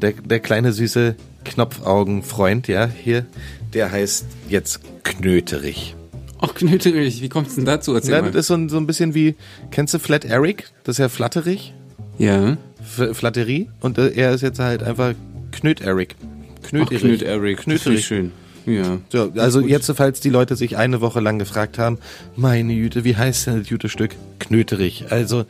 der, 0.00 0.12
der 0.12 0.40
kleine 0.40 0.72
süße 0.72 1.14
Knopfaugenfreund, 1.44 2.68
ja, 2.68 2.86
hier, 2.86 3.26
der 3.74 3.90
heißt 3.92 4.26
jetzt 4.48 4.80
Knöterich. 5.02 5.94
Ach, 6.40 6.54
Knöterich, 6.54 7.20
wie 7.22 7.28
kommt's 7.28 7.54
denn 7.54 7.64
dazu? 7.64 7.94
Erzähl 7.94 8.14
Ja, 8.14 8.22
mal. 8.22 8.30
das 8.30 8.40
ist 8.42 8.46
so 8.48 8.54
ein, 8.54 8.68
so 8.68 8.76
ein 8.76 8.86
bisschen 8.86 9.14
wie, 9.14 9.34
kennst 9.70 9.94
du 9.94 9.98
Flat 9.98 10.24
Eric? 10.24 10.70
Das 10.84 10.94
ist 10.94 10.98
ja 10.98 11.08
Flatterich, 11.08 11.72
ja. 12.18 12.56
F 12.80 13.16
Flatterie. 13.16 13.68
Und 13.80 13.98
äh, 13.98 14.10
er 14.10 14.32
ist 14.34 14.42
jetzt 14.42 14.58
halt 14.58 14.82
einfach 14.82 15.14
Knöt 15.52 15.80
Eric. 15.80 16.16
Ach, 16.62 16.68
Knöterich. 16.68 17.00
Knöt 17.00 17.22
Eric. 17.22 17.58
Knöterich. 17.58 18.04
schön. 18.06 18.32
Ja. 18.66 18.98
So, 19.10 19.32
also 19.36 19.60
jetzt, 19.60 19.90
falls 19.94 20.20
die 20.20 20.30
Leute 20.30 20.56
sich 20.56 20.76
eine 20.76 21.00
Woche 21.00 21.20
lang 21.20 21.38
gefragt 21.38 21.78
haben, 21.78 21.98
meine 22.36 22.72
Jüte, 22.72 23.04
wie 23.04 23.16
heißt 23.16 23.46
denn 23.46 23.58
das 23.60 23.68
gute 23.68 23.88
Stück? 23.88 24.14
Knöterich. 24.38 25.06
Also, 25.10 25.44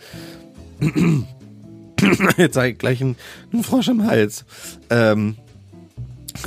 jetzt 2.36 2.54
sage 2.54 2.70
ich 2.72 2.78
gleich 2.78 3.00
einen, 3.00 3.16
einen 3.52 3.62
Frosch 3.62 3.88
im 3.88 4.06
Hals. 4.06 4.44
Ähm, 4.90 5.36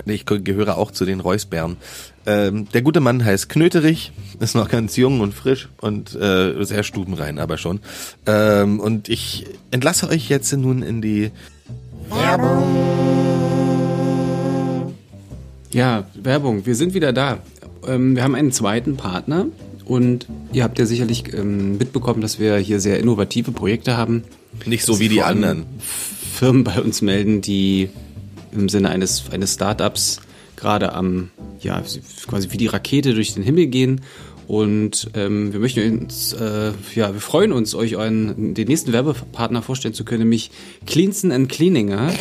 ich 0.05 0.25
ge- 0.25 0.41
gehöre 0.41 0.77
auch 0.77 0.91
zu 0.91 1.05
den 1.05 1.19
Reusbären. 1.19 1.77
Ähm, 2.25 2.67
der 2.73 2.81
gute 2.81 2.99
Mann 2.99 3.23
heißt 3.23 3.47
Knöterich, 3.49 4.11
ist 4.39 4.55
noch 4.55 4.69
ganz 4.69 4.95
jung 4.97 5.21
und 5.21 5.33
frisch 5.33 5.69
und 5.79 6.13
äh, 6.15 6.63
sehr 6.65 6.83
stubenrein, 6.83 7.39
aber 7.39 7.57
schon. 7.57 7.79
Ähm, 8.25 8.79
und 8.79 9.07
ich 9.09 9.45
entlasse 9.71 10.09
euch 10.09 10.29
jetzt 10.29 10.51
nun 10.53 10.81
in 10.83 11.01
die 11.01 11.31
Ja, 15.71 16.05
Werbung. 16.15 16.65
Wir 16.65 16.75
sind 16.75 16.93
wieder 16.93 17.13
da. 17.13 17.39
Ähm, 17.87 18.15
wir 18.15 18.23
haben 18.23 18.35
einen 18.35 18.51
zweiten 18.51 18.97
Partner 18.97 19.45
Und 19.85 20.27
ihr 20.51 20.63
habt 20.63 20.79
ja 20.79 20.85
sicherlich 20.85 21.33
ähm, 21.33 21.77
mitbekommen, 21.77 22.19
dass 22.21 22.39
wir 22.39 22.57
hier 22.57 22.79
sehr 22.81 22.99
innovative 22.99 23.51
Projekte 23.53 23.95
haben. 23.95 24.23
Nicht 24.65 24.83
so 24.83 24.93
Dass 24.93 24.99
wie 24.99 25.07
die 25.09 25.21
anderen. 25.21 25.65
Firmen 26.33 26.63
bei 26.63 26.81
uns 26.81 27.01
melden, 27.01 27.41
die 27.41 27.89
im 28.51 28.69
Sinne 28.69 28.89
eines, 28.89 29.29
eines 29.31 29.53
Startups 29.53 30.21
gerade 30.55 30.93
am, 30.93 31.29
ja, 31.61 31.81
quasi 32.27 32.51
wie 32.51 32.57
die 32.57 32.67
Rakete 32.67 33.13
durch 33.13 33.33
den 33.33 33.43
Himmel 33.43 33.67
gehen. 33.67 34.01
Und 34.47 35.09
ähm, 35.13 35.51
wir 35.51 35.59
möchten 35.59 35.99
uns, 35.99 36.33
äh, 36.33 36.71
ja, 36.95 37.13
wir 37.13 37.19
freuen 37.19 37.51
uns, 37.51 37.75
euch 37.75 37.97
euren, 37.97 38.53
den 38.53 38.67
nächsten 38.67 38.93
Werbepartner 38.93 39.61
vorstellen 39.61 39.93
zu 39.93 40.05
können, 40.05 40.21
nämlich 40.21 40.51
Cleanson 40.85 41.31
and 41.31 41.49
Cleaninger. 41.49 42.13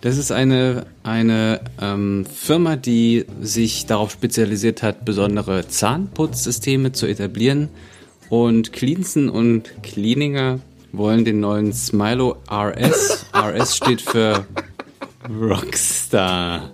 Das 0.00 0.16
ist 0.16 0.32
eine, 0.32 0.86
eine 1.02 1.60
ähm, 1.80 2.24
Firma, 2.32 2.76
die 2.76 3.24
sich 3.40 3.86
darauf 3.86 4.12
spezialisiert 4.12 4.82
hat, 4.82 5.04
besondere 5.04 5.66
Zahnputzsysteme 5.68 6.92
zu 6.92 7.06
etablieren. 7.06 7.68
Und 8.28 8.72
Cleanson 8.72 9.28
und 9.28 9.82
Cleaninger 9.82 10.60
wollen 10.92 11.24
den 11.24 11.40
neuen 11.40 11.72
Smilo 11.72 12.36
RS. 12.50 13.26
RS 13.34 13.76
steht 13.76 14.00
für 14.00 14.46
Rockstar. 15.28 16.72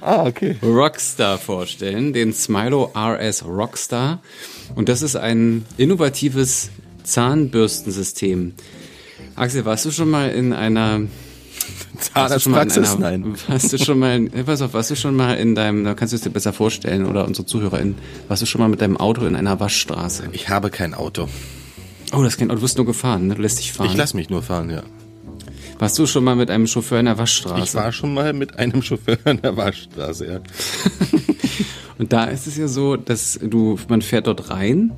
Ah, 0.00 0.26
okay. 0.26 0.56
Rockstar 0.62 1.38
vorstellen, 1.38 2.12
den 2.12 2.32
Smilo 2.32 2.92
RS 2.94 3.44
Rockstar. 3.44 4.22
Und 4.74 4.88
das 4.88 5.02
ist 5.02 5.16
ein 5.16 5.64
innovatives 5.76 6.70
Zahnbürstensystem. 7.02 8.54
Axel, 9.34 9.64
warst 9.64 9.84
du 9.84 9.90
schon 9.90 10.10
mal 10.10 10.30
in 10.30 10.52
einer 10.52 11.02
Zahnarztpraxis? 11.98 12.96
Nein. 12.98 13.34
Warst 13.48 13.72
du 13.72 13.78
schon 13.78 13.98
mal, 13.98 14.16
in, 14.16 14.32
äh, 14.32 14.44
pass 14.44 14.62
auf, 14.62 14.74
warst 14.74 14.90
du 14.90 14.96
schon 14.96 15.16
mal 15.16 15.34
in 15.34 15.54
deinem, 15.54 15.84
da 15.84 15.94
kannst 15.94 16.12
du 16.12 16.16
es 16.16 16.22
dir 16.22 16.30
besser 16.30 16.52
vorstellen 16.52 17.06
oder 17.06 17.24
unsere 17.24 17.46
ZuhörerInnen, 17.46 17.96
warst 18.28 18.42
du 18.42 18.46
schon 18.46 18.60
mal 18.60 18.68
mit 18.68 18.80
deinem 18.80 18.96
Auto 18.96 19.24
in 19.26 19.34
einer 19.34 19.58
Waschstraße? 19.58 20.28
Ich 20.32 20.48
habe 20.48 20.70
kein 20.70 20.94
Auto. 20.94 21.28
Oh, 22.12 22.22
das 22.22 22.34
ist 22.34 22.38
kein 22.38 22.50
Auto, 22.50 22.58
du 22.58 22.62
wirst 22.62 22.76
nur 22.76 22.86
gefahren, 22.86 23.26
ne? 23.26 23.34
Du 23.34 23.42
lässt 23.42 23.58
dich 23.58 23.72
fahren. 23.72 23.90
Ich 23.90 23.96
lasse 23.96 24.16
mich 24.16 24.30
nur 24.30 24.42
fahren, 24.42 24.70
ja. 24.70 24.82
Warst 25.78 25.98
du 25.98 26.06
schon 26.06 26.24
mal 26.24 26.36
mit 26.36 26.50
einem 26.50 26.66
Chauffeur 26.66 27.00
in 27.00 27.06
der 27.06 27.18
Waschstraße? 27.18 27.62
Ich 27.62 27.74
war 27.74 27.92
schon 27.92 28.14
mal 28.14 28.32
mit 28.32 28.58
einem 28.58 28.82
Chauffeur 28.82 29.18
in 29.24 29.40
der 29.40 29.56
Waschstraße, 29.56 30.26
ja. 30.26 30.40
Und 31.98 32.12
da 32.12 32.24
ist 32.24 32.46
es 32.46 32.56
ja 32.56 32.68
so, 32.68 32.96
dass 32.96 33.40
du, 33.42 33.76
man 33.88 34.02
fährt 34.02 34.28
dort 34.28 34.50
rein 34.50 34.92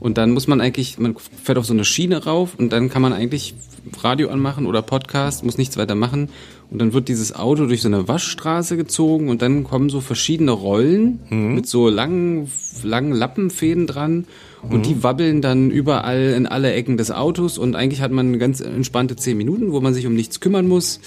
und 0.00 0.18
dann 0.18 0.32
muss 0.32 0.48
man 0.48 0.60
eigentlich, 0.60 0.98
man 0.98 1.14
fährt 1.16 1.58
auf 1.58 1.64
so 1.64 1.72
eine 1.72 1.84
Schiene 1.84 2.24
rauf 2.24 2.56
und 2.58 2.72
dann 2.72 2.90
kann 2.90 3.02
man 3.02 3.12
eigentlich 3.12 3.54
Radio 4.02 4.30
anmachen 4.30 4.66
oder 4.66 4.82
Podcast, 4.82 5.44
muss 5.44 5.58
nichts 5.58 5.76
weiter 5.76 5.94
machen. 5.94 6.30
Und 6.70 6.80
dann 6.80 6.92
wird 6.92 7.08
dieses 7.08 7.36
Auto 7.36 7.66
durch 7.66 7.82
so 7.82 7.88
eine 7.88 8.08
Waschstraße 8.08 8.76
gezogen 8.76 9.28
und 9.28 9.42
dann 9.42 9.62
kommen 9.62 9.90
so 9.90 10.00
verschiedene 10.00 10.50
Rollen 10.50 11.20
mit 11.54 11.66
so 11.68 11.88
langen, 11.88 12.50
langen 12.82 13.12
Lappenfäden 13.12 13.86
dran 13.86 14.26
und 14.70 14.86
die 14.86 15.02
wabbeln 15.02 15.42
dann 15.42 15.70
überall 15.70 16.34
in 16.36 16.46
alle 16.46 16.72
Ecken 16.72 16.96
des 16.96 17.10
Autos 17.10 17.58
und 17.58 17.76
eigentlich 17.76 18.00
hat 18.00 18.10
man 18.10 18.38
ganz 18.38 18.60
entspannte 18.60 19.16
zehn 19.16 19.36
Minuten, 19.36 19.72
wo 19.72 19.80
man 19.80 19.94
sich 19.94 20.06
um 20.06 20.14
nichts 20.14 20.40
kümmern 20.40 20.66
muss. 20.66 21.00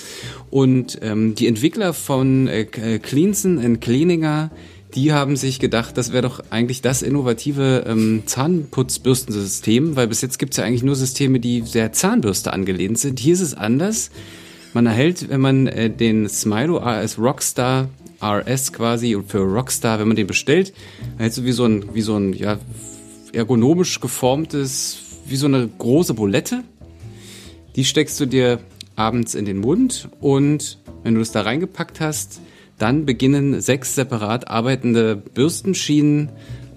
Und 0.50 1.00
ähm, 1.02 1.36
die 1.36 1.48
Entwickler 1.48 1.94
von 1.94 2.48
äh, 2.48 2.62
äh, 2.62 3.00
Cleanson 3.00 3.60
and 3.60 3.82
Cleaninger, 3.82 4.52
die 4.96 5.14
haben 5.14 5.36
sich 5.36 5.60
gedacht, 5.60 5.98
das 5.98 6.12
wäre 6.12 6.24
doch 6.24 6.42
eigentlich 6.50 6.82
das 6.82 7.02
innovative 7.02 7.86
ähm, 7.88 8.24
Zahnputzbürstensystem, 8.26 9.96
weil 9.96 10.08
bis 10.08 10.22
jetzt 10.22 10.40
gibt 10.40 10.54
es 10.54 10.58
ja 10.58 10.64
eigentlich 10.64 10.84
nur 10.84 10.96
Systeme, 10.96 11.40
die 11.40 11.62
sehr 11.62 11.92
Zahnbürste 11.92 12.54
angelehnt 12.54 12.98
sind. 13.00 13.20
Hier 13.20 13.34
ist 13.34 13.42
es 13.42 13.54
anders. 13.54 14.12
Man 14.74 14.86
erhält, 14.86 15.30
wenn 15.30 15.42
man 15.42 15.68
äh, 15.68 15.90
den 15.90 16.30
Smilo 16.30 16.78
RS 16.78 17.20
Rockstar 17.20 17.90
RS 18.22 18.74
quasi 18.74 19.16
und 19.16 19.30
für 19.30 19.40
Rockstar, 19.40 20.00
wenn 20.00 20.08
man 20.08 20.18
den 20.18 20.28
bestellt, 20.28 20.74
erhältst 21.18 21.38
du 21.38 21.44
wie 21.44 21.52
so 21.52 21.66
ein, 21.66 21.94
wie 21.94 22.02
so 22.02 22.16
ein, 22.16 22.34
ja, 22.34 22.58
ergonomisch 23.38 24.00
geformtes, 24.00 24.98
wie 25.28 25.36
so 25.36 25.46
eine 25.46 25.70
große 25.78 26.16
Bulette. 26.16 26.64
Die 27.76 27.86
steckst 27.86 28.20
du 28.20 28.26
dir 28.26 28.60
abends 28.96 29.36
in 29.36 29.46
den 29.46 29.60
Mund 29.60 30.10
und 30.20 30.80
wenn 31.04 31.14
du 31.14 31.20
das 31.20 31.32
da 31.32 31.42
reingepackt 31.42 32.02
hast, 32.02 32.42
dann 32.80 33.06
beginnen 33.06 33.62
sechs 33.62 33.94
separat 33.94 34.48
arbeitende 34.48 35.16
Bürstenschienen 35.16 36.30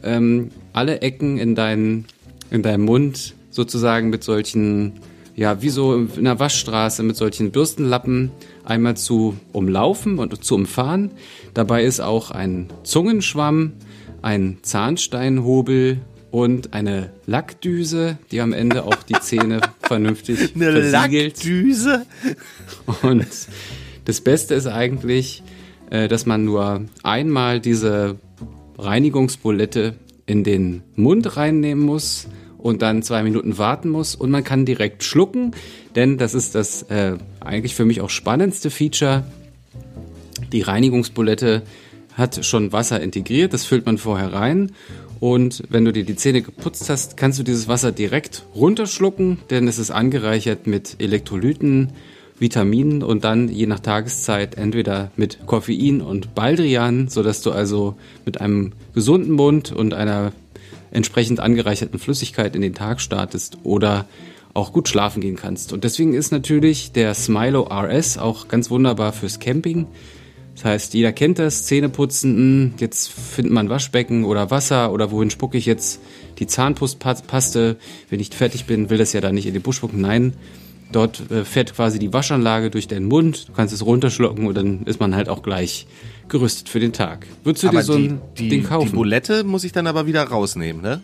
ähm, 0.03 0.51
alle 0.75 1.01
Ecken 1.01 1.39
in, 1.39 1.55
deinen, 1.55 2.05
in 2.51 2.63
deinem 2.63 2.85
Mund 2.85 3.35
sozusagen 3.51 4.11
mit 4.11 4.23
solchen, 4.23 5.01
ja, 5.37 5.63
wie 5.63 5.71
so 5.71 5.95
in 5.95 6.11
einer 6.19 6.39
Waschstraße 6.39 7.03
mit 7.03 7.17
solchen 7.17 7.53
Bürstenlappen 7.53 8.33
einmal 8.65 8.97
zu 8.99 9.35
umlaufen 9.53 10.19
und 10.19 10.45
zu 10.45 10.55
umfahren. 10.57 11.11
Dabei 11.55 11.85
ist 11.85 12.01
auch 12.01 12.31
ein 12.31 12.69
Zungenschwamm, 12.83 13.73
ein 14.21 14.59
Zahnsteinhobel 14.63 16.01
und 16.31 16.75
eine 16.75 17.11
Lackdüse, 17.27 18.19
die 18.31 18.41
am 18.41 18.53
Ende 18.53 18.85
auch 18.85 19.03
die 19.03 19.19
Zähne 19.21 19.61
vernünftig 19.81 20.55
Eine 20.55 20.73
versiegelt. 20.73 21.37
Lackdüse? 21.37 22.07
Und 23.03 23.27
das 24.05 24.21
Beste 24.21 24.55
ist 24.55 24.67
eigentlich, 24.67 25.43
äh, 25.91 26.09
dass 26.09 26.27
man 26.27 26.45
nur 26.45 26.85
einmal 27.03 27.61
diese 27.61 28.17
Reinigungsbulette 28.79 29.95
in 30.27 30.45
den 30.45 30.83
Mund 30.95 31.37
reinnehmen 31.37 31.85
muss 31.85 32.29
und 32.59 32.83
dann 32.83 33.03
zwei 33.03 33.23
Minuten 33.23 33.59
warten 33.59 33.89
muss 33.89 34.15
und 34.15 34.31
man 34.31 34.45
kann 34.45 34.65
direkt 34.65 35.03
schlucken, 35.03 35.53
denn 35.97 36.19
das 36.19 36.35
ist 36.35 36.55
das 36.55 36.83
äh, 36.85 37.17
eigentlich 37.41 37.75
für 37.75 37.85
mich 37.85 38.01
auch 38.01 38.11
spannendste 38.11 38.71
Feature. 38.71 39.25
Die 40.53 40.63
Reinigungsbulette 40.63 41.63
hat 42.15 42.45
schon 42.45 42.73
Wasser 42.73 43.01
integriert, 43.01 43.53
das 43.53 43.65
füllt 43.65 43.87
man 43.87 43.99
vorher 43.99 44.33
rein 44.33 44.73
und 45.21 45.63
wenn 45.69 45.85
du 45.85 45.93
dir 45.93 46.05
die 46.05 46.17
Zähne 46.17 46.41
geputzt 46.41 46.89
hast, 46.89 47.19
kannst 47.19 47.39
du 47.39 47.43
dieses 47.43 47.69
Wasser 47.69 47.93
direkt 47.93 48.45
runterschlucken, 48.55 49.39
denn 49.51 49.69
es 49.69 49.79
ist 49.79 49.91
angereichert 49.91 50.67
mit 50.67 50.97
Elektrolyten, 50.99 51.93
Vitaminen 52.39 53.03
und 53.03 53.23
dann 53.23 53.51
je 53.51 53.67
nach 53.67 53.81
Tageszeit 53.81 54.57
entweder 54.57 55.11
mit 55.17 55.47
Koffein 55.47 56.01
und 56.01 56.35
Baldrian, 56.35 57.09
sodass 57.09 57.43
du 57.43 57.51
also 57.51 57.97
mit 58.25 58.41
einem 58.41 58.73
gesunden 58.95 59.33
Mund 59.33 59.73
und 59.73 59.93
einer 59.93 60.33
entsprechend 60.91 61.39
angereicherten 61.39 61.99
Flüssigkeit 61.99 62.57
in 62.57 62.63
den 62.63 62.75
Tag 62.75 63.03
startest 63.03 63.59
oder 63.63 64.07
auch 64.55 64.73
gut 64.73 64.89
schlafen 64.89 65.21
gehen 65.21 65.37
kannst. 65.37 65.75
Und 65.75 65.85
deswegen 65.85 66.15
ist 66.15 66.33
natürlich 66.33 66.93
der 66.93 67.13
Smilo 67.13 67.69
RS 67.71 68.17
auch 68.17 68.49
ganz 68.49 68.71
wunderbar 68.71 69.13
fürs 69.13 69.39
Camping. 69.39 69.87
Das 70.61 70.73
heißt, 70.73 70.95
jeder 70.95 71.13
kennt 71.13 71.39
das, 71.39 71.65
Zähne 71.65 71.89
putzen, 71.89 72.65
mh, 72.65 72.71
jetzt 72.81 73.11
findet 73.11 73.51
man 73.51 73.71
Waschbecken 73.71 74.25
oder 74.27 74.51
Wasser 74.51 74.93
oder 74.93 75.11
wohin 75.11 75.31
spucke 75.31 75.57
ich 75.57 75.65
jetzt 75.65 76.01
die 76.39 76.47
Zahnpaste, 76.47 77.77
wenn 78.11 78.21
ich 78.21 78.29
fertig 78.29 78.67
bin, 78.67 78.91
will 78.91 78.99
das 78.99 79.15
ja 79.15 79.23
da 79.23 79.33
nicht 79.33 79.47
in 79.47 79.55
den 79.55 79.63
Busch 79.63 79.77
spucken. 79.77 80.03
Nein, 80.03 80.35
dort 80.93 81.31
äh, 81.31 81.47
fährt 81.47 81.75
quasi 81.75 81.99
die 81.99 82.13
Waschanlage 82.13 82.69
durch 82.69 82.89
deinen 82.89 83.07
Mund, 83.07 83.49
du 83.49 83.53
kannst 83.53 83.73
es 83.73 83.87
runterschlucken 83.87 84.47
und 84.47 84.55
dann 84.55 84.83
ist 84.83 85.01
man 85.01 85.17
halt 85.17 85.31
auch 85.31 85.43
gleich 85.43 85.87
gerüstet 86.29 86.69
für 86.69 86.79
den 86.79 86.93
Tag. 86.93 87.27
Würdest 87.43 87.63
du 87.63 87.69
Aber 87.69 87.79
dir 87.79 87.85
so 87.85 87.97
die, 87.97 88.09
ein 88.09 88.21
die, 88.37 88.49
Ding 88.51 88.61
die 88.61 88.67
kaufen? 88.67 88.93
Bulette 88.93 89.45
muss 89.45 89.65
ich 89.65 89.73
dann 89.73 89.87
aber 89.87 90.07
wieder 90.07 90.25
rausnehmen, 90.25 90.83
ne? 90.83 91.01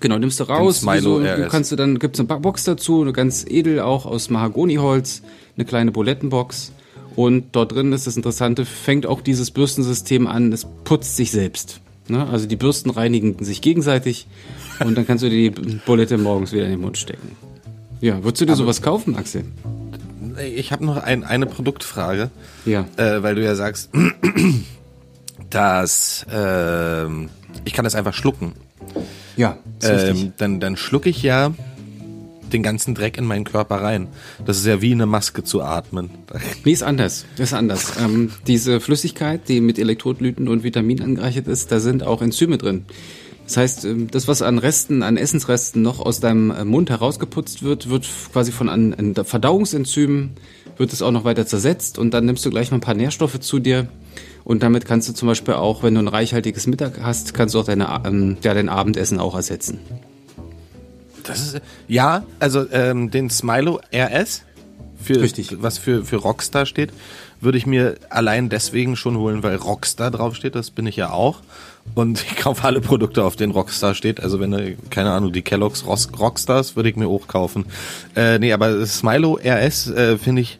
Genau, 0.00 0.18
nimmst 0.18 0.38
du 0.38 0.44
raus. 0.44 0.84
Wie 0.86 1.00
so, 1.00 1.16
RS. 1.16 1.50
kannst 1.50 1.72
du 1.72 1.76
dann 1.76 1.98
gibt's 1.98 2.20
eine 2.20 2.26
Box 2.26 2.64
dazu, 2.64 3.00
eine 3.00 3.14
ganz 3.14 3.46
edel 3.48 3.80
auch 3.80 4.04
aus 4.04 4.28
Mahagoniholz, 4.28 5.22
eine 5.56 5.64
kleine 5.64 5.92
Bulettenbox. 5.92 6.72
Und 7.18 7.46
dort 7.50 7.72
drin 7.72 7.92
ist 7.92 8.06
das 8.06 8.16
Interessante, 8.16 8.64
fängt 8.64 9.04
auch 9.04 9.20
dieses 9.22 9.50
Bürstensystem 9.50 10.28
an, 10.28 10.52
es 10.52 10.64
putzt 10.84 11.16
sich 11.16 11.32
selbst. 11.32 11.80
Ne? 12.06 12.24
Also 12.28 12.46
die 12.46 12.54
Bürsten 12.54 12.90
reinigen 12.90 13.42
sich 13.44 13.60
gegenseitig 13.60 14.28
und 14.78 14.96
dann 14.96 15.04
kannst 15.04 15.24
du 15.24 15.28
dir 15.28 15.50
die 15.50 15.80
Bulette 15.84 16.16
morgens 16.16 16.52
wieder 16.52 16.66
in 16.66 16.70
den 16.70 16.80
Mund 16.80 16.96
stecken. 16.96 17.32
Ja, 18.00 18.22
würdest 18.22 18.42
du 18.42 18.46
dir 18.46 18.54
sowas 18.54 18.82
kaufen, 18.82 19.16
Axel? 19.16 19.42
Ich 20.54 20.70
habe 20.70 20.84
noch 20.86 20.96
ein, 20.96 21.24
eine 21.24 21.46
Produktfrage, 21.46 22.30
Ja. 22.64 22.86
äh, 22.96 23.20
weil 23.20 23.34
du 23.34 23.42
ja 23.42 23.56
sagst, 23.56 23.90
dass 25.50 26.24
ähm, 26.32 27.30
ich 27.64 27.72
kann 27.72 27.82
das 27.82 27.96
einfach 27.96 28.14
schlucken. 28.14 28.52
Ja. 29.36 29.58
Ähm, 29.82 30.34
dann, 30.36 30.60
dann 30.60 30.76
schlucke 30.76 31.08
ich 31.08 31.24
ja 31.24 31.52
den 32.52 32.62
ganzen 32.62 32.94
Dreck 32.94 33.18
in 33.18 33.24
meinen 33.24 33.44
Körper 33.44 33.76
rein. 33.76 34.08
Das 34.44 34.58
ist 34.58 34.66
ja 34.66 34.80
wie 34.80 34.92
eine 34.92 35.06
Maske 35.06 35.44
zu 35.44 35.62
atmen. 35.62 36.10
Nee, 36.64 36.72
ist 36.72 36.82
anders. 36.82 37.24
Ist 37.36 37.54
anders. 37.54 37.94
Ähm, 38.00 38.30
diese 38.46 38.80
Flüssigkeit, 38.80 39.48
die 39.48 39.60
mit 39.60 39.78
Elektrolyten 39.78 40.48
und 40.48 40.62
Vitaminen 40.62 41.04
angereichert 41.04 41.48
ist, 41.48 41.72
da 41.72 41.80
sind 41.80 42.02
auch 42.02 42.22
Enzyme 42.22 42.58
drin. 42.58 42.84
Das 43.48 43.56
heißt, 43.56 43.84
ähm, 43.86 44.10
das, 44.10 44.28
was 44.28 44.42
an 44.42 44.58
Resten, 44.58 45.02
an 45.02 45.16
Essensresten 45.16 45.80
noch 45.80 46.00
aus 46.00 46.20
deinem 46.20 46.50
äh, 46.50 46.64
Mund 46.64 46.90
herausgeputzt 46.90 47.62
wird, 47.62 47.88
wird 47.88 48.06
quasi 48.32 48.52
von 48.52 48.68
an 48.68 49.14
Verdauungsenzymen, 49.14 50.32
wird 50.76 50.92
es 50.92 51.00
auch 51.00 51.10
noch 51.10 51.24
weiter 51.24 51.46
zersetzt 51.46 51.98
und 51.98 52.12
dann 52.12 52.26
nimmst 52.26 52.44
du 52.44 52.50
gleich 52.50 52.70
mal 52.70 52.76
ein 52.76 52.82
paar 52.82 52.94
Nährstoffe 52.94 53.40
zu 53.40 53.58
dir. 53.58 53.88
Und 54.44 54.62
damit 54.62 54.84
kannst 54.84 55.08
du 55.08 55.12
zum 55.12 55.28
Beispiel 55.28 55.54
auch, 55.54 55.82
wenn 55.82 55.94
du 55.94 56.00
ein 56.00 56.08
reichhaltiges 56.08 56.66
Mittag 56.66 57.00
hast, 57.02 57.34
kannst 57.34 57.54
du 57.54 57.60
auch 57.60 57.64
deine, 57.64 58.02
ähm, 58.06 58.36
ja, 58.42 58.54
dein 58.54 58.68
Abendessen 58.68 59.18
auch 59.18 59.34
ersetzen. 59.34 59.78
Das 61.28 61.40
ist 61.40 61.60
ja, 61.86 62.24
also 62.38 62.66
ähm, 62.72 63.10
den 63.10 63.30
Smilo 63.30 63.80
RS 63.94 64.42
für, 65.00 65.20
Richtig. 65.20 65.62
was 65.62 65.78
für, 65.78 66.04
für 66.04 66.16
Rockstar 66.16 66.66
steht, 66.66 66.92
würde 67.40 67.58
ich 67.58 67.66
mir 67.66 67.96
allein 68.10 68.48
deswegen 68.48 68.96
schon 68.96 69.16
holen, 69.16 69.42
weil 69.42 69.56
Rockstar 69.56 70.10
draufsteht, 70.10 70.54
das 70.54 70.70
bin 70.70 70.86
ich 70.86 70.96
ja 70.96 71.10
auch. 71.10 71.40
Und 71.94 72.24
ich 72.30 72.36
kaufe 72.36 72.64
alle 72.64 72.80
Produkte, 72.80 73.24
auf 73.24 73.36
denen 73.36 73.52
Rockstar 73.52 73.94
steht. 73.94 74.20
Also 74.20 74.40
wenn, 74.40 74.50
du, 74.50 74.76
keine 74.90 75.12
Ahnung, 75.12 75.32
die 75.32 75.42
Kellogg's 75.42 75.84
Rockstars 75.86 76.76
würde 76.76 76.88
ich 76.90 76.96
mir 76.96 77.08
auch 77.08 77.28
kaufen. 77.28 77.66
Äh, 78.16 78.38
nee, 78.38 78.52
aber 78.52 78.84
Smilo 78.86 79.38
RS 79.42 79.88
äh, 79.90 80.18
finde 80.18 80.42
ich 80.42 80.58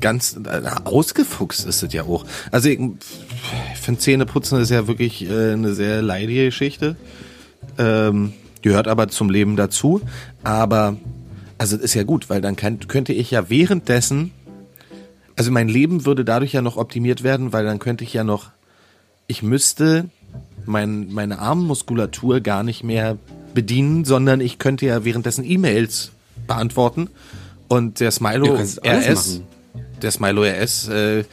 ganz 0.00 0.36
äh, 0.36 0.62
ausgefuchst 0.84 1.66
ist 1.66 1.82
es 1.82 1.92
ja 1.92 2.04
auch. 2.04 2.24
Also 2.50 2.68
ich, 2.68 2.78
ich 2.78 3.80
finde 3.80 4.00
Zähneputzen 4.00 4.60
ist 4.60 4.70
ja 4.70 4.86
wirklich 4.86 5.28
äh, 5.28 5.52
eine 5.52 5.74
sehr 5.74 6.02
leidige 6.02 6.46
Geschichte. 6.46 6.96
Ähm, 7.78 8.32
gehört 8.62 8.88
aber 8.88 9.08
zum 9.08 9.30
Leben 9.30 9.56
dazu. 9.56 10.00
Aber 10.42 10.96
also 11.58 11.76
ist 11.76 11.94
ja 11.94 12.04
gut, 12.04 12.30
weil 12.30 12.40
dann 12.40 12.56
kann, 12.56 12.78
könnte 12.88 13.12
ich 13.12 13.30
ja 13.30 13.50
währenddessen, 13.50 14.32
also 15.36 15.50
mein 15.50 15.68
Leben 15.68 16.06
würde 16.06 16.24
dadurch 16.24 16.52
ja 16.52 16.62
noch 16.62 16.76
optimiert 16.76 17.22
werden, 17.22 17.52
weil 17.52 17.64
dann 17.64 17.78
könnte 17.78 18.04
ich 18.04 18.14
ja 18.14 18.24
noch, 18.24 18.50
ich 19.26 19.42
müsste 19.42 20.08
mein, 20.64 21.12
meine 21.12 21.38
Armmuskulatur 21.38 22.40
gar 22.40 22.62
nicht 22.62 22.82
mehr 22.82 23.18
bedienen, 23.52 24.04
sondern 24.04 24.40
ich 24.40 24.58
könnte 24.58 24.86
ja 24.86 25.04
währenddessen 25.04 25.44
E-Mails 25.44 26.12
beantworten 26.46 27.10
und 27.68 28.00
der 28.00 28.10
Smilo 28.10 28.54
RS, 28.54 28.80
machen. 28.82 29.46
der 30.02 30.10
Smilo 30.10 30.42
RS 30.42 30.88
äh, 30.88 31.24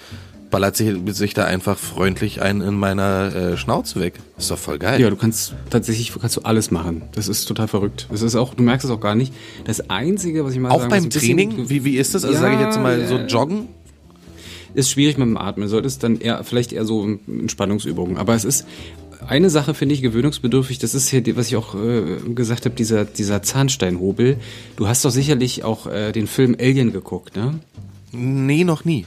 ballert 0.49 0.75
sich, 0.77 0.95
sich 1.15 1.33
da 1.33 1.45
einfach 1.45 1.77
freundlich 1.77 2.41
ein 2.41 2.61
in 2.61 2.75
meiner 2.75 3.35
äh, 3.35 3.57
Schnauze 3.57 3.99
weg. 3.99 4.13
Ist 4.37 4.49
doch 4.51 4.57
voll 4.57 4.79
geil. 4.79 4.99
Ja, 5.01 5.09
du 5.09 5.15
kannst 5.15 5.53
tatsächlich 5.69 6.13
kannst 6.19 6.37
du 6.37 6.41
alles 6.41 6.71
machen. 6.71 7.01
Das 7.13 7.27
ist 7.27 7.45
total 7.45 7.67
verrückt. 7.67 8.07
Das 8.11 8.21
ist 8.21 8.35
auch, 8.35 8.53
du 8.53 8.63
merkst 8.63 8.85
es 8.85 8.91
auch 8.91 8.99
gar 9.01 9.15
nicht. 9.15 9.33
Das 9.65 9.89
Einzige, 9.89 10.45
was 10.45 10.53
ich 10.53 10.59
mal 10.59 10.69
Auch 10.69 10.79
sagen 10.79 10.89
beim 10.89 11.03
bisschen- 11.09 11.21
Training, 11.37 11.69
wie, 11.69 11.83
wie 11.83 11.97
ist 11.97 12.15
das? 12.15 12.23
Also 12.23 12.35
Ja, 12.35 12.41
sage 12.41 12.55
ich 12.55 12.61
jetzt 12.61 12.79
mal 12.79 13.05
so 13.07 13.17
joggen. 13.17 13.67
ist 14.73 14.89
schwierig 14.91 15.17
mit 15.17 15.27
dem 15.27 15.37
Atmen. 15.37 15.67
Solltest 15.67 16.03
dann 16.03 16.19
eher, 16.19 16.43
vielleicht 16.43 16.71
eher 16.71 16.85
so 16.85 17.17
Entspannungsübungen. 17.27 18.17
Aber 18.17 18.33
es 18.35 18.45
ist 18.45 18.65
eine 19.27 19.49
Sache, 19.49 19.73
finde 19.73 19.95
ich, 19.95 20.01
gewöhnungsbedürftig. 20.01 20.79
Das 20.79 20.95
ist 20.95 21.09
hier, 21.09 21.23
was 21.35 21.47
ich 21.47 21.55
auch 21.57 21.75
äh, 21.75 22.03
gesagt 22.33 22.65
habe, 22.65 22.75
dieser, 22.75 23.03
dieser 23.03 23.41
Zahnsteinhobel. 23.41 24.37
Du 24.77 24.87
hast 24.87 25.03
doch 25.03 25.09
sicherlich 25.11 25.63
auch 25.63 25.87
äh, 25.87 26.11
den 26.13 26.27
Film 26.27 26.55
Alien 26.59 26.93
geguckt, 26.93 27.35
ne? 27.35 27.59
Nee, 28.13 28.63
noch 28.63 28.85
nie. 28.85 29.05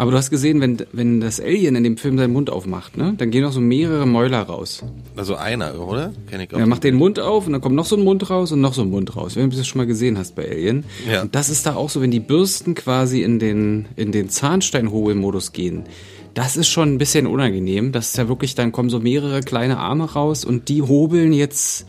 Aber 0.00 0.12
du 0.12 0.16
hast 0.16 0.30
gesehen, 0.30 0.62
wenn, 0.62 0.78
wenn 0.92 1.20
das 1.20 1.40
Alien 1.40 1.76
in 1.76 1.84
dem 1.84 1.98
Film 1.98 2.16
seinen 2.16 2.32
Mund 2.32 2.48
aufmacht, 2.48 2.96
ne? 2.96 3.12
Dann 3.18 3.30
gehen 3.30 3.44
auch 3.44 3.52
so 3.52 3.60
mehrere 3.60 4.06
Mäuler 4.06 4.40
raus. 4.40 4.82
Also 5.14 5.36
einer, 5.36 5.78
oder? 5.78 6.14
Kenn 6.30 6.40
ich 6.40 6.54
auch. 6.54 6.58
Er 6.58 6.66
macht 6.66 6.84
den 6.84 6.94
Mund 6.94 7.20
auf 7.20 7.46
und 7.46 7.52
dann 7.52 7.60
kommt 7.60 7.74
noch 7.74 7.84
so 7.84 7.96
ein 7.96 8.02
Mund 8.02 8.30
raus 8.30 8.50
und 8.50 8.62
noch 8.62 8.72
so 8.72 8.80
ein 8.80 8.88
Mund 8.88 9.14
raus. 9.14 9.36
Wenn 9.36 9.50
du 9.50 9.58
das 9.58 9.66
schon 9.66 9.76
mal 9.76 9.86
gesehen 9.86 10.16
hast 10.16 10.36
bei 10.36 10.50
Alien. 10.50 10.84
Ja. 11.06 11.20
Und 11.20 11.34
das 11.34 11.50
ist 11.50 11.66
da 11.66 11.74
auch 11.74 11.90
so, 11.90 12.00
wenn 12.00 12.10
die 12.10 12.18
Bürsten 12.18 12.74
quasi 12.74 13.20
in 13.20 13.38
den, 13.38 13.88
in 13.96 14.10
den 14.10 14.30
Zahnsteinhobelmodus 14.30 15.52
gehen. 15.52 15.84
Das 16.32 16.56
ist 16.56 16.68
schon 16.68 16.94
ein 16.94 16.96
bisschen 16.98 17.26
unangenehm. 17.26 17.92
Das 17.92 18.08
ist 18.08 18.16
ja 18.16 18.26
wirklich, 18.26 18.54
dann 18.54 18.72
kommen 18.72 18.88
so 18.88 19.00
mehrere 19.00 19.42
kleine 19.42 19.76
Arme 19.76 20.10
raus 20.10 20.46
und 20.46 20.70
die 20.70 20.80
hobeln 20.80 21.34
jetzt 21.34 21.84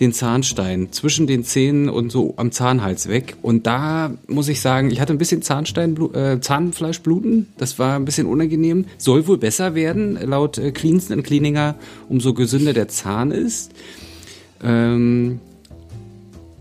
den 0.00 0.12
Zahnstein 0.12 0.92
zwischen 0.92 1.26
den 1.26 1.44
Zähnen 1.44 1.88
und 1.88 2.10
so 2.10 2.34
am 2.36 2.50
Zahnhals 2.50 3.08
weg. 3.08 3.36
Und 3.42 3.66
da 3.66 4.12
muss 4.26 4.48
ich 4.48 4.60
sagen, 4.60 4.90
ich 4.90 5.00
hatte 5.00 5.12
ein 5.12 5.18
bisschen 5.18 5.42
Zahnstein, 5.42 5.96
äh, 6.14 6.40
Zahnfleischbluten. 6.40 7.48
Das 7.56 7.78
war 7.78 7.96
ein 7.96 8.04
bisschen 8.04 8.26
unangenehm. 8.26 8.86
Soll 8.98 9.26
wohl 9.26 9.38
besser 9.38 9.74
werden, 9.74 10.18
laut 10.20 10.58
äh, 10.58 10.72
Cleansten 10.72 11.22
Cleaninger, 11.22 11.76
umso 12.08 12.34
gesünder 12.34 12.72
der 12.72 12.88
Zahn 12.88 13.30
ist. 13.30 13.72
Ähm, 14.62 15.40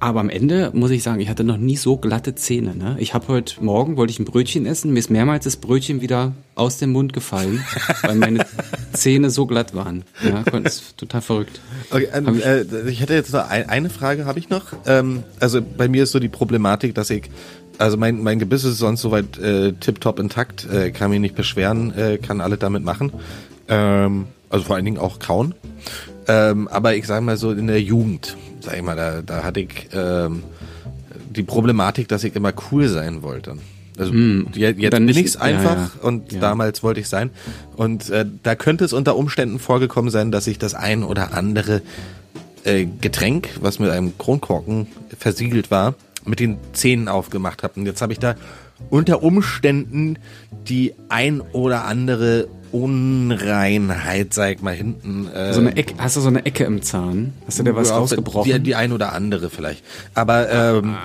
aber 0.04 0.20
am 0.20 0.30
Ende 0.30 0.70
muss 0.74 0.92
ich 0.92 1.02
sagen, 1.02 1.22
ich 1.22 1.30
hatte 1.30 1.44
noch 1.46 1.56
nie 1.58 1.78
so 1.78 1.96
glatte 1.98 2.36
Zähne. 2.36 2.76
Ne? 2.76 2.98
Ich 3.00 3.14
habe 3.14 3.28
heute 3.30 3.64
Morgen, 3.64 3.96
wollte 3.96 4.12
ich 4.12 4.20
ein 4.20 4.26
Brötchen 4.26 4.66
essen, 4.66 4.92
mir 4.92 5.00
ist 5.00 5.10
mehrmals 5.10 5.46
das 5.46 5.56
Brötchen 5.56 6.02
wieder 6.02 6.34
aus 6.56 6.78
dem 6.78 6.92
Mund 6.92 7.14
gefallen, 7.14 7.64
weil 8.02 8.16
meine 8.16 8.46
Zähne 8.92 9.30
so 9.30 9.46
glatt 9.46 9.74
waren. 9.74 10.04
Ja, 10.22 10.44
kon- 10.44 10.66
ist 10.66 10.98
total 10.98 11.22
verrückt. 11.22 11.62
Okay, 11.90 12.08
ähm, 12.14 12.36
ich- 12.38 12.46
äh, 12.46 12.66
ich 12.90 13.00
hätte 13.00 13.14
jetzt 13.14 13.32
noch 13.32 13.50
ein, 13.50 13.70
eine 13.70 13.90
Frage, 13.90 14.26
habe 14.26 14.40
ich 14.40 14.50
noch. 14.50 14.74
Ähm, 14.86 15.24
also 15.40 15.62
bei 15.62 15.88
mir 15.88 16.04
ist 16.04 16.12
so 16.12 16.20
die 16.20 16.28
Problematik, 16.30 16.94
dass 16.96 17.10
ich, 17.10 17.30
also 17.78 17.96
mein, 17.96 18.22
mein 18.22 18.40
Gebiss 18.40 18.66
ist 18.66 18.80
sonst 18.80 19.02
soweit 19.02 19.38
äh, 19.38 19.72
tipptopp 19.72 20.20
intakt, 20.20 20.68
äh, 20.70 20.92
kann 20.92 21.12
mich 21.12 21.22
nicht 21.22 21.36
beschweren, 21.36 21.94
äh, 21.98 22.18
kann 22.18 22.42
alle 22.42 22.58
damit 22.58 22.84
machen. 22.84 23.14
Ähm, 23.70 24.26
also 24.50 24.66
vor 24.66 24.76
allen 24.76 24.86
Dingen 24.86 24.98
auch 24.98 25.20
kauen. 25.20 25.56
Ähm, 26.28 26.68
aber 26.68 26.96
ich 26.96 27.08
sage 27.08 27.24
mal 27.24 27.38
so 27.38 27.52
in 27.52 27.68
der 27.68 27.82
Jugend, 27.82 28.36
sag 28.64 28.76
ich 28.78 28.82
mal, 28.82 28.96
da, 28.96 29.22
da 29.22 29.44
hatte 29.44 29.60
ich 29.62 29.90
ähm, 29.94 30.44
die 31.36 31.44
Problematik, 31.44 32.08
dass 32.08 32.24
ich 32.24 32.36
immer 32.36 32.54
cool 32.72 32.88
sein 32.88 33.22
wollte. 33.22 33.58
Also 33.98 34.12
je- 34.12 34.72
jetzt 34.72 34.94
dann 34.94 35.06
bin 35.06 35.16
nicht- 35.16 35.26
ich's 35.26 35.36
einfach 35.38 35.76
ja, 35.76 35.92
ja. 36.02 36.08
und 36.08 36.32
Ja. 36.32 36.40
damals 36.40 36.82
wollte 36.82 37.00
ich 37.00 37.08
sein. 37.08 37.30
Und 37.76 38.10
äh, 38.10 38.26
da 38.42 38.56
könnte 38.56 38.86
es 38.86 38.94
unter 38.94 39.16
Umständen 39.16 39.60
vorgekommen 39.60 40.10
sein, 40.10 40.32
dass 40.32 40.48
ich 40.48 40.58
das 40.58 40.74
ein 40.74 41.04
oder 41.04 41.34
andere 41.36 41.82
äh, 42.64 42.86
Getränk, 43.02 43.50
was 43.62 43.78
mit 43.80 43.90
einem 43.92 44.18
Kronkorken 44.18 44.88
versiegelt 45.20 45.70
war, 45.70 45.94
mit 46.26 46.40
den 46.40 46.58
Zähnen 46.72 47.08
aufgemacht 47.08 47.62
habe. 47.62 47.80
Und 47.80 47.86
jetzt 47.86 48.02
habe 48.02 48.14
ich 48.14 48.20
da 48.20 48.36
unter 48.90 49.22
Umständen 49.22 50.18
die 50.68 50.94
ein 51.10 51.42
oder 51.42 51.86
andere 51.86 52.48
Unreinheit, 52.74 54.34
sag 54.34 54.56
ich 54.56 54.62
mal, 54.62 54.74
hinten. 54.74 55.28
Äh, 55.28 55.54
So 55.54 55.62
eine 55.62 55.78
Ecke, 55.78 55.94
hast 56.00 56.18
du 56.18 56.22
so 56.22 56.28
eine 56.28 56.46
Ecke 56.46 56.64
im 56.64 56.82
Zahn? 56.82 57.34
Hast 57.46 57.60
du 57.60 57.64
dir 57.64 57.76
was 57.76 57.90
ja, 57.90 57.98
rausgebrochen? 57.98 58.52
Die, 58.52 58.60
die 58.60 58.76
ein 58.76 58.92
oder 58.92 59.14
andere 59.14 59.50
vielleicht. 59.50 59.84
Aber 60.16 60.50
ähm, 60.50 60.96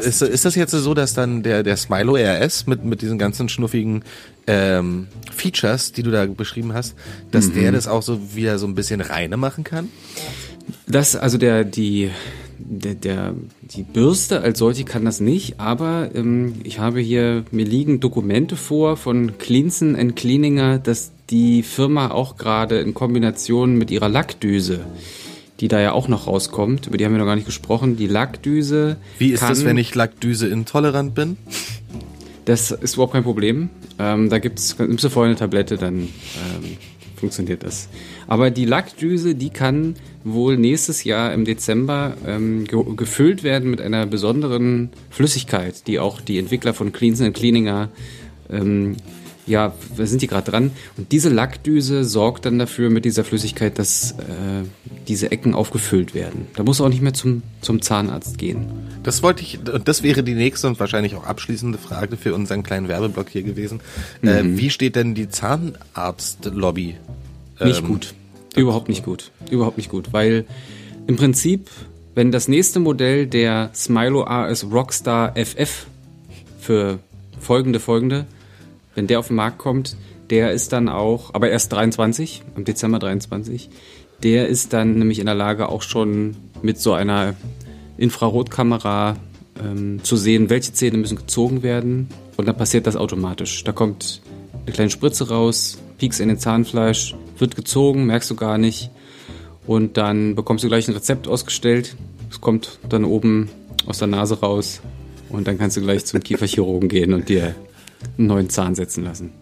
ist, 0.00 0.20
ist 0.20 0.44
das 0.44 0.54
jetzt 0.56 0.72
so, 0.72 0.94
dass 0.94 1.14
dann 1.14 1.42
der, 1.42 1.62
der 1.62 1.76
Smilo 1.76 2.16
RS 2.16 2.66
mit, 2.66 2.84
mit 2.84 3.02
diesen 3.02 3.18
ganzen 3.18 3.48
schnuffigen 3.48 4.02
ähm, 4.48 5.06
Features, 5.32 5.92
die 5.92 6.02
du 6.02 6.10
da 6.10 6.26
beschrieben 6.26 6.74
hast, 6.74 6.94
dass 7.30 7.52
der 7.52 7.72
das 7.72 7.86
auch 7.86 8.02
so 8.02 8.34
wieder 8.34 8.58
so 8.58 8.66
ein 8.66 8.74
bisschen 8.74 9.00
reine 9.00 9.36
machen 9.36 9.64
kann? 9.64 9.88
Das, 10.88 11.14
also 11.14 11.38
der, 11.38 11.64
die, 11.64 12.10
der, 12.68 12.94
der, 12.94 13.34
die 13.62 13.82
Bürste 13.82 14.40
als 14.40 14.58
solche 14.58 14.84
kann 14.84 15.04
das 15.04 15.20
nicht, 15.20 15.60
aber 15.60 16.10
ähm, 16.14 16.54
ich 16.64 16.78
habe 16.78 17.00
hier, 17.00 17.44
mir 17.50 17.64
liegen 17.64 18.00
Dokumente 18.00 18.56
vor 18.56 18.96
von 18.96 19.38
Cleanson 19.38 19.96
and 19.96 20.16
Cleaninger, 20.16 20.78
dass 20.78 21.12
die 21.30 21.62
Firma 21.62 22.10
auch 22.10 22.36
gerade 22.36 22.80
in 22.80 22.94
Kombination 22.94 23.76
mit 23.76 23.90
ihrer 23.90 24.08
Lackdüse, 24.08 24.80
die 25.60 25.68
da 25.68 25.80
ja 25.80 25.92
auch 25.92 26.08
noch 26.08 26.26
rauskommt, 26.26 26.86
über 26.86 26.96
die 26.96 27.04
haben 27.04 27.12
wir 27.12 27.18
noch 27.18 27.26
gar 27.26 27.36
nicht 27.36 27.46
gesprochen, 27.46 27.96
die 27.96 28.06
Lackdüse. 28.06 28.96
Wie 29.18 29.30
ist 29.30 29.42
das, 29.42 29.64
wenn 29.64 29.78
ich 29.78 29.94
Lackdüse 29.94 30.48
intolerant 30.48 31.14
bin? 31.14 31.36
Das 32.44 32.70
ist 32.70 32.94
überhaupt 32.94 33.14
kein 33.14 33.24
Problem. 33.24 33.70
Ähm, 33.98 34.30
da 34.30 34.38
gibt's, 34.38 34.78
nimmst 34.78 35.02
du 35.02 35.08
vorher 35.08 35.30
eine 35.30 35.38
Tablette, 35.38 35.76
dann 35.76 36.02
ähm, 36.02 36.76
funktioniert 37.16 37.64
das. 37.64 37.88
Aber 38.26 38.50
die 38.50 38.64
Lackdüse, 38.64 39.34
die 39.34 39.50
kann 39.50 39.94
wohl 40.24 40.56
nächstes 40.56 41.04
Jahr 41.04 41.32
im 41.32 41.44
Dezember 41.44 42.16
ähm, 42.26 42.64
ge 42.64 42.82
gefüllt 42.96 43.42
werden 43.42 43.70
mit 43.70 43.80
einer 43.80 44.06
besonderen 44.06 44.90
Flüssigkeit, 45.10 45.86
die 45.86 45.98
auch 45.98 46.20
die 46.20 46.38
Entwickler 46.38 46.74
von 46.74 46.92
Cleansen 46.92 47.32
Cleaninger 47.32 47.88
ähm, 48.50 48.96
ja, 49.46 49.72
da 49.96 50.06
sind 50.06 50.22
die 50.22 50.26
gerade 50.26 50.50
dran. 50.50 50.72
Und 50.96 51.12
diese 51.12 51.28
Lackdüse 51.28 52.04
sorgt 52.04 52.46
dann 52.46 52.58
dafür 52.58 52.90
mit 52.90 53.04
dieser 53.04 53.24
Flüssigkeit, 53.24 53.78
dass 53.78 54.12
äh, 54.12 54.64
diese 55.06 55.30
Ecken 55.30 55.54
aufgefüllt 55.54 56.14
werden. 56.14 56.46
Da 56.56 56.64
muss 56.64 56.80
auch 56.80 56.88
nicht 56.88 57.02
mehr 57.02 57.14
zum, 57.14 57.42
zum 57.60 57.80
Zahnarzt 57.80 58.38
gehen. 58.38 58.66
Das 59.04 59.22
wollte 59.22 59.42
ich, 59.42 59.58
und 59.58 59.86
das 59.86 60.02
wäre 60.02 60.24
die 60.24 60.34
nächste 60.34 60.66
und 60.66 60.80
wahrscheinlich 60.80 61.14
auch 61.14 61.24
abschließende 61.24 61.78
Frage 61.78 62.16
für 62.16 62.34
unseren 62.34 62.64
kleinen 62.64 62.88
Werbeblock 62.88 63.28
hier 63.28 63.44
gewesen. 63.44 63.80
Äh, 64.22 64.42
wie 64.44 64.70
steht 64.70 64.96
denn 64.96 65.14
die 65.14 65.28
Zahnarztlobby? 65.28 66.96
Nicht 67.60 67.80
Ähm, 67.80 67.86
gut. 67.86 68.14
Überhaupt 68.56 68.88
nicht 68.88 69.04
gut. 69.04 69.30
Überhaupt 69.50 69.76
nicht 69.76 69.90
gut. 69.90 70.12
Weil 70.12 70.44
im 71.06 71.16
Prinzip, 71.16 71.70
wenn 72.14 72.32
das 72.32 72.48
nächste 72.48 72.80
Modell 72.80 73.26
der 73.26 73.70
Smilo 73.74 74.24
AS 74.24 74.64
Rockstar 74.70 75.34
FF 75.36 75.86
für 76.60 76.98
folgende, 77.38 77.80
folgende, 77.80 78.26
wenn 78.94 79.06
der 79.06 79.18
auf 79.18 79.28
den 79.28 79.36
Markt 79.36 79.58
kommt, 79.58 79.96
der 80.30 80.52
ist 80.52 80.72
dann 80.72 80.88
auch, 80.88 81.34
aber 81.34 81.50
erst 81.50 81.72
23, 81.72 82.42
im 82.56 82.64
Dezember 82.64 82.98
23, 82.98 83.68
der 84.22 84.48
ist 84.48 84.72
dann 84.72 84.98
nämlich 84.98 85.18
in 85.18 85.26
der 85.26 85.34
Lage 85.34 85.68
auch 85.68 85.82
schon 85.82 86.36
mit 86.62 86.80
so 86.80 86.94
einer 86.94 87.34
Infrarotkamera 87.98 89.16
ähm, 89.62 90.00
zu 90.02 90.16
sehen, 90.16 90.50
welche 90.50 90.72
Zähne 90.72 90.98
müssen 90.98 91.16
gezogen 91.16 91.62
werden 91.62 92.08
und 92.36 92.46
dann 92.48 92.56
passiert 92.56 92.86
das 92.86 92.96
automatisch. 92.96 93.62
Da 93.64 93.72
kommt 93.72 94.20
eine 94.64 94.72
kleine 94.72 94.90
Spritze 94.90 95.28
raus, 95.28 95.78
piekst 95.98 96.20
in 96.20 96.28
den 96.28 96.38
Zahnfleisch, 96.38 97.14
wird 97.38 97.56
gezogen, 97.56 98.06
merkst 98.06 98.30
du 98.30 98.36
gar 98.36 98.58
nicht 98.58 98.90
und 99.66 99.96
dann 99.96 100.34
bekommst 100.34 100.64
du 100.64 100.68
gleich 100.68 100.88
ein 100.88 100.94
Rezept 100.94 101.28
ausgestellt. 101.28 101.96
Es 102.30 102.40
kommt 102.40 102.78
dann 102.88 103.04
oben 103.04 103.50
aus 103.86 103.98
der 103.98 104.08
Nase 104.08 104.40
raus 104.40 104.80
und 105.28 105.46
dann 105.46 105.58
kannst 105.58 105.76
du 105.76 105.80
gleich 105.80 106.04
zum 106.04 106.20
Kieferchirurgen 106.20 106.88
gehen 106.88 107.12
und 107.12 107.28
dir 107.28 107.54
einen 108.18 108.26
neuen 108.26 108.50
Zahn 108.50 108.74
setzen 108.74 109.04
lassen. 109.04 109.32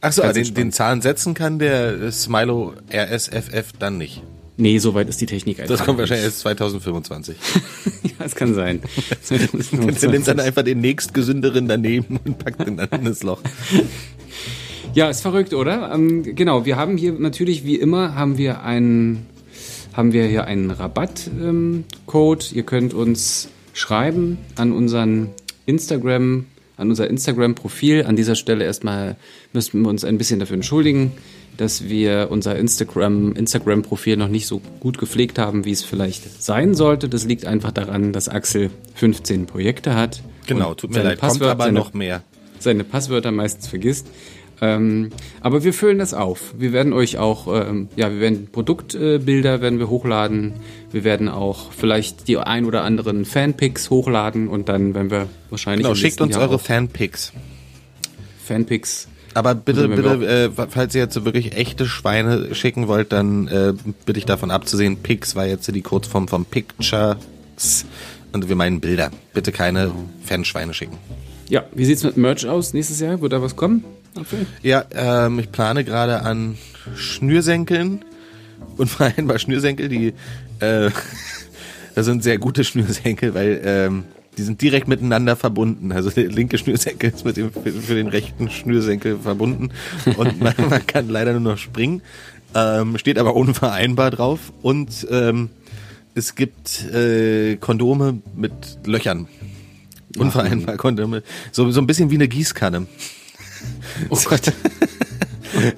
Ach 0.00 0.12
so, 0.12 0.22
Ganz 0.22 0.34
den, 0.34 0.54
den 0.54 0.72
Zahn 0.72 1.00
setzen 1.00 1.34
kann 1.34 1.58
der 1.58 2.12
Smilo 2.12 2.74
RSFF 2.92 3.72
dann 3.78 3.98
nicht. 3.98 4.22
Nee, 4.56 4.78
soweit 4.78 5.08
ist 5.08 5.20
die 5.20 5.26
Technik 5.26 5.58
einfach. 5.60 5.76
Das 5.76 5.84
kommt 5.84 5.98
wahrscheinlich 5.98 6.26
erst 6.26 6.40
2025. 6.40 7.36
ja, 8.04 8.10
das 8.18 8.34
kann 8.36 8.54
sein. 8.54 8.82
Sie 9.22 10.08
nimmt 10.08 10.28
dann 10.28 10.38
einfach 10.38 10.62
den 10.62 10.80
nächstgesünderen 10.80 11.66
daneben 11.66 12.20
und 12.24 12.38
packt 12.38 12.66
ihn 12.66 12.76
dann 12.76 12.88
in 12.90 13.04
das 13.06 13.22
Loch. 13.22 13.40
Ja, 14.94 15.10
ist 15.10 15.22
verrückt, 15.22 15.54
oder? 15.54 15.92
Ähm, 15.92 16.22
genau, 16.22 16.64
wir 16.64 16.76
haben 16.76 16.96
hier 16.96 17.12
natürlich 17.12 17.64
wie 17.64 17.76
immer 17.76 18.14
haben 18.14 18.38
wir 18.38 18.62
einen 18.62 19.26
haben 19.92 20.12
wir 20.12 20.24
hier 20.24 20.44
einen 20.44 20.70
Rabattcode. 20.70 22.50
Ähm, 22.52 22.56
Ihr 22.56 22.62
könnt 22.64 22.94
uns 22.94 23.48
schreiben 23.72 24.38
an 24.56 24.72
unseren 24.72 25.30
Instagram 25.66 26.46
an 26.76 26.90
unser 26.90 27.08
Instagram-Profil. 27.08 28.04
An 28.04 28.16
dieser 28.16 28.34
Stelle 28.34 28.64
erstmal 28.64 29.16
müssen 29.52 29.82
wir 29.82 29.88
uns 29.88 30.04
ein 30.04 30.18
bisschen 30.18 30.40
dafür 30.40 30.54
entschuldigen, 30.54 31.12
dass 31.56 31.88
wir 31.88 32.28
unser 32.30 32.56
Instagram, 32.56 33.32
Instagram-Profil 33.34 34.16
noch 34.16 34.28
nicht 34.28 34.46
so 34.46 34.60
gut 34.80 34.98
gepflegt 34.98 35.38
haben, 35.38 35.64
wie 35.64 35.72
es 35.72 35.84
vielleicht 35.84 36.42
sein 36.42 36.74
sollte. 36.74 37.08
Das 37.08 37.24
liegt 37.24 37.46
einfach 37.46 37.70
daran, 37.70 38.12
dass 38.12 38.28
Axel 38.28 38.70
15 38.94 39.46
Projekte 39.46 39.94
hat. 39.94 40.22
Genau, 40.46 40.74
tut 40.74 40.92
mir 40.92 41.02
leid, 41.02 41.20
kommt 41.20 41.42
aber 41.42 41.64
seine, 41.64 41.78
noch 41.78 41.94
mehr. 41.94 42.22
Seine 42.58 42.84
Passwörter 42.84 43.30
meistens 43.30 43.68
vergisst. 43.68 44.08
Ähm, 44.60 45.10
aber 45.40 45.64
wir 45.64 45.72
füllen 45.72 45.98
das 45.98 46.14
auf. 46.14 46.54
Wir 46.56 46.72
werden 46.72 46.92
euch 46.92 47.18
auch, 47.18 47.48
ähm, 47.48 47.88
ja, 47.96 48.10
wir 48.10 48.20
werden 48.20 48.48
Produktbilder 48.50 49.54
äh, 49.54 49.60
werden 49.60 49.78
wir 49.78 49.88
hochladen. 49.88 50.54
Wir 50.92 51.04
werden 51.04 51.28
auch 51.28 51.72
vielleicht 51.72 52.28
die 52.28 52.38
ein 52.38 52.64
oder 52.64 52.82
anderen 52.82 53.24
Fanpics 53.24 53.90
hochladen 53.90 54.48
und 54.48 54.68
dann 54.68 54.94
werden 54.94 55.10
wir 55.10 55.28
wahrscheinlich. 55.50 55.84
Genau, 55.84 55.94
schickt 55.94 56.20
uns 56.20 56.36
Jahr 56.36 56.42
eure 56.42 56.58
Fanpics. 56.58 57.32
Fanpics. 58.44 59.08
Aber 59.34 59.56
bitte, 59.56 59.88
bitte, 59.88 60.50
äh, 60.56 60.66
falls 60.68 60.94
ihr 60.94 61.02
jetzt 61.02 61.14
so 61.14 61.24
wirklich 61.24 61.56
echte 61.56 61.86
Schweine 61.86 62.54
schicken 62.54 62.86
wollt, 62.86 63.10
dann 63.10 63.48
äh, 63.48 63.74
bitte 64.06 64.18
ich 64.18 64.26
davon 64.26 64.52
abzusehen. 64.52 64.98
Pics 64.98 65.34
war 65.34 65.44
jetzt 65.44 65.74
die 65.74 65.82
Kurzform 65.82 66.28
von 66.28 66.44
Pictures 66.44 67.84
und 68.32 68.48
wir 68.48 68.54
meinen 68.54 68.80
Bilder. 68.80 69.10
Bitte 69.32 69.50
keine 69.50 69.86
genau. 69.86 70.04
Fanschweine 70.24 70.72
schicken. 70.72 70.98
Ja, 71.48 71.64
wie 71.74 71.84
sieht's 71.84 72.04
mit 72.04 72.16
Merch 72.16 72.46
aus 72.46 72.72
nächstes 72.74 73.00
Jahr? 73.00 73.20
Wird 73.20 73.32
da 73.32 73.42
was 73.42 73.56
kommen? 73.56 73.84
Okay. 74.16 74.46
Ja, 74.62 74.84
ähm, 74.92 75.38
ich 75.38 75.50
plane 75.50 75.84
gerade 75.84 76.22
an 76.22 76.56
Schnürsenkeln 76.96 78.04
und 78.76 78.88
vor 78.88 79.06
allem 79.06 79.26
bei 79.26 79.38
Schnürsenkel, 79.38 79.88
die 79.88 80.14
äh, 80.60 80.90
das 81.94 82.06
sind 82.06 82.22
sehr 82.22 82.38
gute 82.38 82.64
Schnürsenkel, 82.64 83.34
weil 83.34 83.60
ähm, 83.64 84.04
die 84.36 84.42
sind 84.42 84.60
direkt 84.62 84.88
miteinander 84.88 85.36
verbunden. 85.36 85.92
Also 85.92 86.10
der 86.10 86.28
linke 86.28 86.58
Schnürsenkel 86.58 87.10
ist 87.10 87.24
mit 87.24 87.36
dem 87.36 87.52
für 87.52 87.94
den 87.94 88.08
rechten 88.08 88.50
Schnürsenkel 88.50 89.18
verbunden 89.18 89.70
und 90.16 90.40
man, 90.40 90.54
man 90.68 90.86
kann 90.86 91.08
leider 91.08 91.32
nur 91.32 91.52
noch 91.52 91.58
springen. 91.58 92.02
Ähm, 92.54 92.98
steht 92.98 93.18
aber 93.18 93.34
unvereinbar 93.34 94.12
drauf 94.12 94.52
und 94.62 95.06
ähm, 95.10 95.50
es 96.14 96.36
gibt 96.36 96.84
äh, 96.92 97.56
Kondome 97.56 98.18
mit 98.36 98.52
Löchern. 98.86 99.26
Unvereinbar 100.16 100.76
Kondome. 100.76 101.24
So, 101.50 101.68
so 101.72 101.80
ein 101.80 101.88
bisschen 101.88 102.10
wie 102.10 102.14
eine 102.14 102.28
Gießkanne. 102.28 102.86
Oh 104.10 104.18
Gott. 104.24 104.52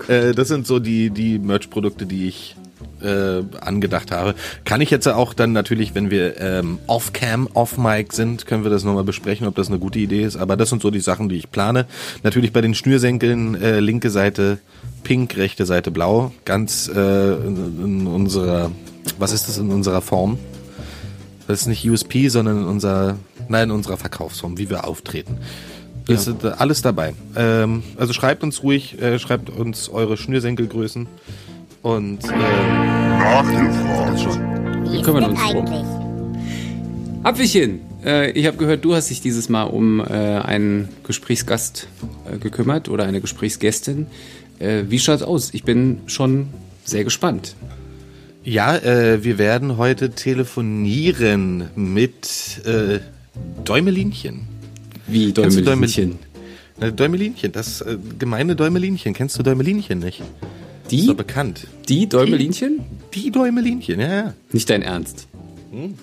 äh, 0.08 0.32
das 0.32 0.48
sind 0.48 0.66
so 0.66 0.78
die, 0.78 1.10
die 1.10 1.38
Merch-Produkte, 1.38 2.06
die 2.06 2.28
ich 2.28 2.56
äh, 3.02 3.42
angedacht 3.60 4.10
habe. 4.10 4.34
Kann 4.64 4.80
ich 4.80 4.90
jetzt 4.90 5.06
auch 5.06 5.34
dann 5.34 5.52
natürlich, 5.52 5.94
wenn 5.94 6.10
wir 6.10 6.40
ähm, 6.40 6.78
off-cam, 6.86 7.48
off-mic 7.54 8.12
sind, 8.12 8.46
können 8.46 8.64
wir 8.64 8.70
das 8.70 8.84
nochmal 8.84 9.04
besprechen, 9.04 9.46
ob 9.46 9.54
das 9.54 9.68
eine 9.68 9.78
gute 9.78 9.98
Idee 9.98 10.22
ist. 10.22 10.36
Aber 10.36 10.56
das 10.56 10.70
sind 10.70 10.82
so 10.82 10.90
die 10.90 11.00
Sachen, 11.00 11.28
die 11.28 11.36
ich 11.36 11.50
plane. 11.50 11.86
Natürlich 12.22 12.52
bei 12.52 12.60
den 12.60 12.74
Schnürsenkeln, 12.74 13.60
äh, 13.60 13.80
linke 13.80 14.10
Seite 14.10 14.58
pink, 15.02 15.36
rechte 15.36 15.66
Seite 15.66 15.90
blau. 15.90 16.32
Ganz 16.44 16.88
äh, 16.88 17.34
in, 17.34 17.84
in 17.84 18.06
unserer, 18.06 18.70
was 19.18 19.32
ist 19.32 19.48
das 19.48 19.58
in 19.58 19.70
unserer 19.70 20.00
Form? 20.00 20.38
Das 21.46 21.60
ist 21.60 21.66
nicht 21.68 21.88
USP, 21.88 22.28
sondern 22.28 22.58
in 22.58 22.64
unserer, 22.64 23.18
nein, 23.48 23.64
in 23.64 23.70
unserer 23.70 23.96
Verkaufsform, 23.96 24.58
wie 24.58 24.68
wir 24.68 24.84
auftreten. 24.84 25.38
Das 26.06 26.26
ja. 26.26 26.32
ist 26.32 26.44
alles 26.44 26.82
dabei. 26.82 27.14
Ähm, 27.34 27.82
also 27.96 28.12
schreibt 28.12 28.42
uns 28.42 28.62
ruhig, 28.62 29.00
äh, 29.00 29.18
schreibt 29.18 29.50
uns 29.50 29.88
eure 29.88 30.16
Schnürsenkelgrößen 30.16 31.06
und 31.82 32.24
ähm, 32.24 32.38
nachgefragt. 33.18 34.20
Schon. 34.20 34.92
Wie 34.92 35.02
kümmern 35.02 35.24
uns 35.24 35.40
eigentlich? 35.40 35.84
Apfelchen, 37.24 37.80
äh, 38.04 38.30
ich 38.30 38.46
habe 38.46 38.56
gehört, 38.56 38.84
du 38.84 38.94
hast 38.94 39.10
dich 39.10 39.20
dieses 39.20 39.48
Mal 39.48 39.64
um 39.64 40.00
äh, 40.00 40.04
einen 40.04 40.88
Gesprächsgast 41.02 41.88
äh, 42.32 42.38
gekümmert 42.38 42.88
oder 42.88 43.04
eine 43.04 43.20
Gesprächsgästin. 43.20 44.06
Äh, 44.60 44.84
wie 44.88 45.00
schaut's 45.00 45.22
aus? 45.22 45.52
Ich 45.52 45.64
bin 45.64 46.00
schon 46.06 46.48
sehr 46.84 47.02
gespannt. 47.02 47.56
Ja, 48.44 48.76
äh, 48.76 49.24
wir 49.24 49.38
werden 49.38 49.76
heute 49.76 50.10
telefonieren 50.10 51.68
mit 51.74 52.64
äh, 52.64 53.00
Däumelinchen. 53.64 54.55
Wie 55.06 55.32
Däumelinchen? 55.32 56.18
Däumel 56.78 56.92
Däumelinchen, 56.92 57.52
das 57.52 57.80
äh, 57.80 57.96
gemeine 58.18 58.54
Däumelinchen. 58.54 59.14
Kennst 59.14 59.38
du 59.38 59.42
Däumelinchen 59.42 59.98
nicht? 59.98 60.22
Die? 60.90 61.00
Ist 61.00 61.08
doch 61.08 61.14
bekannt. 61.14 61.66
Die 61.88 62.08
Däumelinchen? 62.08 62.80
Die, 63.14 63.22
die 63.22 63.30
Däumelinchen, 63.30 64.00
ja, 64.00 64.08
ja. 64.08 64.34
Nicht 64.52 64.68
dein 64.68 64.82
Ernst. 64.82 65.26
Hm. 65.70 65.94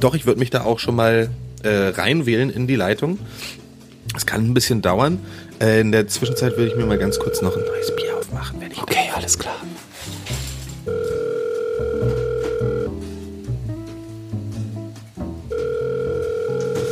Doch, 0.00 0.14
ich 0.14 0.26
würde 0.26 0.38
mich 0.40 0.50
da 0.50 0.64
auch 0.64 0.78
schon 0.78 0.96
mal 0.96 1.30
äh, 1.62 1.68
reinwählen 1.68 2.50
in 2.50 2.66
die 2.66 2.76
Leitung. 2.76 3.18
Es 4.16 4.26
kann 4.26 4.44
ein 4.46 4.54
bisschen 4.54 4.82
dauern. 4.82 5.18
Äh, 5.60 5.80
in 5.80 5.92
der 5.92 6.08
Zwischenzeit 6.08 6.56
würde 6.56 6.70
ich 6.70 6.76
mir 6.76 6.86
mal 6.86 6.98
ganz 6.98 7.18
kurz 7.18 7.42
noch 7.42 7.56
ein 7.56 7.62
neues 7.64 7.94
Bier 7.94 8.16
aufmachen. 8.16 8.60
Wenn 8.60 8.70
ich 8.70 8.82
okay, 8.82 9.10
alles 9.14 9.38
klar. 9.38 9.56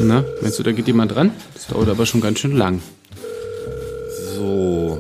Na, 0.01 0.24
meinst 0.42 0.59
du, 0.59 0.62
da 0.62 0.72
geht 0.72 0.86
jemand 0.86 1.14
dran? 1.14 1.30
Das 1.55 1.68
dauert 1.68 1.88
aber 1.88 2.07
schon 2.07 2.20
ganz 2.20 2.38
schön 2.38 2.57
lang. 2.57 2.82
So. 4.34 4.99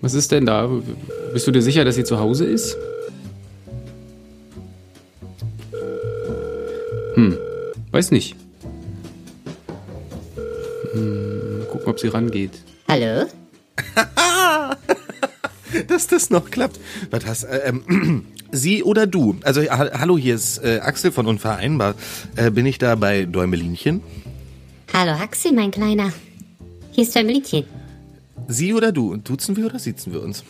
Was 0.00 0.14
ist 0.14 0.30
denn 0.30 0.46
da? 0.46 0.70
Bist 1.32 1.46
du 1.46 1.50
dir 1.50 1.62
sicher, 1.62 1.84
dass 1.84 1.96
sie 1.96 2.04
zu 2.04 2.18
Hause 2.20 2.46
ist? 2.46 2.76
Hm, 7.14 7.36
weiß 7.90 8.12
nicht. 8.12 8.36
Hm, 10.92 11.66
gucken, 11.70 11.88
ob 11.88 11.98
sie 11.98 12.08
rangeht. 12.08 12.52
Hallo? 12.88 13.26
Dass 15.86 16.06
das 16.06 16.30
noch 16.30 16.50
klappt. 16.50 16.80
Was 17.10 17.26
hast 17.26 17.44
äh, 17.44 17.68
ähm, 17.68 18.24
Sie 18.50 18.82
oder 18.82 19.06
du? 19.06 19.36
Also 19.42 19.62
ha 19.62 19.90
hallo, 19.98 20.16
hier 20.16 20.34
ist 20.34 20.58
äh, 20.64 20.80
Axel 20.80 21.12
von 21.12 21.26
Unvereinbar. 21.26 21.94
Äh, 22.36 22.50
bin 22.50 22.66
ich 22.66 22.78
da 22.78 22.94
bei 22.94 23.24
Däumelinchen? 23.24 24.02
Hallo 24.92 25.12
Axel, 25.12 25.52
mein 25.52 25.70
Kleiner. 25.70 26.12
Hier 26.92 27.04
ist 27.04 27.14
Däumelinchen. 27.14 27.64
Sie 28.46 28.72
oder 28.72 28.92
du? 28.92 29.16
Duzen 29.16 29.56
wir 29.56 29.66
oder 29.66 29.78
sitzen 29.78 30.12
wir 30.12 30.22
uns? 30.22 30.44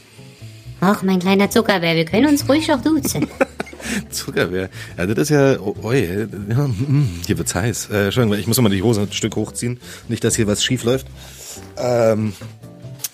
Ach, 0.80 1.02
mein 1.02 1.18
kleiner 1.18 1.50
Zuckerbär, 1.50 1.96
wir 1.96 2.04
können 2.04 2.26
uns 2.26 2.48
ruhig 2.48 2.72
auch 2.72 2.80
duzen. 2.80 3.26
Zuckerbär. 4.10 4.70
Ja, 4.96 5.06
das 5.06 5.18
ist 5.18 5.30
ja, 5.30 5.58
oh, 5.58 5.74
oh 5.82 5.92
ja, 5.92 6.26
mm, 6.26 7.20
hier 7.26 7.36
wird's 7.36 7.54
heiß. 7.54 7.88
Äh, 7.90 8.04
Entschuldigung, 8.06 8.38
ich 8.38 8.46
muss 8.46 8.60
mal 8.60 8.68
die 8.68 8.82
Hose 8.82 9.00
ein 9.00 9.12
Stück 9.12 9.34
hochziehen. 9.34 9.80
Nicht, 10.08 10.22
dass 10.22 10.36
hier 10.36 10.46
was 10.46 10.62
schief 10.62 10.84
läuft. 10.84 11.08
Ähm, 11.76 12.32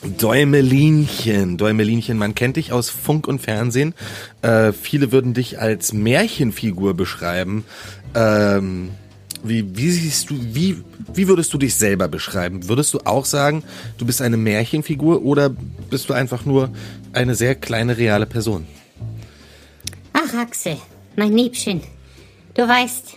Däumelinchen, 0.05 1.57
Däumelinchen, 1.57 2.19
man 2.19 2.35
kennt 2.35 2.57
dich 2.57 2.73
aus 2.73 2.91
Funk 2.91 3.27
und 3.27 3.41
Fernsehen. 3.41 3.95
Äh, 4.43 4.73
viele 4.73 5.13
würden 5.13 5.35
dich 5.35 5.61
als 5.61 5.93
Märchenfigur 5.93 6.95
beschreiben. 6.95 7.65
Ähm, 8.15 8.91
wie, 9.43 9.77
wie 9.77 9.91
siehst 9.91 10.31
du, 10.31 10.35
wie, 10.39 10.83
wie 11.13 11.29
würdest 11.29 11.53
du 11.53 11.59
dich 11.59 11.75
selber 11.75 12.09
beschreiben? 12.09 12.69
Würdest 12.69 12.95
du 12.95 13.01
auch 13.05 13.25
sagen, 13.25 13.63
du 13.99 14.07
bist 14.07 14.23
eine 14.23 14.37
Märchenfigur 14.37 15.23
oder 15.23 15.51
bist 15.91 16.09
du 16.09 16.15
einfach 16.15 16.45
nur 16.45 16.71
eine 17.13 17.35
sehr 17.35 17.55
kleine 17.55 17.97
reale 17.97 18.27
Person? 18.27 18.67
Ach, 20.13 20.35
Axel, 20.35 20.77
mein 21.17 21.37
Liebchen, 21.37 21.81
du 22.55 22.67
weißt, 22.67 23.17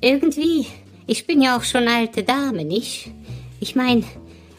irgendwie, 0.00 0.66
ich 1.06 1.26
bin 1.26 1.42
ja 1.42 1.56
auch 1.56 1.64
schon 1.64 1.88
alte 1.88 2.22
Dame, 2.22 2.64
nicht? 2.64 3.10
Ich 3.60 3.74
meine, 3.74 4.04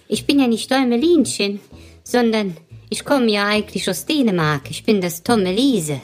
ich 0.08 0.26
bin 0.26 0.40
ja 0.40 0.48
nicht 0.48 0.72
Däumelinchen, 0.72 1.60
sondern 2.08 2.56
ich 2.90 3.04
komme 3.04 3.30
ja 3.30 3.48
eigentlich 3.48 3.90
aus 3.90 4.06
Dänemark. 4.06 4.70
Ich 4.70 4.84
bin 4.84 5.02
das 5.02 5.24
Tommelise. 5.24 6.02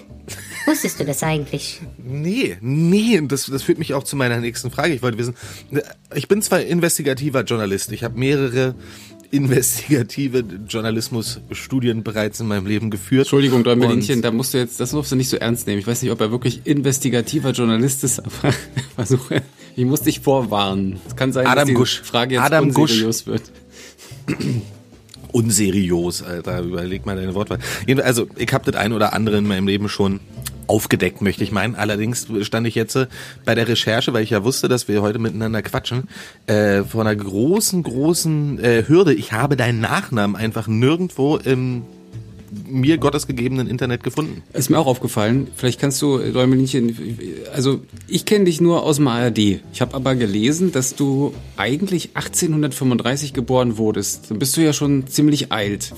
Wusstest 0.66 1.00
du 1.00 1.06
das 1.06 1.24
eigentlich? 1.24 1.82
Nee, 1.98 2.58
nee, 2.62 3.22
das, 3.28 3.46
das 3.48 3.64
führt 3.64 3.80
mich 3.80 3.94
auch 3.94 4.04
zu 4.04 4.16
meiner 4.16 4.40
nächsten 4.40 4.72
Frage. 4.72 4.94
Ich 4.94 5.02
wollte 5.02 5.18
wissen, 5.18 5.36
ich 6.16 6.28
bin 6.28 6.42
zwar 6.42 6.62
investigativer 6.62 7.42
Journalist, 7.44 7.92
ich 7.92 8.04
habe 8.04 8.18
mehrere 8.18 8.76
investigative 9.32 10.44
Journalismusstudien 10.68 12.04
bereits 12.04 12.40
in 12.40 12.48
meinem 12.48 12.68
Leben 12.68 12.92
geführt. 12.92 13.26
Entschuldigung, 13.26 13.64
Däumelinchen, 13.64 14.22
da 14.22 14.32
musst 14.32 14.54
du 14.54 14.60
jetzt, 14.60 14.80
das 14.80 14.94
musst 14.94 15.12
du 15.12 15.16
nicht 15.16 15.30
so 15.30 15.38
ernst 15.38 15.66
nehmen. 15.68 15.80
Ich 15.80 15.88
weiß 15.88 16.04
nicht, 16.04 16.12
ob 16.12 16.22
er 16.22 16.32
wirklich 16.32 16.62
investigativer 16.66 17.52
Journalist 17.52 18.04
ist, 18.04 18.20
aber 18.20 18.54
versuche, 18.96 19.42
ich 19.76 19.86
muss 19.86 20.02
dich 20.02 20.20
vorwarnen. 20.20 21.02
Es 21.08 21.16
kann 21.16 21.34
sein, 21.34 21.48
Adam 21.48 21.56
dass 21.58 21.68
die 21.68 21.74
Gusch. 21.74 22.02
Frage 22.04 22.36
jetzt 22.36 22.44
Adam 22.44 22.68
unseriös 22.68 23.26
Gusch. 23.26 23.34
wird. 23.34 23.52
Unseriös, 25.34 26.24
Alter. 26.24 26.62
Überleg 26.62 27.06
mal 27.06 27.18
deine 27.18 27.34
Wortwahl. 27.36 27.60
Also, 28.02 28.28
ich 28.38 28.54
habe 28.54 28.72
das 28.72 28.80
ein 28.82 28.94
oder 28.94 29.14
andere 29.14 29.38
in 29.38 29.48
meinem 29.48 29.68
Leben 29.68 29.90
schon 29.90 30.22
aufgedeckt, 30.68 31.22
möchte 31.22 31.44
ich 31.44 31.52
meinen. 31.52 31.76
Allerdings 31.76 32.28
stand 32.42 32.68
ich 32.68 32.76
jetzt 32.76 32.96
äh, 32.96 33.08
bei 33.46 33.56
der 33.56 33.68
Recherche, 33.68 34.14
weil 34.14 34.24
ich 34.24 34.30
ja 34.30 34.44
wusste, 34.44 34.68
dass 34.68 34.88
wir 34.88 35.02
heute 35.02 35.20
miteinander 35.20 35.62
quatschen, 35.62 36.08
äh, 36.48 36.84
vor 36.84 37.02
einer 37.02 37.16
großen, 37.16 37.84
großen 37.84 38.64
äh, 38.64 38.84
Hürde. 38.88 39.14
Ich 39.14 39.34
habe 39.34 39.58
deinen 39.58 39.82
Nachnamen 39.82 40.36
einfach 40.36 40.68
nirgendwo 40.68 41.38
im 41.38 41.84
mir 42.68 42.98
Gottes 42.98 43.28
gegebenen 43.28 43.68
Internet 43.68 44.04
gefunden. 44.04 44.44
Ist 44.54 44.70
mir 44.70 44.78
auch 44.80 44.88
aufgefallen. 44.88 45.48
Vielleicht 45.56 45.80
kannst 45.80 46.02
du, 46.02 46.18
Däumelinchen, 46.18 47.18
also 47.54 47.82
ich 48.08 48.26
kenne 48.26 48.46
dich 48.46 48.62
nur 48.62 48.84
aus 48.84 48.98
dem 48.98 49.08
ARD. 49.08 49.40
Ich 49.72 49.82
habe 49.82 49.94
aber 49.94 50.16
gelesen, 50.16 50.72
dass 50.72 50.96
du 50.96 51.34
eigentlich 51.58 52.12
1835 52.16 53.34
geboren 53.34 53.78
wurdest. 53.78 54.32
Dann 54.32 54.40
bist 54.40 54.56
du 54.58 54.62
ja 54.62 54.74
schon 54.74 55.08
ziemlich 55.08 55.52
alt. 55.52 55.94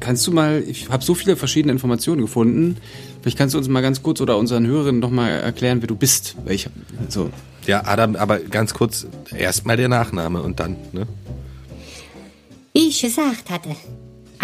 Kannst 0.00 0.26
du 0.26 0.32
mal, 0.32 0.62
ich 0.66 0.88
habe 0.90 1.04
so 1.04 1.14
viele 1.14 1.36
verschiedene 1.36 1.72
Informationen 1.72 2.20
gefunden. 2.20 2.76
Vielleicht 3.22 3.38
kannst 3.38 3.54
du 3.54 3.58
uns 3.58 3.68
mal 3.68 3.80
ganz 3.80 4.02
kurz 4.02 4.20
oder 4.20 4.36
unseren 4.36 4.66
Hörerinnen 4.66 5.00
noch 5.00 5.10
mal 5.10 5.28
erklären, 5.28 5.80
wer 5.80 5.88
du 5.88 5.96
bist. 5.96 6.36
Weil 6.44 6.54
ich, 6.54 6.68
also, 7.04 7.30
Ja, 7.66 7.86
Adam, 7.86 8.16
aber 8.16 8.38
ganz 8.40 8.74
kurz, 8.74 9.06
erstmal 9.36 9.76
der 9.76 9.88
Nachname 9.88 10.42
und 10.42 10.60
dann, 10.60 10.76
ne? 10.92 11.06
Wie 12.74 12.88
ich 12.88 13.00
gesagt 13.00 13.48
hatte, 13.50 13.70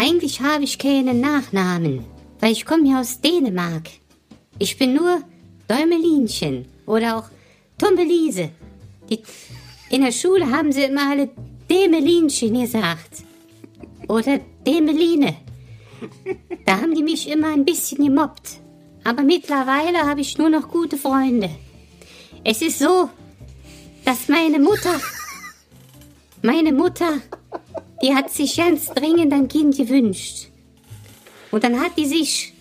eigentlich 0.00 0.40
habe 0.40 0.64
ich 0.64 0.78
keinen 0.78 1.20
Nachnamen, 1.20 2.06
weil 2.40 2.52
ich 2.52 2.64
komme 2.64 2.88
ja 2.88 3.00
aus 3.00 3.20
Dänemark. 3.20 3.90
Ich 4.58 4.78
bin 4.78 4.94
nur 4.94 5.20
Däumelinchen 5.68 6.64
oder 6.86 7.18
auch 7.18 7.24
Tumbelise. 7.76 8.48
Die, 9.10 9.20
in 9.90 10.00
der 10.00 10.12
Schule 10.12 10.50
haben 10.50 10.72
sie 10.72 10.84
immer 10.84 11.10
alle 11.10 11.28
Dämelinchen 11.68 12.58
gesagt. 12.58 13.24
Oder 14.08 14.40
Dämeline. 14.66 15.36
Da 16.64 16.80
haben 16.80 16.94
die 16.94 17.02
mich 17.02 17.28
immer 17.28 17.48
ein 17.52 17.66
bisschen 17.66 18.02
gemobbt. 18.02 18.58
Aber 19.04 19.22
mittlerweile 19.22 19.98
habe 20.06 20.22
ich 20.22 20.38
nur 20.38 20.48
noch 20.48 20.68
gute 20.68 20.96
Freunde. 20.96 21.50
Es 22.42 22.62
ist 22.62 22.78
so, 22.78 23.10
dass 24.06 24.28
meine 24.28 24.58
Mutter, 24.58 24.98
meine 26.40 26.72
Mutter, 26.72 27.20
die 28.02 28.14
hat 28.14 28.30
sich 28.30 28.56
ganz 28.56 28.86
dringend 28.86 29.32
ein 29.32 29.48
Kind 29.48 29.76
gewünscht. 29.76 30.48
Und 31.50 31.64
dann 31.64 31.80
hat 31.80 31.96
die 31.96 32.06
sich 32.06 32.52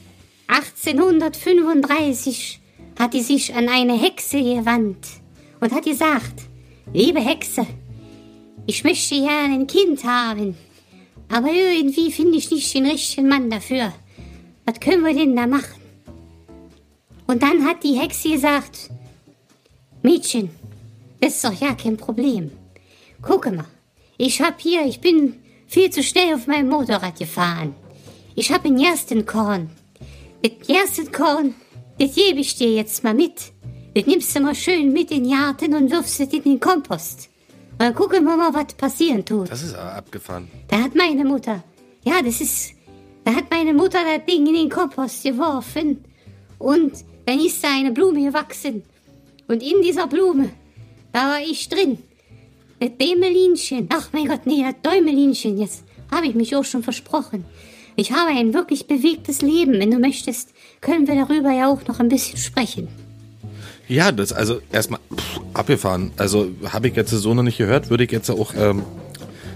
1835 0.47 2.59
hat 2.97 3.13
die 3.13 3.21
sich 3.21 3.53
an 3.55 3.69
eine 3.69 3.97
Hexe 3.97 4.43
gewandt 4.43 5.07
und 5.61 5.71
hat 5.71 5.85
gesagt, 5.85 6.41
liebe 6.91 7.21
Hexe, 7.21 7.65
ich 8.65 8.83
möchte 8.83 9.15
gerne 9.15 9.53
ein 9.53 9.67
Kind 9.67 10.03
haben, 10.03 10.57
aber 11.29 11.49
irgendwie 11.49 12.11
finde 12.11 12.37
ich 12.37 12.51
nicht 12.51 12.73
den 12.73 12.87
richtigen 12.87 13.29
Mann 13.29 13.49
dafür. 13.49 13.93
Was 14.65 14.79
können 14.79 15.05
wir 15.05 15.13
denn 15.13 15.35
da 15.35 15.47
machen? 15.47 15.79
Und 17.27 17.41
dann 17.41 17.65
hat 17.65 17.83
die 17.83 17.93
Hexe 17.93 18.31
gesagt, 18.31 18.89
Mädchen, 20.01 20.49
das 21.21 21.35
ist 21.35 21.45
doch 21.45 21.53
ja 21.53 21.73
kein 21.75 21.95
Problem. 21.95 22.51
Gucke 23.21 23.51
mal, 23.51 23.65
ich 24.19 24.41
hab 24.41 24.59
hier, 24.59 24.85
ich 24.85 24.99
bin 24.99 25.37
viel 25.65 25.89
zu 25.89 26.03
schnell 26.03 26.35
auf 26.35 26.45
meinem 26.45 26.69
Motorrad 26.69 27.17
gefahren. 27.17 27.73
Ich 28.35 28.51
hab 28.51 28.65
ein 28.65 28.75
Gerstenkorn. 28.75 29.69
Das 30.41 30.51
Gerstenkorn, 30.67 31.55
das 31.97 32.15
gebe 32.15 32.41
ich 32.41 32.55
dir 32.55 32.73
jetzt 32.73 33.01
mal 33.03 33.13
mit. 33.13 33.53
Das 33.95 34.05
nimmst 34.05 34.35
du 34.35 34.41
mal 34.41 34.55
schön 34.55 34.91
mit 34.91 35.09
in 35.11 35.23
den 35.23 35.31
Garten 35.31 35.73
und 35.73 35.89
wirfst 35.89 36.19
es 36.19 36.33
in 36.33 36.43
den 36.43 36.59
Kompost. 36.59 37.29
Und 37.71 37.79
dann 37.79 37.95
gucken 37.95 38.25
wir 38.25 38.35
mal, 38.35 38.53
was 38.53 38.73
passieren 38.73 39.23
tut. 39.23 39.49
Das 39.49 39.63
ist 39.63 39.73
abgefahren. 39.73 40.49
Da 40.67 40.83
hat 40.83 40.95
meine 40.95 41.23
Mutter, 41.23 41.63
ja, 42.03 42.21
das 42.21 42.41
ist, 42.41 42.73
da 43.23 43.33
hat 43.33 43.49
meine 43.49 43.73
Mutter 43.73 43.99
das 44.03 44.25
Ding 44.25 44.45
in 44.47 44.53
den 44.53 44.69
Kompost 44.69 45.23
geworfen 45.23 46.03
und 46.57 46.91
dann 47.25 47.39
ist 47.39 47.63
da 47.63 47.69
eine 47.73 47.91
Blume 47.91 48.25
gewachsen. 48.25 48.83
Und 49.47 49.63
in 49.63 49.81
dieser 49.81 50.07
Blume, 50.07 50.49
da 51.13 51.29
war 51.29 51.39
ich 51.39 51.69
drin. 51.69 51.99
Das 52.79 52.89
Dämelinchen, 52.99 53.89
ach 53.91 54.09
mein 54.13 54.27
Gott, 54.27 54.45
nee, 54.45 54.63
das 54.63 54.75
Däumelinchen, 54.81 55.57
jetzt 55.57 55.83
habe 56.11 56.27
ich 56.27 56.35
mich 56.35 56.55
auch 56.55 56.63
schon 56.63 56.83
versprochen. 56.83 57.45
Ich 57.95 58.13
habe 58.13 58.31
ein 58.31 58.53
wirklich 58.53 58.87
bewegtes 58.87 59.41
Leben. 59.41 59.73
Wenn 59.73 59.91
du 59.91 59.99
möchtest, 59.99 60.53
können 60.79 61.07
wir 61.07 61.15
darüber 61.15 61.51
ja 61.51 61.67
auch 61.67 61.85
noch 61.87 61.99
ein 61.99 62.07
bisschen 62.07 62.37
sprechen. 62.37 62.87
Ja, 63.89 64.13
das 64.13 64.31
also 64.31 64.61
erstmal 64.71 65.01
pff, 65.13 65.41
abgefahren. 65.53 66.11
Also 66.15 66.49
habe 66.71 66.87
ich 66.87 66.95
jetzt 66.95 67.09
so 67.09 67.33
noch 67.33 67.43
nicht 67.43 67.57
gehört, 67.57 67.89
würde 67.89 68.05
ich 68.05 68.11
jetzt 68.11 68.29
auch. 68.29 68.53
Ähm, 68.55 68.83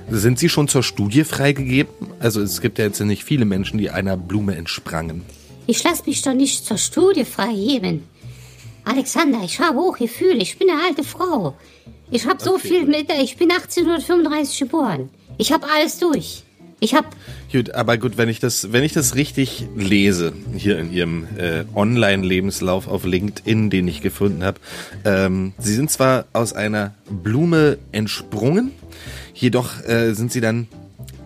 sind 0.10 0.38
Sie 0.38 0.50
schon 0.50 0.68
zur 0.68 0.84
Studie 0.84 1.24
freigegeben? 1.24 1.94
Also 2.20 2.42
es 2.42 2.60
gibt 2.60 2.78
ja 2.80 2.86
jetzt 2.86 3.00
nicht 3.00 3.24
viele 3.24 3.46
Menschen, 3.46 3.78
die 3.78 3.90
einer 3.90 4.18
Blume 4.18 4.56
entsprangen. 4.56 5.22
Ich 5.66 5.82
lass 5.84 6.06
mich 6.06 6.22
doch 6.22 6.34
nicht 6.34 6.66
zur 6.66 6.78
Studie 6.78 7.24
freigeben. 7.24 8.04
Alexander, 8.84 9.40
ich 9.46 9.60
habe 9.62 9.80
auch 9.80 9.98
Gefühle. 9.98 10.40
Ich 10.42 10.58
bin 10.58 10.70
eine 10.70 10.84
alte 10.84 11.06
Frau. 11.06 11.56
Ich 12.14 12.28
habe 12.28 12.42
so 12.44 12.60
viel 12.60 12.86
mit. 12.86 13.12
Ich 13.22 13.38
bin 13.38 13.50
1835 13.50 14.60
geboren. 14.60 15.10
Ich 15.40 15.52
habe 15.52 15.66
alles 15.76 15.98
durch. 15.98 16.44
Ich 16.80 16.94
habe. 16.94 17.08
Gut, 17.52 17.72
aber 17.72 17.98
gut, 17.98 18.18
wenn 18.18 18.30
ich 18.30 18.40
das, 18.40 18.72
wenn 18.72 18.84
ich 18.84 18.94
das 18.94 19.16
richtig 19.16 19.66
lese 19.76 20.32
hier 20.56 20.78
in 20.78 20.94
Ihrem 20.94 21.28
äh, 21.38 21.64
Online-Lebenslauf 21.74 22.88
auf 22.88 23.04
LinkedIn, 23.04 23.72
den 23.72 23.88
ich 23.88 24.02
gefunden 24.02 24.44
habe, 24.44 24.60
ähm, 25.06 25.54
Sie 25.58 25.74
sind 25.74 25.90
zwar 25.90 26.26
aus 26.34 26.54
einer 26.54 26.94
Blume 27.10 27.80
entsprungen, 27.92 28.72
jedoch 29.34 29.82
äh, 29.84 30.14
sind 30.14 30.32
Sie 30.32 30.42
dann 30.42 30.68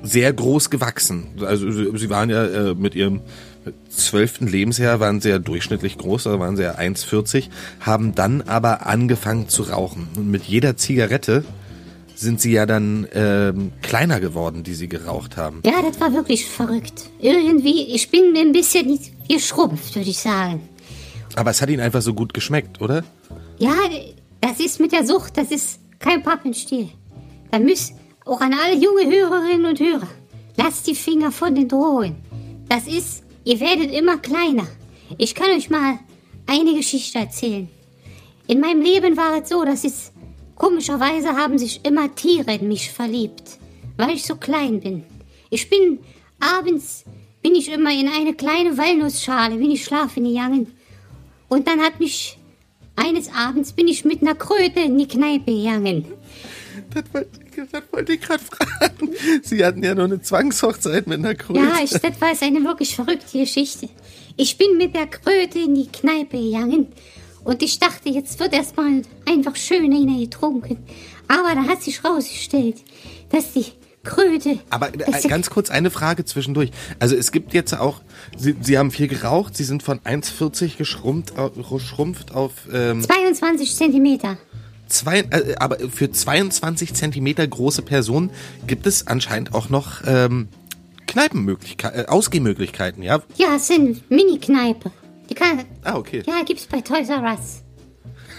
sehr 0.03 0.31
groß 0.31 0.69
gewachsen. 0.69 1.27
Also 1.41 1.69
Sie 1.69 1.91
Sie 1.97 2.09
waren 2.09 2.29
ja 2.29 2.45
äh, 2.45 2.75
mit 2.75 2.95
Ihrem 2.95 3.19
zwölften 3.89 4.47
Lebensjahr 4.47 4.99
waren 4.99 5.22
sie 5.22 5.30
ja 5.30 5.39
durchschnittlich 5.39 5.97
groß, 5.97 6.24
da 6.24 6.39
waren 6.39 6.55
sie 6.55 6.63
ja 6.63 6.76
1,40, 6.76 7.49
haben 7.80 8.15
dann 8.15 8.41
aber 8.43 8.86
angefangen 8.86 9.49
zu 9.49 9.63
rauchen. 9.63 10.07
Und 10.15 10.30
mit 10.30 10.43
jeder 10.43 10.78
Zigarette 10.78 11.43
sind 12.15 12.41
sie 12.41 12.51
ja 12.51 12.65
dann 12.65 13.07
ähm, 13.13 13.72
kleiner 13.82 14.20
geworden, 14.20 14.63
die 14.63 14.74
sie 14.74 14.88
geraucht 14.88 15.38
haben. 15.38 15.61
Ja, 15.65 15.82
das 15.82 15.99
war 15.99 16.13
wirklich 16.13 16.45
verrückt. 16.45 17.09
Irgendwie, 17.20 17.93
ich 17.93 18.09
bin 18.09 18.36
ein 18.36 18.51
bisschen 18.51 18.99
geschrumpft, 19.30 19.95
würde 19.95 20.09
ich 20.09 20.20
sagen. 20.20 20.68
Aber 21.36 21.51
es 21.51 21.61
hat 21.61 21.70
ihnen 21.70 21.82
einfach 21.82 22.01
so 22.01 22.13
gut 22.13 22.34
geschmeckt, 22.34 22.82
oder? 22.82 23.03
Ja, 23.59 23.76
das 24.41 24.59
ist 24.59 24.80
mit 24.80 24.91
der 24.91 25.05
Sucht, 25.05 25.38
das 25.38 25.51
ist 25.51 25.80
kein 25.99 26.24
Pappenstiel. 26.24 26.89
Da 27.51 27.59
müsst 27.59 27.93
auch 28.26 28.41
an 28.41 28.53
alle 28.53 28.76
junge 28.76 29.05
Hörerinnen 29.05 29.65
und 29.65 29.80
Hörer, 29.80 30.07
lasst 30.57 30.88
die 30.88 30.95
Finger 30.95 31.32
von 31.32 31.53
den 31.55 31.68
Drogen. 31.68 32.15
Das 32.70 32.88
ist, 32.88 33.24
ihr 33.47 33.61
werdet 33.61 33.93
immer 33.93 34.17
kleiner. 34.17 34.67
Ich 35.17 35.33
kann 35.33 35.55
euch 35.55 35.69
mal 35.69 35.99
eine 36.47 36.73
Geschichte 36.75 37.19
erzählen. 37.19 37.69
In 38.45 38.59
meinem 38.59 38.81
Leben 38.81 39.15
war 39.15 39.41
es 39.41 39.47
so, 39.47 39.63
dass 39.63 39.85
es 39.85 40.11
komischerweise 40.55 41.29
haben 41.29 41.57
sich 41.57 41.79
immer 41.85 42.13
Tiere 42.13 42.55
in 42.55 42.67
mich 42.67 42.91
verliebt, 42.91 43.57
weil 43.95 44.15
ich 44.15 44.25
so 44.25 44.35
klein 44.35 44.81
bin. 44.81 45.03
Ich 45.49 45.69
bin 45.69 45.99
abends 46.41 47.05
bin 47.41 47.55
ich 47.55 47.71
immer 47.71 47.93
in 47.93 48.09
eine 48.09 48.33
kleine 48.33 48.77
Walnussschale, 48.77 49.55
bin 49.55 49.71
ich 49.71 49.85
schlafen 49.85 50.25
gegangen. 50.25 50.67
Und 51.47 51.67
dann 51.69 51.79
hat 51.79 52.01
mich 52.01 52.37
eines 52.97 53.33
Abends 53.33 53.71
bin 53.71 53.87
ich 53.87 54.03
mit 54.03 54.21
einer 54.21 54.35
Kröte 54.35 54.81
in 54.81 54.97
die 54.97 55.07
Kneipe 55.07 55.53
gegangen. 55.53 56.03
Das 56.93 57.03
wollte, 57.13 57.30
das 57.71 57.84
wollte 57.91 58.13
ich 58.13 58.21
gerade 58.21 58.43
fragen. 58.43 59.09
Sie 59.43 59.63
hatten 59.65 59.84
ja 59.84 59.95
noch 59.95 60.03
eine 60.05 60.21
Zwangshochzeit 60.21 61.07
mit 61.07 61.19
einer 61.19 61.36
Kröte. 61.36 61.59
Ja, 61.59 61.75
ich, 61.84 61.91
das 61.91 62.19
war 62.21 62.30
eine 62.41 62.63
wirklich 62.63 62.95
verrückte 62.95 63.39
Geschichte. 63.39 63.89
Ich 64.36 64.57
bin 64.57 64.78
mit 64.78 64.95
der 64.95 65.07
Kröte 65.07 65.59
in 65.59 65.75
die 65.75 65.88
Kneipe 65.88 66.38
gegangen 66.38 66.88
und 67.43 67.63
ich 67.63 67.80
dachte, 67.80 68.09
jetzt 68.09 68.39
wird 68.39 68.53
erstmal 68.53 69.01
einfach 69.28 69.55
schön 69.55 69.91
eine 69.93 70.19
getrunken. 70.19 70.78
Aber 71.28 71.55
da 71.55 71.63
hat 71.63 71.82
sich 71.84 72.03
rausgestellt, 72.03 72.78
dass 73.30 73.53
die 73.53 73.65
Kröte. 74.03 74.59
Aber 74.69 74.88
äh, 74.93 75.21
die- 75.21 75.28
ganz 75.28 75.49
kurz 75.49 75.69
eine 75.69 75.89
Frage 75.89 76.23
zwischendurch. 76.23 76.71
Also 76.99 77.15
es 77.15 77.32
gibt 77.34 77.53
jetzt 77.53 77.73
auch, 77.78 78.01
Sie, 78.38 78.55
Sie 78.61 78.78
haben 78.78 78.91
viel 78.91 79.07
geraucht, 79.09 79.57
Sie 79.57 79.65
sind 79.65 79.84
von 79.84 79.99
1,40 79.99 80.78
geschrumpft, 80.78 81.38
auf- 81.38 81.51
geschrumpft 81.69 82.34
auf 82.34 82.53
ähm, 82.71 83.01
22 83.01 83.75
Zentimeter. 83.75 84.38
Zwei, 84.88 85.19
äh, 85.19 85.55
aber 85.59 85.77
für 85.89 86.11
22 86.11 86.93
Zentimeter 86.93 87.45
große 87.47 87.81
Personen 87.81 88.31
gibt 88.65 88.88
es 88.88 89.07
anscheinend 89.07 89.53
auch 89.53 89.69
noch 89.69 90.01
ähm, 90.05 90.47
Kneipenmöglichkeiten, 91.07 92.01
äh, 92.01 92.05
Ausgehmöglichkeiten, 92.07 93.03
ja? 93.03 93.21
Ja, 93.38 93.55
es 93.55 93.67
sind 93.67 94.09
Mini-Kneipe. 94.09 94.91
Die 95.29 95.33
kann, 95.33 95.63
Ah, 95.83 95.95
okay. 95.95 96.23
ja, 96.25 96.43
gibt's 96.45 96.65
bei 96.65 96.81
Toys 96.81 97.09
R 97.09 97.21
Us. 97.23 97.63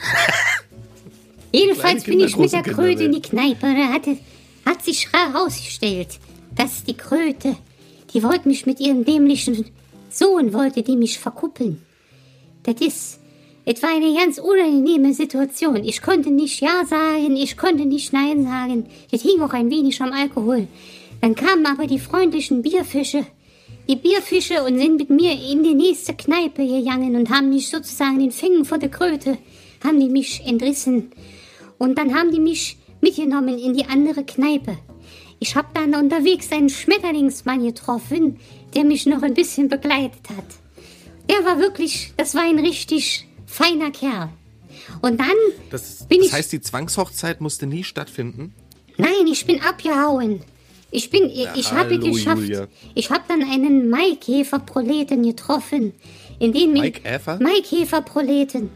Jedenfalls 1.52 2.04
bin 2.04 2.18
Kinder, 2.18 2.26
ich 2.26 2.36
mit 2.36 2.52
der 2.52 2.62
Kinder, 2.62 2.82
Kröte 2.82 3.04
in 3.04 3.12
die 3.12 3.22
Kneipe 3.22 3.60
da 3.74 3.92
hatte, 3.92 4.18
hat 4.66 4.84
sich 4.84 5.08
herausgestellt, 5.12 6.18
dass 6.54 6.84
die 6.84 6.96
Kröte, 6.96 7.56
die 8.12 8.22
wollte 8.22 8.48
mich 8.48 8.66
mit 8.66 8.80
ihrem 8.80 9.04
dämlichen 9.04 9.64
Sohn, 10.10 10.52
wollte 10.52 10.82
die 10.82 10.96
mich 10.96 11.18
verkuppeln. 11.18 11.82
Das 12.64 12.80
ist, 12.80 13.17
es 13.70 13.82
war 13.82 13.90
eine 13.90 14.14
ganz 14.14 14.38
unangenehme 14.38 15.12
Situation. 15.12 15.84
Ich 15.84 16.00
konnte 16.00 16.30
nicht 16.30 16.62
Ja 16.62 16.86
sagen, 16.86 17.36
ich 17.36 17.54
konnte 17.58 17.84
nicht 17.84 18.14
Nein 18.14 18.44
sagen. 18.44 18.86
Das 19.10 19.20
hing 19.20 19.42
auch 19.42 19.52
ein 19.52 19.70
wenig 19.70 20.00
am 20.00 20.10
Alkohol. 20.10 20.66
Dann 21.20 21.34
kamen 21.34 21.66
aber 21.66 21.86
die 21.86 21.98
freundlichen 21.98 22.62
Bierfische, 22.62 23.26
die 23.86 23.96
Bierfische 23.96 24.64
und 24.64 24.78
sind 24.78 24.96
mit 24.96 25.10
mir 25.10 25.32
in 25.32 25.62
die 25.62 25.74
nächste 25.74 26.14
Kneipe 26.14 26.66
gegangen 26.66 27.14
und 27.14 27.28
haben 27.28 27.50
mich 27.50 27.68
sozusagen 27.68 28.18
den 28.18 28.30
Fängen 28.30 28.64
vor 28.64 28.78
der 28.78 28.88
Kröte, 28.88 29.36
haben 29.84 30.00
die 30.00 30.08
mich 30.08 30.40
entrissen. 30.46 31.10
Und 31.76 31.98
dann 31.98 32.14
haben 32.14 32.32
die 32.32 32.40
mich 32.40 32.78
mitgenommen 33.02 33.58
in 33.58 33.74
die 33.74 33.84
andere 33.84 34.24
Kneipe. 34.24 34.78
Ich 35.40 35.56
hab 35.56 35.74
dann 35.74 35.94
unterwegs 35.94 36.50
einen 36.52 36.70
Schmetterlingsmann 36.70 37.62
getroffen, 37.62 38.40
der 38.74 38.84
mich 38.84 39.04
noch 39.04 39.22
ein 39.22 39.34
bisschen 39.34 39.68
begleitet 39.68 40.22
hat. 40.30 40.46
Der 41.28 41.44
war 41.44 41.58
wirklich, 41.58 42.14
das 42.16 42.34
war 42.34 42.44
ein 42.44 42.58
richtig 42.58 43.27
feiner 43.48 43.90
Kerl. 43.90 44.28
Und 45.02 45.18
dann 45.18 45.28
Das, 45.70 46.06
bin 46.06 46.18
das 46.18 46.28
ich. 46.28 46.32
heißt, 46.34 46.52
die 46.52 46.60
Zwangshochzeit 46.60 47.40
musste 47.40 47.66
nie 47.66 47.82
stattfinden? 47.82 48.54
Nein, 48.96 49.26
ich 49.30 49.46
bin 49.46 49.60
abgehauen. 49.62 50.40
Ich 50.90 51.10
bin, 51.10 51.28
ich 51.30 51.72
habe 51.72 51.90
hallo, 51.96 52.12
geschafft. 52.12 52.42
Julia. 52.42 52.66
Ich 52.94 53.10
habe 53.10 53.24
dann 53.28 53.42
einen 53.42 53.90
Maikäferproleten 53.90 55.22
getroffen. 55.22 55.92
In 56.38 56.52
den 56.52 56.72
mich- 56.72 56.82
Maikäfer? 56.82 57.38
Maikäferproleten. 57.40 58.70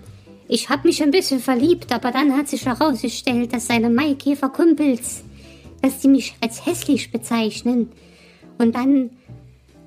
Ich 0.49 0.69
habe 0.69 0.89
mich 0.89 1.03
ein 1.03 1.11
bisschen 1.11 1.41
verliebt, 1.41 1.93
aber 1.93 2.11
dann 2.11 2.37
hat 2.37 2.49
sich 2.49 2.67
herausgestellt, 2.67 3.53
dass 3.55 3.67
seine 3.69 3.89
Maikäferkumpels, 3.89 5.23
dass 5.81 6.01
die 6.01 6.09
mich 6.09 6.35
als 6.41 6.67
hässlich 6.67 7.11
bezeichnen. 7.13 7.91
Und 8.59 8.75
dann 8.75 9.11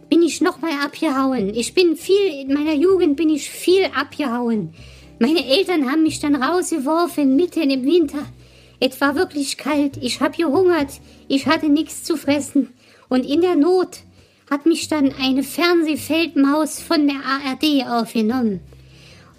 bin 0.09 0.21
ich 0.21 0.41
nochmal 0.41 0.73
abgehauen. 0.83 1.53
Ich 1.53 1.73
bin 1.73 1.95
viel, 1.95 2.41
in 2.41 2.53
meiner 2.53 2.73
Jugend 2.73 3.15
bin 3.15 3.29
ich 3.29 3.49
viel 3.49 3.85
abgehauen. 3.95 4.73
Meine 5.19 5.45
Eltern 5.45 5.89
haben 5.89 6.03
mich 6.03 6.19
dann 6.19 6.35
rausgeworfen, 6.35 7.35
mitten 7.35 7.69
im 7.69 7.85
Winter. 7.85 8.25
Es 8.79 8.99
war 8.99 9.15
wirklich 9.15 9.57
kalt, 9.57 9.97
ich 10.01 10.19
hab 10.19 10.37
gehungert, 10.37 10.99
ich 11.27 11.47
hatte 11.47 11.69
nichts 11.69 12.03
zu 12.03 12.17
fressen. 12.17 12.73
Und 13.07 13.25
in 13.25 13.41
der 13.41 13.55
Not 13.55 13.99
hat 14.49 14.65
mich 14.65 14.87
dann 14.87 15.13
eine 15.19 15.43
Fernsehfeldmaus 15.43 16.81
von 16.81 17.07
der 17.07 17.17
ARD 17.17 17.87
aufgenommen. 17.87 18.59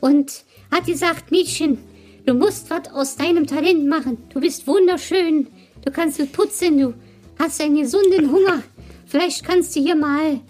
Und 0.00 0.44
hat 0.70 0.86
gesagt, 0.86 1.30
Mädchen, 1.30 1.78
du 2.24 2.34
musst 2.34 2.70
was 2.70 2.92
aus 2.92 3.16
deinem 3.16 3.46
Talent 3.46 3.86
machen. 3.86 4.18
Du 4.32 4.40
bist 4.40 4.66
wunderschön, 4.66 5.48
du 5.84 5.92
kannst 5.92 6.32
putzen, 6.32 6.78
du 6.78 6.94
hast 7.38 7.60
einen 7.60 7.76
gesunden 7.76 8.32
Hunger. 8.32 8.62
Vielleicht 9.06 9.44
kannst 9.44 9.76
du 9.76 9.80
hier 9.80 9.94
mal 9.94 10.40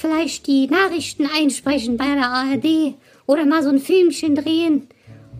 vielleicht 0.00 0.46
die 0.46 0.66
Nachrichten 0.66 1.26
einsprechen 1.26 1.98
bei 1.98 2.14
der 2.14 2.30
ARD 2.30 2.94
oder 3.26 3.44
mal 3.44 3.62
so 3.62 3.68
ein 3.68 3.78
Filmchen 3.78 4.34
drehen. 4.34 4.88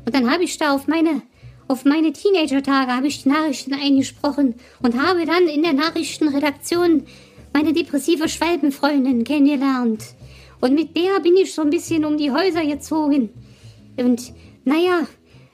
Und 0.04 0.14
dann 0.14 0.30
habe 0.30 0.44
ich 0.44 0.58
da 0.58 0.74
auf 0.74 0.86
meine, 0.86 1.22
auf 1.66 1.84
meine 1.84 2.12
Teenager-Tage 2.12 2.92
habe 2.92 3.06
ich 3.06 3.22
die 3.22 3.30
Nachrichten 3.30 3.72
eingesprochen 3.72 4.54
und 4.82 5.00
habe 5.00 5.24
dann 5.24 5.48
in 5.48 5.62
der 5.62 5.72
Nachrichtenredaktion 5.72 7.04
meine 7.54 7.72
depressive 7.72 8.28
Schwalbenfreundin 8.28 9.24
kennengelernt. 9.24 10.04
Und 10.60 10.74
mit 10.74 10.94
der 10.94 11.20
bin 11.20 11.36
ich 11.36 11.54
so 11.54 11.62
ein 11.62 11.70
bisschen 11.70 12.04
um 12.04 12.18
die 12.18 12.30
Häuser 12.30 12.64
gezogen. 12.66 13.30
Und 13.96 14.32
naja, 14.64 15.06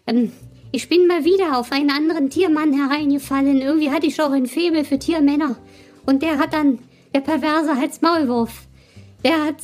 ähm, 0.09 0.33
ich 0.73 0.89
bin 0.89 1.07
mal 1.07 1.25
wieder 1.25 1.57
auf 1.57 1.71
einen 1.71 1.91
anderen 1.91 2.29
Tiermann 2.29 2.73
hereingefallen. 2.73 3.63
Irgendwie 3.63 3.91
hatte 3.91 4.07
ich 4.09 4.21
auch 4.21 4.33
ein 4.33 4.47
Faible 4.47 4.85
für 4.85 4.99
Tiermänner. 4.99 5.57
Und 6.05 6.23
der 6.23 6.39
hat 6.39 6.53
dann, 6.53 6.81
der 7.15 7.21
Perverse 7.21 7.71
als 7.71 8.03
Maulwurf, 8.03 8.67
der 9.27 9.45
hat, 9.45 9.57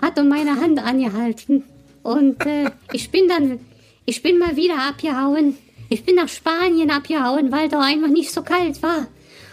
hat 0.00 0.18
um 0.18 0.28
meine 0.28 0.60
Hand 0.60 0.78
angehalten. 0.78 1.64
Und 2.02 2.46
äh, 2.46 2.70
ich 2.92 3.10
bin 3.10 3.28
dann, 3.28 3.58
ich 4.04 4.22
bin 4.22 4.38
mal 4.38 4.56
wieder 4.56 4.78
abgehauen. 4.88 5.58
Ich 5.88 6.04
bin 6.04 6.14
nach 6.16 6.28
Spanien 6.28 6.90
abgehauen, 6.90 7.50
weil 7.50 7.68
da 7.68 7.80
einfach 7.80 8.08
nicht 8.08 8.30
so 8.30 8.42
kalt 8.42 8.80
war. 8.82 9.08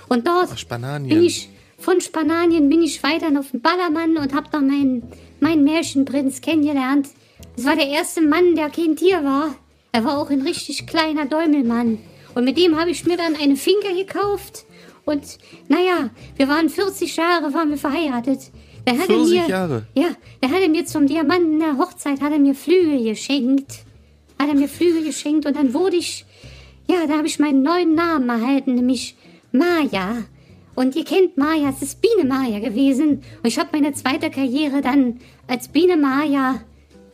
Und 0.08 0.28
dort 0.28 0.50
bin 0.70 1.24
ich, 1.24 1.50
von 1.80 2.00
Spanien 2.00 2.70
bin 2.70 2.84
ich 2.84 3.02
weiter 3.02 3.28
auf 3.40 3.52
den 3.52 3.62
Ballermann 3.62 4.18
und 4.18 4.36
hab 4.36 4.52
da 4.52 4.60
meinen, 4.60 5.02
meinen 5.40 5.64
Märchenprinz 5.64 6.42
kennengelernt. 6.42 7.10
Das 7.56 7.66
war 7.66 7.76
der 7.76 7.88
erste 7.88 8.22
Mann, 8.22 8.56
der 8.56 8.70
kein 8.70 8.96
Tier 8.96 9.24
war. 9.24 9.56
Er 9.92 10.04
war 10.04 10.20
auch 10.20 10.30
ein 10.30 10.42
richtig 10.42 10.86
kleiner 10.86 11.26
Däumelmann. 11.26 11.98
Und 12.36 12.44
mit 12.44 12.58
dem 12.58 12.80
habe 12.80 12.92
ich 12.92 13.06
mir 13.06 13.18
dann 13.18 13.36
eine 13.36 13.56
Finke 13.56 13.96
gekauft. 13.96 14.66
Und 15.06 15.40
naja, 15.70 16.12
wir 16.36 16.48
waren 16.50 16.70
40 16.70 17.16
Jahre, 17.16 17.54
waren 17.54 17.70
wir 17.70 17.78
verheiratet. 17.78 18.52
Der 18.86 18.94
hatte 18.98 19.08
40 19.14 19.30
mir, 19.40 19.48
Jahre? 19.48 19.88
Ja, 19.96 20.10
der 20.42 20.50
hatte 20.52 20.70
mir 20.70 20.86
zum 20.86 21.08
Diamanten 21.08 21.60
der 21.60 21.78
Hochzeit, 21.78 22.22
hat 22.22 22.32
er 22.32 22.40
mir 22.40 22.56
Flügel 22.56 23.04
geschenkt. 23.04 23.80
Hat 24.40 24.50
er 24.50 24.56
mir 24.56 24.68
Flügel 24.68 25.04
geschenkt 25.04 25.46
und 25.46 25.56
dann 25.56 25.74
wurde 25.74 25.96
ich, 25.96 26.26
ja, 26.88 27.08
da 27.08 27.18
habe 27.18 27.28
ich 27.28 27.40
meinen 27.40 27.64
neuen 27.64 27.96
Namen 27.96 28.30
erhalten, 28.30 28.76
nämlich 28.76 29.16
Maya. 29.52 30.24
Und 30.76 30.96
ihr 30.96 31.06
kennt 31.06 31.38
Maya, 31.38 31.70
es 31.70 31.82
ist 31.82 32.02
Biene 32.02 32.28
Maya 32.28 32.60
gewesen. 32.60 33.10
Und 33.42 33.46
ich 33.48 33.58
habe 33.58 33.70
meine 33.72 33.94
zweite 33.94 34.30
Karriere 34.30 34.82
dann 34.82 35.20
als 35.48 35.70
Biene 35.70 35.96
Maya, 35.96 36.62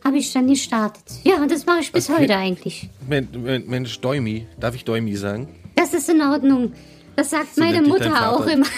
habe 0.04 0.16
ich 0.18 0.32
dann 0.32 0.48
gestartet. 0.48 1.04
Ja, 1.22 1.36
und 1.36 1.50
das 1.50 1.64
mache 1.64 1.78
ich 1.80 1.92
bis 1.92 2.08
heute 2.08 2.36
eigentlich. 2.36 2.88
Men- 3.08 3.28
Men- 3.40 3.66
Mensch, 3.68 4.00
Däumi. 4.00 4.46
Darf 4.58 4.74
ich 4.74 4.84
Däumi 4.84 5.14
sagen? 5.14 5.48
Das 5.76 5.94
ist 5.94 6.08
in 6.10 6.20
Ordnung. 6.20 6.72
Das 7.14 7.30
sagt 7.30 7.56
meine 7.56 7.78
dich 7.82 7.82
dein 7.82 7.88
Mutter 8.10 8.32
auch 8.32 8.46
immer. 8.46 8.66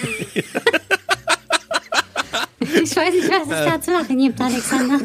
ich 2.64 2.96
weiß 2.96 3.14
nicht, 3.14 3.30
was 3.30 3.42
es 3.42 3.72
da 3.72 3.80
zu 3.80 3.90
lachen 3.92 4.18
gibt, 4.18 4.40
Alexander. 4.40 5.00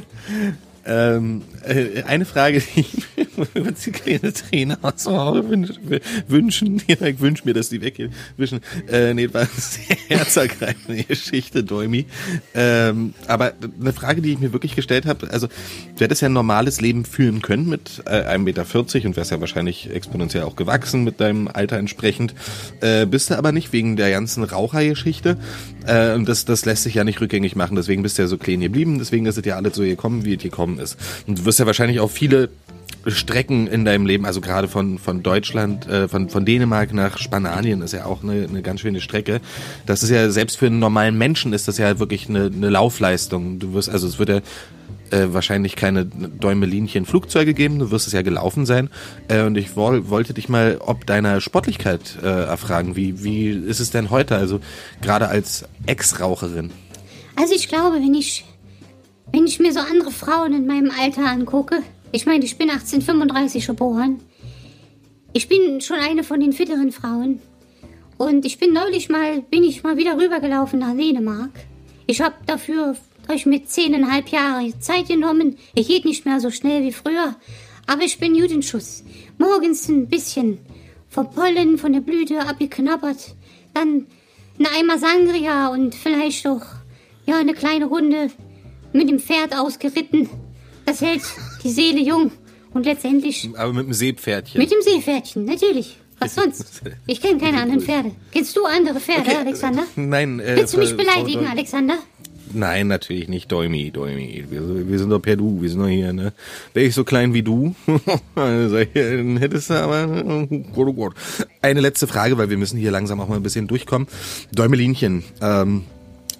Ähm, 0.86 1.44
äh, 1.70 2.04
eine 2.04 2.26
Frage, 2.26 2.62
die 2.76 2.82
ich 2.82 3.28
mir 3.38 3.92
kleine 3.92 4.34
Träne 4.34 4.78
aus 4.82 5.04
dem 5.04 5.14
Auge 5.14 5.50
wünsch, 5.50 5.72
wünschen. 6.28 6.82
Ja, 6.88 7.06
ich 7.06 7.20
wünsche 7.20 7.44
mir, 7.46 7.54
dass 7.54 7.70
die 7.70 7.82
wegwischen. 7.82 8.62
Äh, 8.92 9.14
nee, 9.14 9.32
war 9.32 9.42
eine 9.42 9.50
sehr 9.56 9.98
herzergreifende 10.08 11.04
Geschichte, 11.04 11.64
Däumi. 11.64 12.06
Ähm, 12.56 13.14
aber 13.28 13.54
eine 13.80 13.94
Frage, 13.94 14.22
die 14.22 14.34
ich 14.34 14.40
mir 14.40 14.54
wirklich 14.54 14.76
gestellt 14.76 15.06
habe, 15.06 15.30
also 15.32 15.48
du 15.48 16.00
hättest 16.00 16.22
ja 16.22 16.30
ein 16.30 16.34
normales 16.34 16.82
Leben 16.82 17.06
führen 17.06 17.42
können 17.42 17.70
mit 17.70 18.02
äh, 18.06 18.24
1,40 18.24 18.40
Meter 18.40 19.08
und 19.08 19.18
wärst 19.18 19.32
ja 19.32 19.40
wahrscheinlich 19.40 19.90
exponentiell 19.92 20.44
auch 20.44 20.56
gewachsen 20.56 21.04
mit 21.04 21.20
deinem 21.20 21.48
Alter 21.48 21.78
entsprechend. 21.78 22.34
Äh, 22.82 23.06
bist 23.06 23.30
du 23.30 23.38
aber 23.38 23.52
nicht 23.52 23.72
wegen 23.72 23.96
der 23.96 24.10
ganzen 24.10 24.44
Rauchergeschichte. 24.44 25.38
Äh, 25.86 26.14
und 26.16 26.28
das, 26.28 26.46
das 26.46 26.66
lässt 26.66 26.84
sich 26.84 26.96
ja 26.96 27.04
nicht 27.04 27.22
rückgängig 27.22 27.56
machen. 27.56 27.76
Deswegen 27.76 28.04
bist 28.04 28.18
du 28.18 28.24
ja 28.24 28.28
so 28.28 28.38
klein 28.38 28.62
geblieben. 28.62 29.00
Deswegen 29.00 29.26
ist 29.26 29.38
es 29.38 29.46
ja 29.46 29.56
alles 29.56 29.76
so 29.76 29.84
gekommen, 29.84 30.26
wie 30.26 30.36
es 30.36 30.42
gekommen 30.42 30.80
ist. 30.80 30.98
Und 31.28 31.40
du 31.40 31.46
wirst 31.46 31.59
ja 31.60 31.66
wahrscheinlich 31.66 32.00
auch 32.00 32.12
viele 32.12 32.50
Strecken 33.08 33.68
in 33.68 33.86
deinem 33.86 34.06
Leben, 34.06 34.26
also 34.26 34.42
gerade 34.42 34.68
von, 34.68 35.00
von 35.00 35.24
Deutschland, 35.24 35.88
äh, 35.88 36.08
von, 36.08 36.30
von 36.30 36.46
Dänemark 36.46 36.94
nach 36.94 37.18
Spanien 37.18 37.82
ist 37.82 37.94
ja 37.94 38.06
auch 38.06 38.24
eine, 38.24 38.46
eine 38.48 38.62
ganz 38.62 38.82
schöne 38.82 39.00
Strecke. 39.00 39.40
Das 39.86 40.04
ist 40.04 40.10
ja, 40.10 40.30
selbst 40.30 40.58
für 40.58 40.68
einen 40.68 40.80
normalen 40.80 41.18
Menschen 41.18 41.54
ist 41.54 41.68
das 41.68 41.78
ja 41.78 42.00
wirklich 42.00 42.28
eine, 42.28 42.46
eine 42.46 42.70
Laufleistung. 42.70 43.60
Du 43.60 43.74
wirst, 43.74 43.90
also 43.90 44.08
es 44.08 44.20
wird 44.20 44.30
ja 44.30 44.42
äh, 45.12 45.34
wahrscheinlich 45.34 45.76
keine 45.76 46.06
Däumelinchen 46.06 47.06
Flugzeuge 47.06 47.54
geben, 47.54 47.80
du 47.80 47.92
wirst 47.92 48.08
es 48.08 48.14
ja 48.14 48.22
gelaufen 48.22 48.66
sein. 48.66 48.90
Äh, 49.28 49.44
und 49.44 49.58
ich 49.58 49.76
woll, 49.76 50.10
wollte 50.10 50.34
dich 50.34 50.50
mal 50.50 50.78
ob 50.80 51.06
deiner 51.06 51.42
Sportlichkeit 51.42 52.18
äh, 52.22 52.28
erfragen. 52.28 52.96
Wie, 52.96 53.24
wie 53.24 53.50
ist 53.50 53.80
es 53.80 53.92
denn 53.92 54.10
heute, 54.10 54.36
also 54.36 54.60
gerade 55.02 55.30
als 55.30 55.66
Ex-Raucherin? 55.86 56.72
Also 57.36 57.54
ich 57.56 57.70
glaube, 57.70 57.98
wenn 57.98 58.14
ich, 58.14 58.44
wenn 59.32 59.46
ich 59.46 59.60
mir 59.60 59.72
so 59.72 59.80
andere 59.80 60.12
Frauen 60.12 60.54
in 60.54 60.66
meinem 60.66 60.92
Alter 60.92 61.26
angucke, 61.26 61.84
ich 62.12 62.26
meine, 62.26 62.44
ich 62.44 62.58
bin 62.58 62.70
1835 62.70 63.68
geboren, 63.68 64.20
ich 65.34 65.48
bin 65.48 65.80
schon 65.82 66.00
eine 66.00 66.24
von 66.24 66.40
den 66.40 66.54
fitteren 66.54 66.92
Frauen 66.92 67.40
und 68.18 68.46
ich 68.46 68.58
bin 68.58 68.74
neulich 68.74 69.10
mal, 69.10 69.42
bin 69.42 69.64
ich 69.64 69.84
mal 69.84 69.98
wieder 69.98 70.18
rübergelaufen 70.18 70.80
nach 70.80 70.96
Dänemark. 70.96 71.52
Ich 72.08 72.22
habe 72.22 72.36
dafür, 72.48 72.96
ich 73.34 73.46
mir 73.46 73.64
zehneinhalb 73.64 74.30
Jahre 74.30 74.74
Zeit 74.80 75.08
genommen. 75.08 75.58
Ich 75.76 75.88
geht 75.88 76.06
nicht 76.06 76.26
mehr 76.26 76.40
so 76.40 76.50
schnell 76.50 76.84
wie 76.84 76.92
früher, 76.92 77.36
aber 77.86 78.02
ich 78.02 78.18
bin 78.18 78.34
gut 78.34 78.52
in 78.52 78.64
Schuss. 78.64 79.04
Morgens 79.38 79.88
ein 79.88 80.08
bisschen 80.08 80.58
vom 81.08 81.30
Pollen, 81.30 81.78
von 81.78 81.94
der 81.94 82.02
Blüte 82.02 82.42
abgeknabbert, 82.42 83.36
dann 83.76 84.08
ein 84.58 84.66
Eimer 84.66 84.98
Sangria 84.98 85.68
und 85.68 85.94
vielleicht 85.94 86.48
auch 86.48 86.64
ja, 87.28 87.38
eine 87.38 87.54
kleine 87.54 87.86
Runde 87.86 88.32
mit 88.94 89.10
dem 89.10 89.20
Pferd 89.20 89.56
ausgeritten. 89.58 90.30
Das 90.86 91.02
hält 91.02 91.22
die 91.64 91.70
Seele 91.70 92.00
jung. 92.02 92.32
Und 92.72 92.86
letztendlich 92.86 93.50
Aber 93.58 93.74
mit 93.74 93.88
dem 93.88 93.94
Seepferdchen. 93.94 94.62
mit 94.62 94.72
dem 94.72 94.82
Seepferdchen, 94.82 95.46
natürlich. 95.46 95.98
Was 96.20 96.36
sonst? 96.36 96.82
Ich 97.08 97.20
kenne 97.22 97.40
keine 97.40 97.62
anderen 97.62 97.82
Pferde. 97.82 98.12
Kennst 98.32 98.56
du 98.56 98.64
andere 98.66 99.00
Pferde, 99.00 99.38
Alexander? 99.40 99.84
Nein, 99.96 100.40
äh, 100.40 100.56
Willst 100.56 100.76
du 100.76 100.78
mich 100.78 100.90
Frau- 100.90 100.98
beleidigen, 100.98 101.46
Frau- 101.46 101.52
Alexander? 101.52 101.96
Nein, 102.54 102.88
natürlich 102.88 103.28
nicht, 103.28 103.52
Däumi, 103.52 103.92
Däumi. 103.92 104.46
Wir, 104.50 104.88
wir 104.88 105.00
sind 105.00 105.10
doch 105.12 105.20
per 105.20 105.36
Du, 105.36 105.62
wir 105.62 105.70
sind 105.70 105.80
doch 105.82 105.88
hier, 105.88 106.14
ne? 106.14 106.34
Wäre 106.74 106.86
ich 106.88 106.96
so 106.96 107.04
klein 107.04 107.34
wie 107.34 107.44
du, 107.44 107.76
also, 108.36 108.84
dann 108.94 109.38
hättest 109.38 109.70
du 109.70 109.74
aber, 109.76 110.08
Gott, 110.74 110.88
oh 110.88 110.94
Gott. 110.94 111.14
Eine 111.62 111.80
letzte 111.82 112.08
Frage, 112.08 112.38
weil 112.40 112.50
wir 112.50 112.58
müssen 112.58 112.78
hier 112.80 112.90
langsam 112.92 113.20
auch 113.22 113.28
mal 113.30 113.36
ein 113.36 113.44
bisschen 113.44 113.68
durchkommen. 113.68 114.08
Däumelinchen, 114.52 115.24
ähm, 115.42 115.84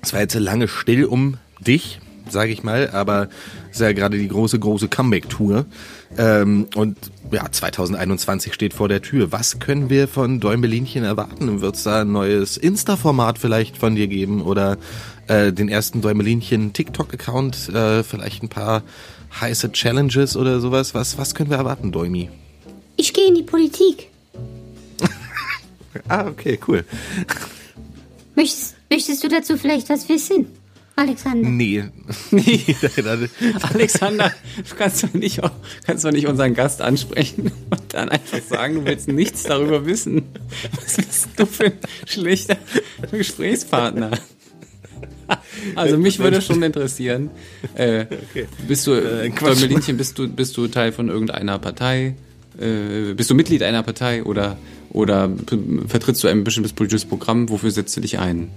es 0.02 0.14
war 0.14 0.20
jetzt 0.22 0.34
lange 0.36 0.68
still 0.68 1.06
um 1.06 1.38
dich. 1.60 2.00
Sage 2.32 2.52
ich 2.52 2.64
mal, 2.64 2.90
aber 2.92 3.30
ist 3.72 3.82
ja 3.82 3.92
gerade 3.94 4.18
die 4.18 4.28
große, 4.28 4.60
große 4.60 4.88
Comeback-Tour. 4.88 5.66
Ähm, 6.18 6.68
und 6.76 6.98
ja, 7.32 7.52
2021 7.52 8.54
steht 8.54 8.74
vor 8.74 8.88
der 8.88 9.02
Tür. 9.02 9.32
Was 9.32 9.60
können 9.60 9.90
wir 9.90 10.08
von 10.08 10.40
Däumelinchen 10.40 11.04
erwarten? 11.04 11.62
Wird 11.62 11.76
es 11.76 11.84
da 11.84 12.02
ein 12.02 12.12
neues 12.12 12.58
Insta-Format 12.58 13.38
vielleicht 13.38 13.78
von 13.78 13.96
dir 13.96 14.08
geben 14.08 14.42
oder 14.42 14.78
äh, 15.28 15.54
den 15.54 15.70
ersten 15.70 16.02
Däumelinchen 16.02 16.74
TikTok-Account, 16.74 17.70
äh, 17.70 18.04
vielleicht 18.04 18.44
ein 18.44 18.50
paar 18.50 18.84
heiße 19.40 19.72
Challenges 19.72 20.36
oder 20.36 20.60
sowas? 20.60 20.94
Was, 20.96 21.18
was 21.18 21.36
können 21.36 21.50
wir 21.50 21.58
erwarten, 21.58 21.92
Däumi? 21.92 22.30
Ich 22.96 23.14
gehe 23.14 23.28
in 23.28 23.36
die 23.36 23.44
Politik. 23.44 24.10
Ah, 26.08 26.28
okay, 26.28 26.60
cool. 26.68 26.86
Möchtest, 28.36 28.76
möchtest 28.92 29.24
du 29.24 29.28
dazu 29.28 29.58
vielleicht 29.58 29.90
was 29.90 30.08
wissen, 30.08 30.46
Alexander? 31.00 31.48
Nee. 31.50 31.84
Nee. 32.32 32.76
Alexander, 33.74 34.32
du 34.70 34.76
kannst 34.76 35.04
doch 35.04 35.14
nicht, 35.14 35.42
auch- 35.44 35.52
kannst 35.86 36.04
doch 36.06 36.12
nicht 36.12 36.28
unseren 36.28 36.54
Gast 36.54 36.82
ansprechen 36.82 37.52
und 37.70 37.82
dann 37.94 38.10
einfach 38.10 38.40
sagen, 38.48 38.76
du 38.76 38.86
willst 38.86 39.08
nichts 39.08 39.44
darüber 39.44 39.86
wissen. 39.86 40.24
Was 40.76 40.98
bist 40.98 41.30
du 41.38 41.46
für 41.46 41.66
ein 41.66 41.74
schlechter 42.06 42.58
Gesprächspartner? 43.12 44.12
Also 45.76 45.98
mich 45.98 46.20
würde 46.20 46.42
schon 46.42 46.62
interessieren, 46.64 47.30
äh, 47.76 48.06
bist 48.68 48.88
du, 48.88 48.94
äh, 48.94 49.30
Quatsch. 49.30 49.62
Däumelinchen, 49.62 49.96
bist 49.98 50.18
du, 50.18 50.28
bist 50.28 50.58
du 50.58 50.68
Teil 50.68 50.92
von 50.92 51.08
irgendeiner 51.10 51.60
Partei? 51.60 52.16
Äh, 52.60 53.14
bist 53.14 53.30
du 53.30 53.36
Mitglied 53.36 53.62
einer 53.64 53.84
Partei 53.84 54.24
oder, 54.24 54.58
oder 54.92 55.30
vertrittst 55.88 56.24
du 56.24 56.28
ein 56.28 56.44
bestimmtes 56.44 56.74
politisches 56.74 57.06
Programm? 57.06 57.48
Wofür 57.50 57.72
setzt 57.72 57.96
du 57.96 58.02
dich 58.02 58.18
ein? 58.20 58.50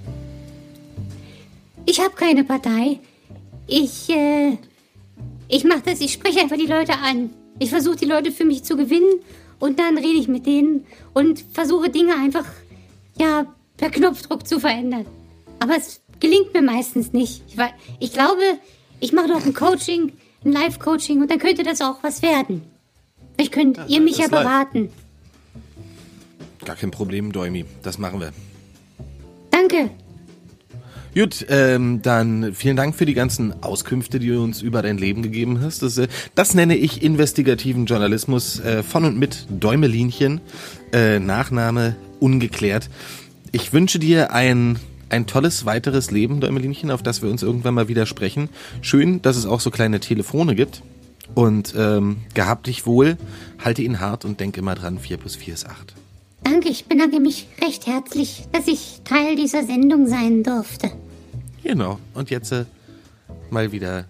Ich 1.86 2.00
habe 2.00 2.14
keine 2.14 2.44
Partei. 2.44 3.00
Ich, 3.66 4.08
äh, 4.08 4.56
ich 5.48 5.64
mache 5.64 5.82
das, 5.86 6.00
ich 6.00 6.12
spreche 6.12 6.40
einfach 6.40 6.56
die 6.56 6.66
Leute 6.66 6.94
an. 6.98 7.30
Ich 7.58 7.70
versuche 7.70 7.96
die 7.96 8.04
Leute 8.06 8.32
für 8.32 8.44
mich 8.44 8.64
zu 8.64 8.76
gewinnen 8.76 9.20
und 9.58 9.78
dann 9.78 9.96
rede 9.96 10.18
ich 10.18 10.28
mit 10.28 10.46
denen 10.46 10.86
und 11.14 11.44
versuche 11.52 11.90
Dinge 11.90 12.14
einfach, 12.14 12.46
ja, 13.18 13.46
per 13.76 13.90
Knopfdruck 13.90 14.46
zu 14.46 14.58
verändern. 14.58 15.06
Aber 15.60 15.76
es 15.76 16.00
gelingt 16.20 16.52
mir 16.54 16.62
meistens 16.62 17.12
nicht. 17.12 17.42
Ich, 17.48 17.56
ich 18.00 18.12
glaube, 18.12 18.42
ich 19.00 19.12
mache 19.12 19.28
noch 19.28 19.44
ein 19.44 19.54
Coaching, 19.54 20.12
ein 20.44 20.52
Live-Coaching 20.52 21.20
und 21.20 21.30
dann 21.30 21.38
könnte 21.38 21.62
das 21.62 21.80
auch 21.80 22.02
was 22.02 22.22
werden. 22.22 22.62
Vielleicht 23.34 23.52
könnt 23.52 23.80
ihr 23.88 24.00
mich 24.00 24.18
ja 24.18 24.24
das 24.24 24.32
live. 24.32 24.42
beraten. 24.42 24.90
Gar 26.64 26.76
kein 26.76 26.90
Problem, 26.90 27.32
Däumi. 27.32 27.64
Das 27.82 27.98
machen 27.98 28.20
wir. 28.20 28.32
Danke. 29.50 29.90
Gut, 31.14 31.44
ähm, 31.50 32.00
dann 32.00 32.54
vielen 32.54 32.76
Dank 32.76 32.94
für 32.94 33.04
die 33.04 33.12
ganzen 33.12 33.62
Auskünfte, 33.62 34.18
die 34.18 34.28
du 34.28 34.42
uns 34.42 34.62
über 34.62 34.80
dein 34.80 34.96
Leben 34.96 35.22
gegeben 35.22 35.60
hast. 35.60 35.82
Das, 35.82 35.98
äh, 35.98 36.08
das 36.34 36.54
nenne 36.54 36.74
ich 36.74 37.02
investigativen 37.02 37.84
Journalismus 37.84 38.60
äh, 38.60 38.82
von 38.82 39.04
und 39.04 39.18
mit 39.18 39.46
Däumelinchen. 39.50 40.40
Äh, 40.90 41.18
Nachname 41.18 41.96
ungeklärt. 42.18 42.88
Ich 43.50 43.74
wünsche 43.74 43.98
dir 43.98 44.32
ein, 44.32 44.78
ein 45.10 45.26
tolles 45.26 45.66
weiteres 45.66 46.10
Leben, 46.10 46.40
Däumelinchen, 46.40 46.90
auf 46.90 47.02
das 47.02 47.20
wir 47.20 47.28
uns 47.28 47.42
irgendwann 47.42 47.74
mal 47.74 47.88
wieder 47.88 48.06
sprechen. 48.06 48.48
Schön, 48.80 49.20
dass 49.20 49.36
es 49.36 49.44
auch 49.44 49.60
so 49.60 49.70
kleine 49.70 50.00
Telefone 50.00 50.54
gibt. 50.54 50.82
Und 51.34 51.74
ähm, 51.76 52.18
gehabt 52.32 52.66
dich 52.66 52.86
wohl, 52.86 53.18
halte 53.62 53.82
ihn 53.82 54.00
hart 54.00 54.24
und 54.24 54.40
denk 54.40 54.56
immer 54.56 54.74
dran, 54.74 54.98
4 54.98 55.18
plus 55.18 55.36
4 55.36 55.54
ist 55.54 55.66
8. 55.66 55.94
Danke, 56.42 56.68
ich 56.68 56.86
bedanke 56.86 57.20
mich 57.20 57.46
recht 57.62 57.86
herzlich, 57.86 58.44
dass 58.52 58.66
ich 58.66 59.00
Teil 59.04 59.36
dieser 59.36 59.64
Sendung 59.64 60.06
sein 60.06 60.42
durfte. 60.42 60.90
Genau. 61.62 61.98
Und 62.14 62.30
jetzt 62.30 62.52
äh, 62.52 62.64
mal 63.50 63.72
wieder 63.72 64.04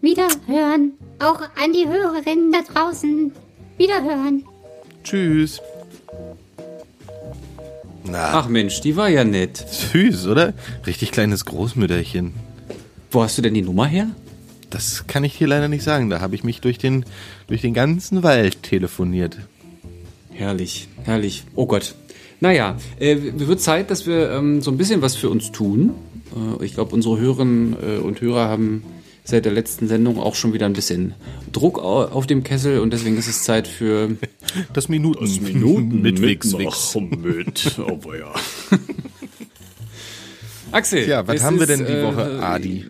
Wiederhören. 0.00 0.92
Auch 1.18 1.40
an 1.40 1.72
die 1.72 1.88
Hörerinnen 1.88 2.52
da 2.52 2.60
draußen. 2.62 3.32
Wiederhören. 3.76 4.44
Tschüss. 5.02 5.60
Na, 8.04 8.30
Ach 8.34 8.48
Mensch, 8.48 8.80
die 8.80 8.96
war 8.96 9.08
ja 9.08 9.24
nett. 9.24 9.56
süß, 9.56 10.28
oder? 10.28 10.54
Richtig 10.86 11.10
kleines 11.12 11.44
Großmütterchen. 11.44 12.32
Wo 13.10 13.22
hast 13.22 13.36
du 13.38 13.42
denn 13.42 13.54
die 13.54 13.62
Nummer 13.62 13.86
her? 13.86 14.08
Das 14.70 15.06
kann 15.06 15.24
ich 15.24 15.36
dir 15.38 15.46
leider 15.46 15.68
nicht 15.68 15.82
sagen. 15.82 16.10
Da 16.10 16.20
habe 16.20 16.34
ich 16.34 16.44
mich 16.44 16.60
durch 16.60 16.78
den, 16.78 17.04
durch 17.48 17.60
den 17.62 17.74
ganzen 17.74 18.22
Wald 18.22 18.62
telefoniert. 18.62 19.38
Herrlich, 20.32 20.88
herrlich. 21.04 21.44
Oh 21.54 21.66
Gott. 21.66 21.94
Naja, 22.40 22.76
äh, 23.00 23.16
wird 23.34 23.60
Zeit, 23.60 23.90
dass 23.90 24.06
wir 24.06 24.30
ähm, 24.30 24.60
so 24.62 24.70
ein 24.70 24.76
bisschen 24.76 25.02
was 25.02 25.16
für 25.16 25.28
uns 25.30 25.50
tun. 25.52 25.92
Äh, 26.60 26.64
ich 26.64 26.74
glaube, 26.74 26.94
unsere 26.94 27.18
Hörerinnen 27.18 27.76
äh, 27.82 27.98
und 27.98 28.20
Hörer 28.20 28.48
haben 28.48 28.82
seit 29.24 29.44
der 29.44 29.52
letzten 29.52 29.88
Sendung 29.88 30.18
auch 30.18 30.34
schon 30.34 30.52
wieder 30.54 30.66
ein 30.66 30.72
bisschen 30.72 31.14
Druck 31.52 31.78
au- 31.78 32.04
auf 32.06 32.26
dem 32.26 32.42
Kessel 32.44 32.80
und 32.80 32.92
deswegen 32.92 33.16
ist 33.18 33.28
es 33.28 33.42
Zeit 33.42 33.66
für 33.68 34.16
Das 34.72 34.88
Minuten. 34.88 35.22
mit 36.02 36.22
Wix, 36.22 36.56
Wix. 36.56 36.96
mit. 36.96 37.78
Oh 37.78 38.00
ja. 38.14 38.32
Axel. 40.72 41.08
Ja, 41.08 41.26
was 41.26 41.42
haben 41.42 41.56
wir 41.56 41.62
ist, 41.68 41.78
denn 41.80 41.86
die 41.86 41.92
äh, 41.92 42.04
Woche? 42.04 42.42
Adi. 42.42 42.84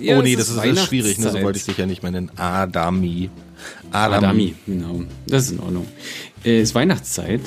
ja, 0.00 0.18
oh 0.18 0.22
nee, 0.22 0.34
das 0.34 0.48
ist, 0.48 0.56
das 0.58 0.66
ist 0.66 0.84
schwierig. 0.86 1.18
Ne? 1.18 1.22
So 1.24 1.28
Weihnachtszeit. 1.28 1.44
wollte 1.44 1.58
ich 1.58 1.64
dich 1.66 1.78
ja 1.78 1.86
nicht 1.86 2.02
mehr 2.02 2.10
nennen. 2.12 2.30
Adami. 2.36 3.30
Adami. 3.92 4.16
Adami, 4.16 4.54
genau. 4.66 5.02
Das 5.28 5.44
ist 5.44 5.52
in 5.52 5.60
Ordnung. 5.60 5.86
Äh, 6.44 6.58
Es 6.60 6.70
ist 6.70 6.74
Weihnachtszeit. 6.74 7.40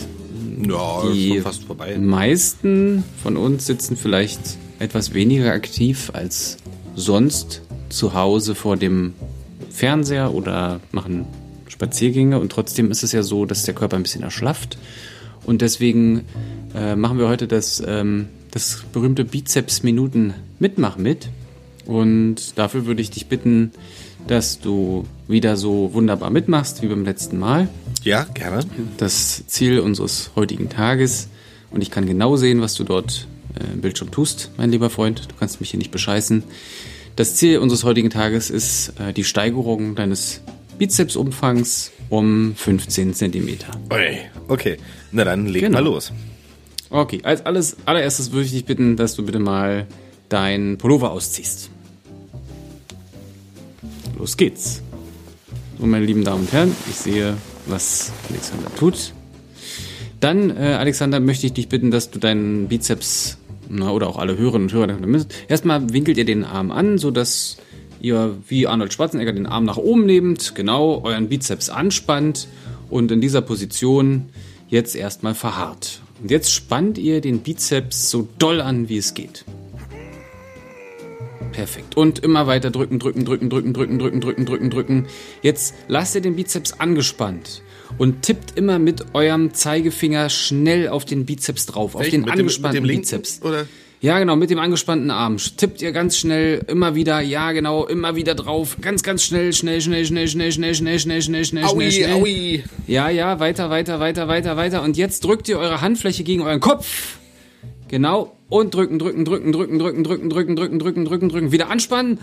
Ja, 0.68 1.04
Die 1.12 1.40
fast 1.40 1.64
vorbei. 1.64 1.98
meisten 1.98 3.04
von 3.22 3.38
uns 3.38 3.66
sitzen 3.66 3.96
vielleicht 3.98 4.40
etwas 4.80 5.14
weniger 5.14 5.52
aktiv 5.52 6.12
als 6.14 6.58
sonst 6.96 7.62
zu 7.90 8.14
Hause 8.14 8.56
vor 8.56 8.78
dem 8.78 9.14
Fernseher 9.70 10.34
oder 10.34 10.80
machen 10.92 11.26
Spaziergänge. 11.68 12.40
Und 12.40 12.52
trotzdem 12.52 12.92
ist 12.92 13.04
es 13.04 13.12
ja 13.12 13.24
so, 13.24 13.46
dass 13.46 13.64
der 13.64 13.74
Körper 13.74 13.98
ein 13.98 14.04
bisschen 14.04 14.24
erschlafft. 14.24 14.78
Und 15.46 15.62
deswegen 15.62 16.22
äh, 16.74 16.96
machen 16.96 17.20
wir 17.20 17.28
heute 17.28 17.48
das, 17.48 17.84
ähm, 17.86 18.28
das 18.52 18.84
berühmte 18.94 19.26
Bizeps-Minuten-Mitmach 19.26 20.98
mit. 20.98 21.30
Und 21.86 22.58
dafür 22.58 22.86
würde 22.86 23.02
ich 23.02 23.12
dich 23.12 23.28
bitten, 23.28 23.72
dass 24.28 24.60
du 24.60 25.06
wieder 25.28 25.56
so 25.56 25.92
wunderbar 25.94 26.32
mitmachst 26.32 26.82
wie 26.82 26.88
beim 26.88 27.06
letzten 27.06 27.38
Mal 27.38 27.68
Ja, 28.06 28.24
gerne. 28.34 28.60
das 28.98 29.44
Ziel 29.48 29.80
unseres 29.80 30.30
heutigen 30.36 30.70
Tages 30.70 31.28
und 31.72 31.82
ich 31.82 31.90
kann 31.92 32.06
genau 32.06 32.36
sehen, 32.38 32.62
was 32.62 32.76
du 32.76 32.84
dort 32.84 33.28
äh, 33.60 33.74
im 33.74 33.82
Bildschirm 33.82 34.12
tust, 34.12 34.52
mein 34.58 34.70
lieber 34.72 34.90
Freund. 34.92 35.24
Du 35.32 35.36
kannst 35.40 35.60
mich 35.60 35.72
hier 35.72 35.80
nicht 35.80 35.90
bescheißen. 35.92 36.44
Das 37.16 37.36
Ziel 37.36 37.58
unseres 37.58 37.84
heutigen 37.84 38.10
Tages 38.12 38.50
ist 38.52 38.94
äh, 39.00 39.12
die 39.12 39.24
Steigerung 39.24 39.96
deines 39.96 40.42
Bizepsumfangs 40.78 41.92
um 42.10 42.54
15 42.56 43.14
Zentimeter. 43.16 43.72
Ui, 43.92 44.18
Okay, 44.50 44.78
na 45.12 45.24
dann 45.24 45.48
leg 45.48 45.64
Genau. 45.64 45.80
mal 45.80 45.84
los. 45.86 46.14
Okay, 46.92 47.22
als 47.24 47.44
alles, 47.46 47.78
allererstes 47.86 48.32
würde 48.32 48.46
ich 48.46 48.52
dich 48.52 48.66
bitten, 48.66 48.96
dass 48.98 49.16
du 49.16 49.26
bitte 49.26 49.40
mal 49.40 49.88
dein 50.30 50.78
Pullover 50.78 51.12
ausziehst. 51.12 51.72
Los 54.20 54.38
geht's. 54.38 54.84
So, 55.80 55.88
meine 55.88 56.06
lieben 56.06 56.24
Damen 56.24 56.42
und 56.42 56.52
Herren, 56.54 56.76
ich 56.90 56.96
sehe, 56.96 57.36
was 57.68 58.12
Alexander 58.30 58.74
tut. 58.76 59.14
Dann, 60.20 60.50
äh, 60.56 60.76
Alexander, 60.80 61.20
möchte 61.20 61.46
ich 61.46 61.54
dich 61.54 61.68
bitten, 61.70 61.92
dass 61.92 62.10
du 62.12 62.20
deinen 62.20 62.68
Bizeps, 62.68 63.38
na, 63.70 63.92
oder 63.92 64.08
auch 64.08 64.18
alle 64.18 64.38
Hörerinnen 64.38 64.68
und 64.70 64.74
Hörer, 64.74 64.94
müssen- 65.06 65.28
erstmal 65.48 65.92
winkelt 65.94 66.18
ihr 66.18 66.26
den 66.26 66.44
Arm 66.44 66.72
an, 66.72 66.98
sodass 66.98 67.58
ihr 68.00 68.36
wie 68.48 68.68
Arnold 68.68 68.94
Schwarzenegger 68.94 69.34
den 69.34 69.46
Arm 69.46 69.66
nach 69.66 69.78
oben 69.78 70.06
nehmt, 70.06 70.56
genau 70.56 71.02
euren 71.04 71.28
Bizeps 71.30 71.70
anspannt 71.70 72.48
und 72.90 73.12
in 73.12 73.22
dieser 73.22 73.42
Position 73.42 74.30
jetzt 74.70 74.96
erstmal 74.96 75.36
verharrt. 75.36 76.02
Und 76.22 76.32
jetzt 76.32 76.52
spannt 76.52 76.98
ihr 76.98 77.20
den 77.22 77.40
Bizeps 77.40 78.10
so 78.10 78.28
doll 78.40 78.62
an, 78.62 78.90
wie 78.90 78.98
es 78.98 79.14
geht. 79.14 79.44
Perfekt. 81.56 81.96
Und 81.96 82.20
immer 82.20 82.48
weiter 82.48 82.70
drücken, 82.70 83.00
drücken, 83.00 83.24
drücken, 83.24 83.50
drücken, 83.50 83.74
drücken, 83.74 83.98
drücken, 84.00 84.20
drücken, 84.22 84.46
drücken, 84.46 84.70
drücken. 84.70 85.08
Jetzt 85.42 85.74
lasst 85.88 86.14
ihr 86.16 86.22
den 86.22 86.36
Bizeps 86.36 86.74
angespannt 86.80 87.62
und 87.98 88.24
tippt 88.24 88.58
immer 88.58 88.78
mit 88.78 89.06
eurem 89.14 89.54
Zeigefinger 89.54 90.30
schnell 90.30 90.90
auf 90.90 91.06
den 91.06 91.26
Bizeps 91.26 91.66
drauf, 91.66 91.96
auf 91.96 92.02
Welchen? 92.02 92.24
den 92.24 92.26
Mit 92.26 92.28
dem- 92.40 92.46
mit 92.46 92.56
dem 92.58 92.66
angespannten 92.66 92.86
linken, 92.86 93.02
Bizeps. 93.04 93.42
oder? 93.42 93.66
Ja, 94.02 94.20
genau, 94.20 94.36
mit 94.36 94.50
dem 94.50 94.60
angespannten 94.60 95.10
Arm. 95.10 95.38
Tippt 95.38 95.82
ihr 95.82 95.92
ganz 95.94 96.18
schnell, 96.18 96.62
immer 96.68 96.94
wieder, 96.94 97.22
ja, 97.22 97.54
genau, 97.54 97.86
immer 97.88 98.16
wieder 98.18 98.36
drauf. 98.36 98.76
Ganz, 98.82 99.02
ganz 99.02 99.24
schnell, 99.24 99.54
schnell, 99.54 99.80
schnell, 99.82 100.06
schnell, 100.06 100.28
schnell, 100.28 100.52
schnell, 100.52 100.76
schnell, 100.76 101.00
schnell, 101.00 101.22
schnell, 101.22 101.46
schnell, 101.46 101.68
schnell, 101.70 101.92
schnell. 101.92 102.12
aui. 102.14 102.64
Ja, 102.86 103.10
ja, 103.10 103.40
weiter, 103.40 103.70
weiter, 103.70 104.00
weiter, 104.02 104.28
weiter, 104.28 104.58
weiter. 104.58 104.84
Und 104.84 104.98
jetzt 104.98 105.24
drückt 105.24 105.48
ihr 105.48 105.58
eure 105.58 105.80
Handfläche 105.82 106.24
gegen 106.26 106.42
euren 106.42 106.60
Kopf. 106.60 107.18
Genau. 107.88 108.36
Und 108.48 108.74
drücken, 108.74 109.00
drücken, 109.00 109.26
drücken, 109.26 109.52
drücken, 109.52 109.80
drücken, 109.80 110.04
drücken, 110.04 110.30
drücken, 110.30 110.56
drücken, 110.60 110.80
drücken, 110.80 111.06
drücken, 111.06 111.30
drücken. 111.30 111.52
Wieder 111.52 111.70
anspannen. 111.70 112.20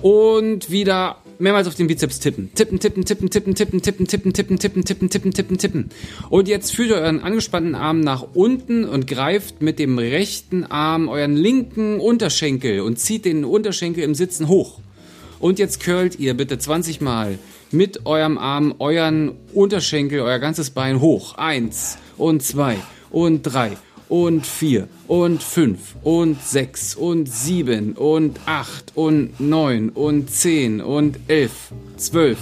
Und 0.00 0.70
wieder 0.70 1.16
mehrmals 1.40 1.66
auf 1.66 1.74
den 1.74 1.88
Bizeps 1.88 2.20
tippen. 2.20 2.50
Tippen, 2.54 2.78
tippen, 2.78 3.04
tippen, 3.04 3.30
tippen, 3.30 3.52
tippen, 3.52 3.82
tippen, 3.82 4.06
tippen, 4.06 4.32
tippen, 4.32 4.58
tippen, 4.58 4.84
tippen, 4.84 5.10
tippen, 5.10 5.32
tippen, 5.32 5.58
tippen. 5.58 5.90
Und 6.30 6.46
jetzt 6.46 6.74
führt 6.74 6.92
euren 6.92 7.20
angespannten 7.20 7.74
Arm 7.74 8.00
nach 8.00 8.24
unten 8.34 8.84
und 8.84 9.06
greift 9.06 9.60
mit 9.60 9.78
dem 9.78 9.98
rechten 9.98 10.64
Arm 10.64 11.08
euren 11.08 11.36
linken 11.36 11.98
Unterschenkel 11.98 12.80
und 12.80 12.98
zieht 12.98 13.24
den 13.24 13.44
Unterschenkel 13.44 14.04
im 14.04 14.14
Sitzen 14.14 14.48
hoch. 14.48 14.78
Und 15.40 15.58
jetzt 15.58 15.82
curlt 15.82 16.18
ihr 16.18 16.34
bitte 16.34 16.58
20 16.58 17.00
Mal 17.00 17.38
mit 17.70 18.06
eurem 18.06 18.38
Arm 18.38 18.74
euren 18.78 19.32
Unterschenkel, 19.52 20.20
euer 20.20 20.38
ganzes 20.38 20.70
Bein 20.70 21.00
hoch. 21.00 21.36
Eins 21.36 21.98
und 22.16 22.42
zwei 22.42 22.76
und 23.10 23.42
drei 23.42 23.76
und 24.08 24.46
vier 24.46 24.88
und 25.06 25.42
fünf 25.42 25.96
und 26.02 26.42
sechs 26.42 26.94
und 26.94 27.30
sieben 27.30 27.92
und 27.94 28.40
acht 28.46 28.92
und 28.94 29.38
neun 29.40 29.90
und 29.90 30.30
zehn 30.30 30.80
und 30.80 31.18
elf, 31.28 31.72
zwölf, 31.96 32.38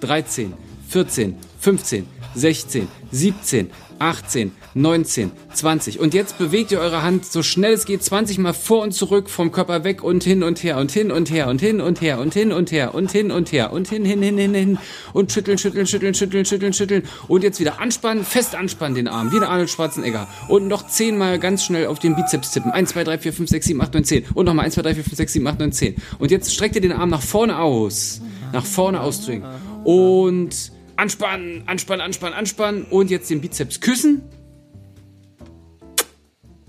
dreizehn, 0.00 0.52
vierzehn, 0.88 1.36
fünfzehn, 1.60 2.06
sechzehn, 2.34 2.88
siebzehn, 3.10 3.70
18, 3.98 4.52
19, 4.74 5.30
20. 5.52 6.00
Und 6.00 6.14
jetzt 6.14 6.36
bewegt 6.36 6.72
ihr 6.72 6.80
eure 6.80 7.02
Hand 7.02 7.26
so 7.26 7.42
schnell 7.42 7.72
es 7.72 7.84
geht 7.84 8.02
20 8.02 8.38
Mal 8.38 8.52
vor 8.52 8.82
und 8.82 8.92
zurück 8.92 9.30
vom 9.30 9.52
Körper 9.52 9.84
weg 9.84 10.02
und 10.02 10.24
hin 10.24 10.42
und 10.42 10.62
her 10.62 10.78
und 10.78 10.90
hin 10.90 11.12
und 11.12 11.30
her 11.30 11.48
und 11.48 11.60
hin 11.60 11.80
und 11.80 12.00
her 12.00 12.18
und 12.18 12.34
hin 12.34 12.52
und 12.52 12.72
her 12.72 12.94
und 12.94 13.10
hin 13.12 13.30
und 13.30 13.52
her 13.52 13.72
und 13.72 13.88
hin, 13.88 14.04
hin, 14.04 14.22
hin, 14.22 14.36
hin, 14.36 14.54
hin. 14.54 14.78
Und 15.12 15.32
schütteln, 15.32 15.58
schütteln, 15.58 15.86
schütteln, 15.86 16.14
schütteln, 16.14 16.44
schütteln, 16.44 16.72
schütteln. 16.72 17.02
Und 17.28 17.44
jetzt 17.44 17.60
wieder 17.60 17.80
anspannen, 17.80 18.24
fest 18.24 18.54
anspannen 18.54 18.96
den 18.96 19.08
Arm, 19.08 19.32
wie 19.32 19.38
der 19.38 19.48
Arnold 19.48 19.70
Schwarzenegger. 19.70 20.28
Und 20.48 20.66
noch 20.66 20.86
10 20.86 21.16
Mal 21.16 21.38
ganz 21.38 21.64
schnell 21.64 21.86
auf 21.86 22.00
den 22.00 22.16
Bizeps 22.16 22.50
tippen. 22.50 22.72
1, 22.72 22.90
2, 22.90 23.04
3, 23.04 23.18
4, 23.18 23.32
5, 23.32 23.50
6, 23.50 23.66
7, 23.66 23.80
8, 23.80 23.94
9, 23.94 24.04
10 24.04 24.24
und 24.34 24.46
nochmal 24.46 24.64
1, 24.64 24.74
2, 24.74 24.82
3, 24.82 24.94
4, 24.94 25.04
5, 25.04 25.16
6, 25.16 25.32
7, 25.34 25.46
8, 25.46 25.58
9, 25.60 25.72
10. 25.72 25.96
Und 26.18 26.30
jetzt 26.30 26.52
streckt 26.52 26.74
ihr 26.74 26.80
den 26.80 26.92
Arm 26.92 27.10
nach 27.10 27.22
vorne 27.22 27.58
aus, 27.58 28.20
nach 28.52 28.64
vorne 28.64 29.00
ausdrücken. 29.00 29.44
Und 29.84 30.72
anspannen, 30.96 31.62
anspannen, 31.66 32.04
anspannen, 32.04 32.34
anspannen. 32.34 32.86
Und 32.90 33.10
jetzt 33.10 33.30
den 33.30 33.40
Bizeps 33.40 33.80
küssen 33.80 34.22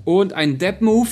und 0.06 0.34
ein 0.34 0.58
Dab-Move. 0.58 1.10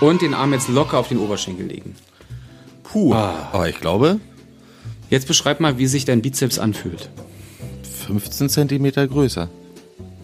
Und 0.00 0.22
den 0.22 0.34
Arm 0.34 0.52
jetzt 0.52 0.68
locker 0.68 0.98
auf 0.98 1.08
den 1.08 1.18
Oberschenkel 1.18 1.66
legen. 1.66 1.94
Puh. 2.82 3.14
Aber 3.14 3.68
ich 3.68 3.80
glaube, 3.80 4.20
Jetzt 5.12 5.28
beschreib 5.28 5.60
mal, 5.60 5.76
wie 5.76 5.86
sich 5.86 6.06
dein 6.06 6.22
Bizeps 6.22 6.58
anfühlt. 6.58 7.10
15 8.06 8.48
Zentimeter 8.48 9.06
größer. 9.06 9.50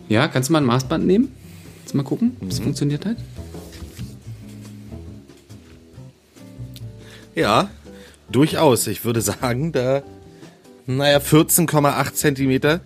Ja, 0.09 0.29
kannst 0.29 0.49
du 0.49 0.55
mal 0.55 0.61
ein 0.63 0.65
Maßband 0.65 1.05
nehmen? 1.05 1.31
Jetzt 1.83 1.95
mal 1.95 2.05
gucken, 2.05 2.39
ob 2.41 2.49
es 2.49 2.59
funktioniert 2.59 3.05
hat. 3.05 3.19
Ja, 7.35 7.69
durchaus. 8.33 8.87
Ich 8.87 9.05
würde 9.05 9.21
sagen, 9.21 9.73
da, 9.73 10.03
naja, 10.87 11.19
14,8 11.19 12.15
Zentimeter. 12.15 12.81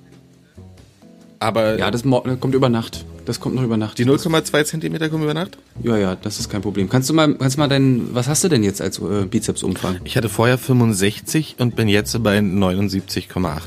Aber 1.38 1.78
Ja, 1.78 1.92
das 1.92 2.02
kommt 2.02 2.54
über 2.56 2.68
Nacht. 2.68 3.04
Das 3.24 3.38
kommt 3.38 3.54
noch 3.54 3.62
über 3.62 3.76
Nacht. 3.76 3.98
die 3.98 4.04
0,2 4.04 4.64
Zentimeter 4.64 5.08
kommen 5.08 5.24
über 5.24 5.34
Nacht? 5.34 5.58
Ja, 5.82 5.96
ja, 5.96 6.16
das 6.16 6.40
ist 6.40 6.48
kein 6.48 6.62
Problem. 6.62 6.88
Kannst 6.88 7.08
du 7.08 7.14
mal, 7.14 7.34
kannst 7.34 7.56
mal 7.56 7.68
deinen, 7.68 8.14
was 8.14 8.28
hast 8.28 8.42
du 8.44 8.48
denn 8.48 8.64
jetzt 8.64 8.80
als 8.80 8.98
äh, 8.98 9.26
Bizepsumfang? 9.30 10.00
Ich 10.04 10.16
hatte 10.16 10.28
vorher 10.28 10.58
65 10.58 11.56
und 11.58 11.76
bin 11.76 11.88
jetzt 11.88 12.20
bei 12.22 12.38
79,8. 12.38 13.60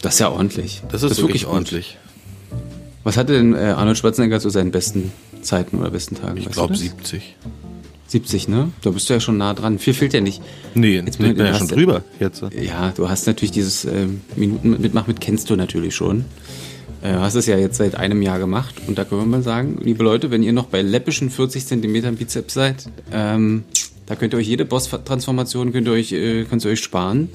Das 0.00 0.14
ist 0.14 0.20
ja 0.20 0.30
ordentlich. 0.30 0.82
Das 0.90 1.02
ist, 1.02 1.20
wirklich, 1.20 1.44
gut. 1.44 1.52
ordentlich. 1.52 1.98
Was 3.04 3.16
hatte 3.16 3.34
denn 3.34 3.54
äh, 3.54 3.58
Arnold 3.58 3.98
Schwarzenegger 3.98 4.40
zu 4.40 4.50
seinen 4.50 4.70
besten 4.70 5.12
Zeiten 5.42 5.78
oder 5.78 5.90
besten 5.90 6.16
Tagen? 6.16 6.38
Ich 6.38 6.50
glaube 6.50 6.74
du 6.74 6.80
das? 6.80 6.82
70. 6.82 7.36
70, 8.06 8.48
ne? 8.48 8.70
Da 8.82 8.90
bist 8.90 9.08
du 9.08 9.14
ja 9.14 9.20
schon 9.20 9.38
nah 9.38 9.54
dran. 9.54 9.78
Viel 9.78 9.94
fehlt 9.94 10.12
ja 10.14 10.20
nicht. 10.20 10.42
Nee, 10.74 11.00
Jetzt 11.00 11.18
bin 11.18 11.32
ich 11.32 11.38
ja 11.38 11.54
schon 11.54 11.68
drüber 11.68 12.02
jetzt. 12.20 12.42
Ja, 12.60 12.92
du 12.94 13.08
hast 13.08 13.26
natürlich 13.26 13.50
dieses 13.50 13.84
ähm, 13.86 14.20
Minuten 14.36 14.80
mitmach 14.80 15.06
mit 15.06 15.20
kennst 15.20 15.50
du 15.50 15.56
natürlich 15.56 15.94
schon. 15.94 16.24
Äh, 17.04 17.12
Du 17.12 17.20
hast 17.20 17.34
es 17.34 17.46
ja 17.46 17.56
jetzt 17.58 17.76
seit 17.76 17.94
einem 17.94 18.22
Jahr 18.22 18.38
gemacht 18.38 18.74
und 18.88 18.98
da 18.98 19.04
können 19.04 19.20
wir 19.20 19.26
mal 19.26 19.42
sagen, 19.42 19.78
liebe 19.82 20.02
Leute, 20.02 20.30
wenn 20.30 20.42
ihr 20.42 20.52
noch 20.52 20.66
bei 20.66 20.82
läppischen 20.82 21.30
40 21.30 21.66
Zentimetern 21.66 22.16
Bizeps 22.16 22.54
seid, 22.54 22.86
ähm, 23.12 23.62
da 24.06 24.16
könnt 24.16 24.34
ihr 24.34 24.38
euch 24.38 24.48
jede 24.48 24.64
Boss-Transformation 24.64 25.72
könnt 25.72 25.86
ihr 25.86 25.92
euch, 25.92 26.12
äh, 26.12 26.44
könnt 26.44 26.64
ihr 26.64 26.70
euch 26.70 26.80
sparen. 26.80 27.28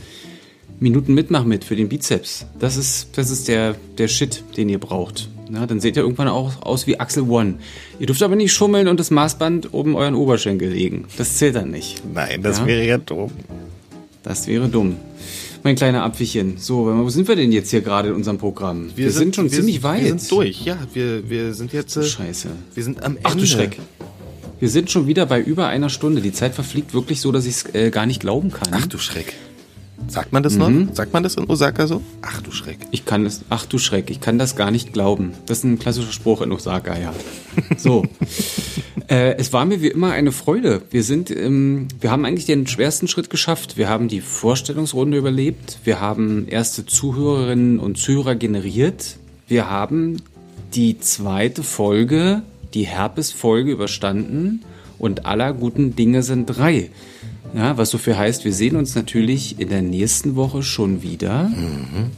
Minuten 0.81 1.13
mitmach 1.13 1.43
mit 1.43 1.65
für 1.65 1.75
den 1.75 1.89
Bizeps. 1.89 2.45
Das 2.57 2.77
ist, 2.77 3.09
das 3.17 3.29
ist 3.31 3.47
der, 3.49 3.75
der 3.97 4.07
Shit, 4.07 4.43
den 4.55 4.69
ihr 4.69 4.79
braucht. 4.79 5.27
Ja, 5.53 5.65
dann 5.65 5.81
seht 5.81 5.97
ihr 5.97 6.03
irgendwann 6.03 6.29
auch 6.29 6.61
aus 6.61 6.87
wie 6.87 6.99
Axel 6.99 7.23
One. 7.29 7.55
Ihr 7.99 8.05
dürft 8.05 8.23
aber 8.23 8.35
nicht 8.37 8.53
schummeln 8.53 8.87
und 8.87 8.97
das 8.99 9.11
Maßband 9.11 9.73
oben 9.73 9.95
euren 9.95 10.15
Oberschenkel 10.15 10.69
legen. 10.69 11.05
Das 11.17 11.37
zählt 11.37 11.55
dann 11.55 11.71
nicht. 11.71 12.01
Nein, 12.13 12.41
das 12.43 12.59
Ja? 12.59 12.65
wäre 12.67 12.85
ja 12.85 12.97
dumm. 12.97 13.31
Das 14.23 14.47
wäre 14.47 14.69
dumm. 14.69 14.95
Mein 15.63 15.75
kleiner 15.75 16.03
Apfelchen. 16.03 16.57
So, 16.57 16.85
wo 16.85 17.09
sind 17.09 17.27
wir 17.27 17.35
denn 17.35 17.51
jetzt 17.51 17.69
hier 17.71 17.81
gerade 17.81 18.09
in 18.09 18.15
unserem 18.15 18.37
Programm? 18.37 18.89
Wir, 18.95 19.11
sind, 19.11 19.35
schon 19.35 19.49
ziemlich 19.49 19.83
weit. 19.83 20.03
Wir 20.03 20.09
sind 20.09 20.31
durch, 20.31 20.65
ja. 20.65 20.77
Wir, 20.93 21.29
wir 21.29 21.53
sind 21.53 21.73
jetzt. 21.73 21.97
Äh, 21.97 22.03
Scheiße. 22.03 22.49
Wir 22.73 22.83
sind 22.83 23.03
am 23.03 23.17
Ende. 23.17 23.21
Ach 23.23 23.35
du 23.35 23.45
Schreck. 23.45 23.77
Wir 24.59 24.69
sind 24.69 24.91
schon 24.91 25.07
wieder 25.07 25.25
bei 25.25 25.41
über 25.41 25.67
einer 25.67 25.89
Stunde. 25.89 26.21
Die 26.21 26.33
Zeit 26.33 26.53
verfliegt 26.53 26.93
wirklich 26.93 27.21
so, 27.21 27.31
dass 27.31 27.45
ich 27.45 27.55
es 27.55 27.75
äh, 27.75 27.91
gar 27.91 28.05
nicht 28.05 28.19
glauben 28.19 28.51
kann. 28.51 28.69
Ach 28.71 28.87
du 28.87 28.97
Schreck. 28.97 29.33
Sagt 30.09 30.33
man 30.33 30.43
das 30.43 30.55
noch? 30.55 30.71
Sagt 30.93 31.13
man 31.13 31.23
das 31.23 31.35
in 31.35 31.49
Osaka 31.49 31.85
so? 31.87 32.01
Ach 32.21 32.41
du 32.41 32.51
Schreck. 32.51 32.79
Ich 32.91 33.05
kann 33.05 33.23
das, 33.23 33.43
ach 33.49 33.65
du 33.65 33.77
Schreck, 33.77 34.09
ich 34.09 34.19
kann 34.19 34.39
das 34.39 34.55
gar 34.55 34.71
nicht 34.71 34.91
glauben. 34.91 35.33
Das 35.45 35.59
ist 35.59 35.63
ein 35.65 35.79
klassischer 35.79 36.11
Spruch 36.11 36.41
in 36.41 36.51
Osaka, 36.51 36.97
ja. 36.97 37.13
So. 37.77 38.05
äh, 39.07 39.35
es 39.37 39.53
war 39.53 39.65
mir 39.65 39.81
wie 39.81 39.89
immer 39.89 40.11
eine 40.11 40.31
Freude. 40.31 40.81
Wir 40.89 41.03
sind, 41.03 41.29
ähm, 41.29 41.87
wir 41.99 42.11
haben 42.11 42.25
eigentlich 42.25 42.45
den 42.45 42.65
schwersten 42.67 43.07
Schritt 43.07 43.29
geschafft. 43.29 43.77
Wir 43.77 43.87
haben 43.87 44.07
die 44.07 44.21
Vorstellungsrunde 44.21 45.17
überlebt. 45.17 45.79
Wir 45.83 46.01
haben 46.01 46.47
erste 46.47 46.85
Zuhörerinnen 46.85 47.79
und 47.79 47.97
Zuhörer 47.97 48.35
generiert. 48.35 49.17
Wir 49.47 49.69
haben 49.69 50.17
die 50.73 50.99
zweite 50.99 51.63
Folge, 51.63 52.41
die 52.73 52.85
Herpes-Folge 52.87 53.71
überstanden. 53.71 54.63
Und 54.97 55.25
aller 55.25 55.53
guten 55.53 55.95
Dinge 55.95 56.23
sind 56.23 56.45
drei. 56.45 56.89
Ja, 57.53 57.77
was 57.77 57.89
so 57.89 57.97
viel 57.97 58.15
heißt, 58.17 58.45
wir 58.45 58.53
sehen 58.53 58.75
uns 58.75 58.95
natürlich 58.95 59.59
in 59.59 59.69
der 59.69 59.81
nächsten 59.81 60.35
Woche 60.35 60.61
schon 60.63 61.01
wieder 61.01 61.51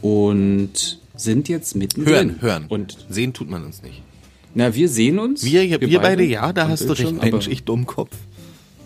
und 0.02 0.98
sind 1.16 1.48
jetzt 1.48 1.74
mittendrin. 1.76 2.14
Hören, 2.14 2.42
hören. 2.42 2.64
Und 2.68 3.06
sehen 3.08 3.32
tut 3.32 3.48
man 3.50 3.64
uns 3.64 3.82
nicht. 3.82 4.02
na, 4.54 4.74
wir 4.74 4.88
sehen 4.88 5.18
uns. 5.18 5.44
Wir, 5.44 5.80
wir, 5.80 6.00
beide, 6.00 6.24
ja, 6.24 6.52
da 6.52 6.68
hast 6.68 6.88
du 6.88 6.92
recht. 6.92 7.22
Mensch, 7.22 7.48
ich 7.48 7.64
Dummkopf. 7.64 8.14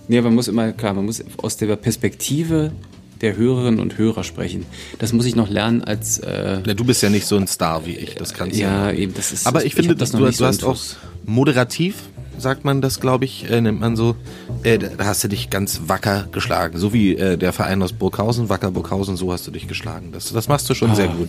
Nee, 0.08 0.20
man 0.20 0.34
muss 0.34 0.46
immer, 0.46 0.72
klar, 0.72 0.94
man 0.94 1.04
muss 1.04 1.22
aus 1.38 1.56
der 1.56 1.74
Perspektive 1.76 2.72
der 3.20 3.36
Hörerinnen 3.36 3.80
und 3.80 3.98
Hörer 3.98 4.24
sprechen. 4.24 4.66
Das 4.98 5.12
muss 5.12 5.26
ich 5.26 5.34
noch 5.34 5.48
lernen 5.48 5.82
als, 5.82 6.18
äh, 6.18 6.60
Ja, 6.64 6.74
du 6.74 6.84
bist 6.84 7.02
ja 7.02 7.10
nicht 7.10 7.26
so 7.26 7.36
ein 7.36 7.46
Star 7.46 7.86
wie 7.86 7.96
ich, 7.96 8.14
das 8.14 8.34
kannst 8.34 8.56
du 8.56 8.60
ja, 8.60 8.92
eben, 8.92 9.14
das 9.14 9.32
ist, 9.32 9.46
Aber 9.46 9.64
ich 9.64 9.74
finde, 9.74 9.90
hab 9.92 9.98
das 9.98 10.12
du, 10.12 10.18
noch 10.18 10.26
du, 10.26 10.32
so 10.32 10.46
hast 10.46 10.64
auch 10.64 10.78
moderativ, 11.24 11.96
sagt 12.38 12.64
man 12.64 12.80
das, 12.80 13.00
glaube 13.00 13.24
ich, 13.24 13.50
äh, 13.50 13.60
nennt 13.60 13.80
man 13.80 13.96
so, 13.96 14.16
äh, 14.62 14.78
da 14.78 15.04
hast 15.04 15.24
du 15.24 15.28
dich 15.28 15.50
ganz 15.50 15.82
wacker 15.86 16.28
geschlagen. 16.32 16.78
So 16.78 16.92
wie 16.92 17.16
äh, 17.16 17.36
der 17.36 17.52
Verein 17.52 17.82
aus 17.82 17.92
Burghausen, 17.92 18.48
Wacker 18.48 18.70
Burghausen, 18.70 19.16
so 19.16 19.32
hast 19.32 19.46
du 19.46 19.50
dich 19.50 19.68
geschlagen. 19.68 20.10
Das, 20.12 20.32
das 20.32 20.48
machst 20.48 20.68
du 20.68 20.74
schon 20.74 20.94
sehr 20.94 21.08
gut. 21.08 21.28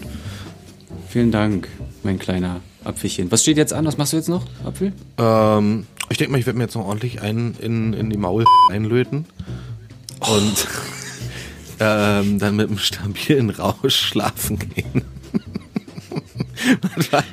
Vielen 1.10 1.32
Dank, 1.32 1.68
mein 2.04 2.20
kleiner 2.20 2.62
Apfelchen. 2.84 3.32
Was 3.32 3.42
steht 3.42 3.58
jetzt 3.58 3.74
an? 3.74 3.86
Was 3.86 3.98
machst 3.98 4.14
du 4.14 4.18
jetzt 4.18 4.30
noch, 4.30 4.46
Apfel? 4.66 4.94
Ähm, 5.18 5.86
ich 6.10 6.18
denke 6.18 6.32
mal, 6.32 6.40
ich 6.40 6.46
werde 6.46 6.58
mir 6.58 6.66
jetzt 6.66 6.76
noch 6.76 6.86
ordentlich 6.86 7.22
einen 7.22 7.56
in, 7.60 7.94
in 7.94 8.10
die 8.10 8.18
Maul 8.18 8.46
einlöten. 8.72 9.26
Und 10.20 10.68
ähm, 11.80 12.40
dann 12.40 12.56
mit 12.56 12.70
einem 12.70 12.78
stabilen 12.78 13.50
Rausch 13.50 13.96
schlafen 13.96 14.60
gehen. 14.60 15.04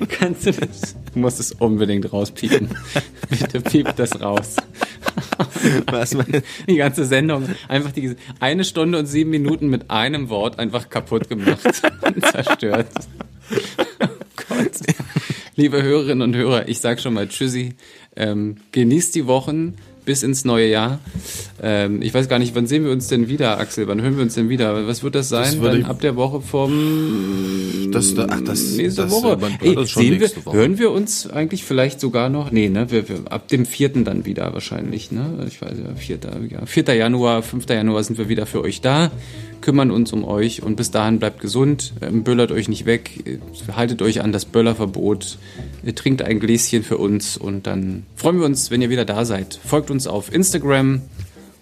Kannst 0.09 0.47
du 0.47 0.53
das? 0.53 0.97
Du 1.13 1.19
musst 1.19 1.41
es 1.41 1.53
unbedingt 1.53 2.13
rauspiepen. 2.13 2.69
Bitte 3.29 3.61
piep 3.61 3.95
das 3.97 4.21
raus. 4.21 4.57
Was 5.87 6.17
Die 6.69 6.77
ganze 6.77 7.05
Sendung, 7.05 7.49
einfach 7.69 7.93
die 7.93 8.17
eine 8.41 8.65
Stunde 8.65 8.99
und 8.99 9.07
sieben 9.07 9.31
Minuten 9.31 9.69
mit 9.69 9.91
einem 9.91 10.29
Wort 10.29 10.59
einfach 10.59 10.89
kaputt 10.89 11.29
gemacht 11.29 11.65
und 12.03 12.27
zerstört. 12.27 12.89
Oh 14.01 14.07
Gott. 14.49 14.73
Liebe 15.57 15.83
Hörerinnen 15.83 16.23
und 16.23 16.35
Hörer, 16.35 16.69
ich 16.69 16.81
sag 16.81 17.01
schon 17.01 17.15
mal 17.15 17.29
Tschüssi. 17.29 17.75
Ähm, 18.17 18.57
genießt 18.73 19.15
die 19.15 19.27
Wochen 19.27 19.75
bis 20.05 20.23
ins 20.23 20.45
neue 20.45 20.69
Jahr. 20.69 20.99
Ähm, 21.63 22.03
ich 22.03 22.13
weiß 22.13 22.29
gar 22.29 22.39
nicht, 22.39 22.55
wann 22.55 22.67
sehen 22.67 22.85
wir 22.85 22.93
uns 22.93 23.09
denn 23.09 23.29
wieder, 23.29 23.59
Axel? 23.59 23.89
Wann 23.89 24.03
hören 24.03 24.17
wir 24.17 24.23
uns 24.23 24.35
denn 24.35 24.49
wieder? 24.49 24.87
Was 24.87 25.03
wird 25.03 25.15
das 25.15 25.29
sein? 25.29 25.61
Das 25.63 25.75
ich- 25.75 25.87
ab 25.87 26.01
der 26.01 26.17
Woche 26.17 26.41
vom 26.41 27.89
das, 27.91 28.15
ach, 28.19 28.41
das, 28.43 28.73
nächste 28.73 29.03
das, 29.03 29.11
Woche. 29.11 29.39
äh, 29.63 29.69
Ey, 29.77 29.87
sehen 29.87 30.21
wir, 30.21 30.31
Woche. 30.45 30.57
hören 30.57 30.79
wir 30.79 30.91
uns 30.91 31.29
eigentlich 31.31 31.65
vielleicht 31.65 32.01
sogar 32.01 32.29
noch? 32.29 32.51
Nee, 32.51 32.69
ne? 32.69 32.91
Wir, 32.91 33.09
wir, 33.09 33.21
ab 33.31 33.49
dem 33.49 33.67
vierten 33.67 34.05
dann 34.05 34.25
wieder 34.27 34.53
wahrscheinlich, 34.53 35.13
ne? 35.13 35.47
Ich 35.49 35.61
weiß 35.63 35.73
ja, 35.79 35.95
4. 35.95 36.19
Ja, 36.51 36.67
4. 36.67 36.85
Januar, 36.95 37.43
5. 37.43 37.69
Januar 37.69 38.03
sind 38.03 38.19
wir 38.19 38.29
wieder 38.29 38.47
für 38.47 38.63
euch 38.63 38.81
da, 38.81 39.11
kümmern 39.65 39.91
uns 39.91 40.13
um 40.13 40.25
euch 40.25 40.63
und 40.63 40.77
bis 40.77 40.91
dahin 40.91 41.19
bleibt 41.19 41.41
gesund, 41.41 41.95
ähm, 42.03 42.23
böllert 42.23 42.53
euch 42.53 42.69
nicht 42.69 42.85
weg, 42.85 43.27
äh, 43.27 43.39
haltet 43.73 44.03
euch 44.03 44.21
an 44.21 44.31
das 44.31 44.45
Böllerverbot, 44.45 45.39
ihr 45.83 45.95
trinkt 45.95 46.21
ein 46.21 46.39
Gläschen 46.39 46.83
für 46.85 46.99
uns 46.99 47.39
und 47.39 47.67
dann 47.67 48.05
freuen 48.15 48.39
wir 48.39 48.45
uns, 48.45 48.71
wenn 48.71 48.83
ihr 48.83 48.91
wieder 48.91 49.07
da 49.07 49.25
seid. 49.25 49.59
Folgt 49.65 49.91
uns 49.91 50.07
auf 50.07 50.31
Instagram, 50.33 51.01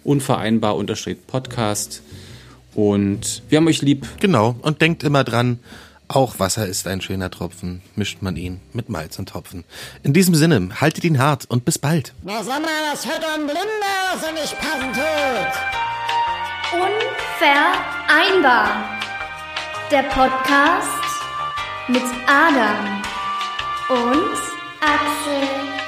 unvereinbar 0.03 0.75
unterstrich 0.75 1.17
Podcast 1.25 2.01
und 2.75 3.41
wir 3.47 3.57
haben 3.57 3.67
euch 3.67 3.81
lieb. 3.81 4.05
Genau. 4.19 4.57
Und 4.61 4.81
denkt 4.81 5.03
immer 5.03 5.23
dran, 5.23 5.59
Auch 6.09 6.37
Wasser 6.37 6.67
ist 6.67 6.85
ein 6.85 6.99
schöner 6.99 7.31
Tropfen, 7.31 7.81
mischt 7.95 8.21
man 8.21 8.35
ihn 8.35 8.59
mit 8.73 8.89
Malz 8.89 9.17
und 9.17 9.29
Topfen. 9.29 9.63
In 10.03 10.11
diesem 10.11 10.35
Sinne, 10.35 10.69
haltet 10.81 11.05
ihn 11.05 11.17
hart 11.17 11.45
und 11.49 11.63
bis 11.63 11.79
bald. 11.79 12.13
Na 12.23 12.43
mal, 12.43 12.61
was 12.91 13.05
hört 13.07 13.23
ein 13.23 13.45
Blinder, 13.45 13.63
was 14.13 14.23
er 14.23 14.33
nicht 14.33 14.55
passen 14.59 14.91
tut? 14.93 16.12
Unvereinbar. 16.73 18.67
Der 19.91 20.03
Podcast 20.03 20.89
mit 21.87 22.01
Adam 22.25 23.03
und 23.89 24.37
Axel. 24.81 25.82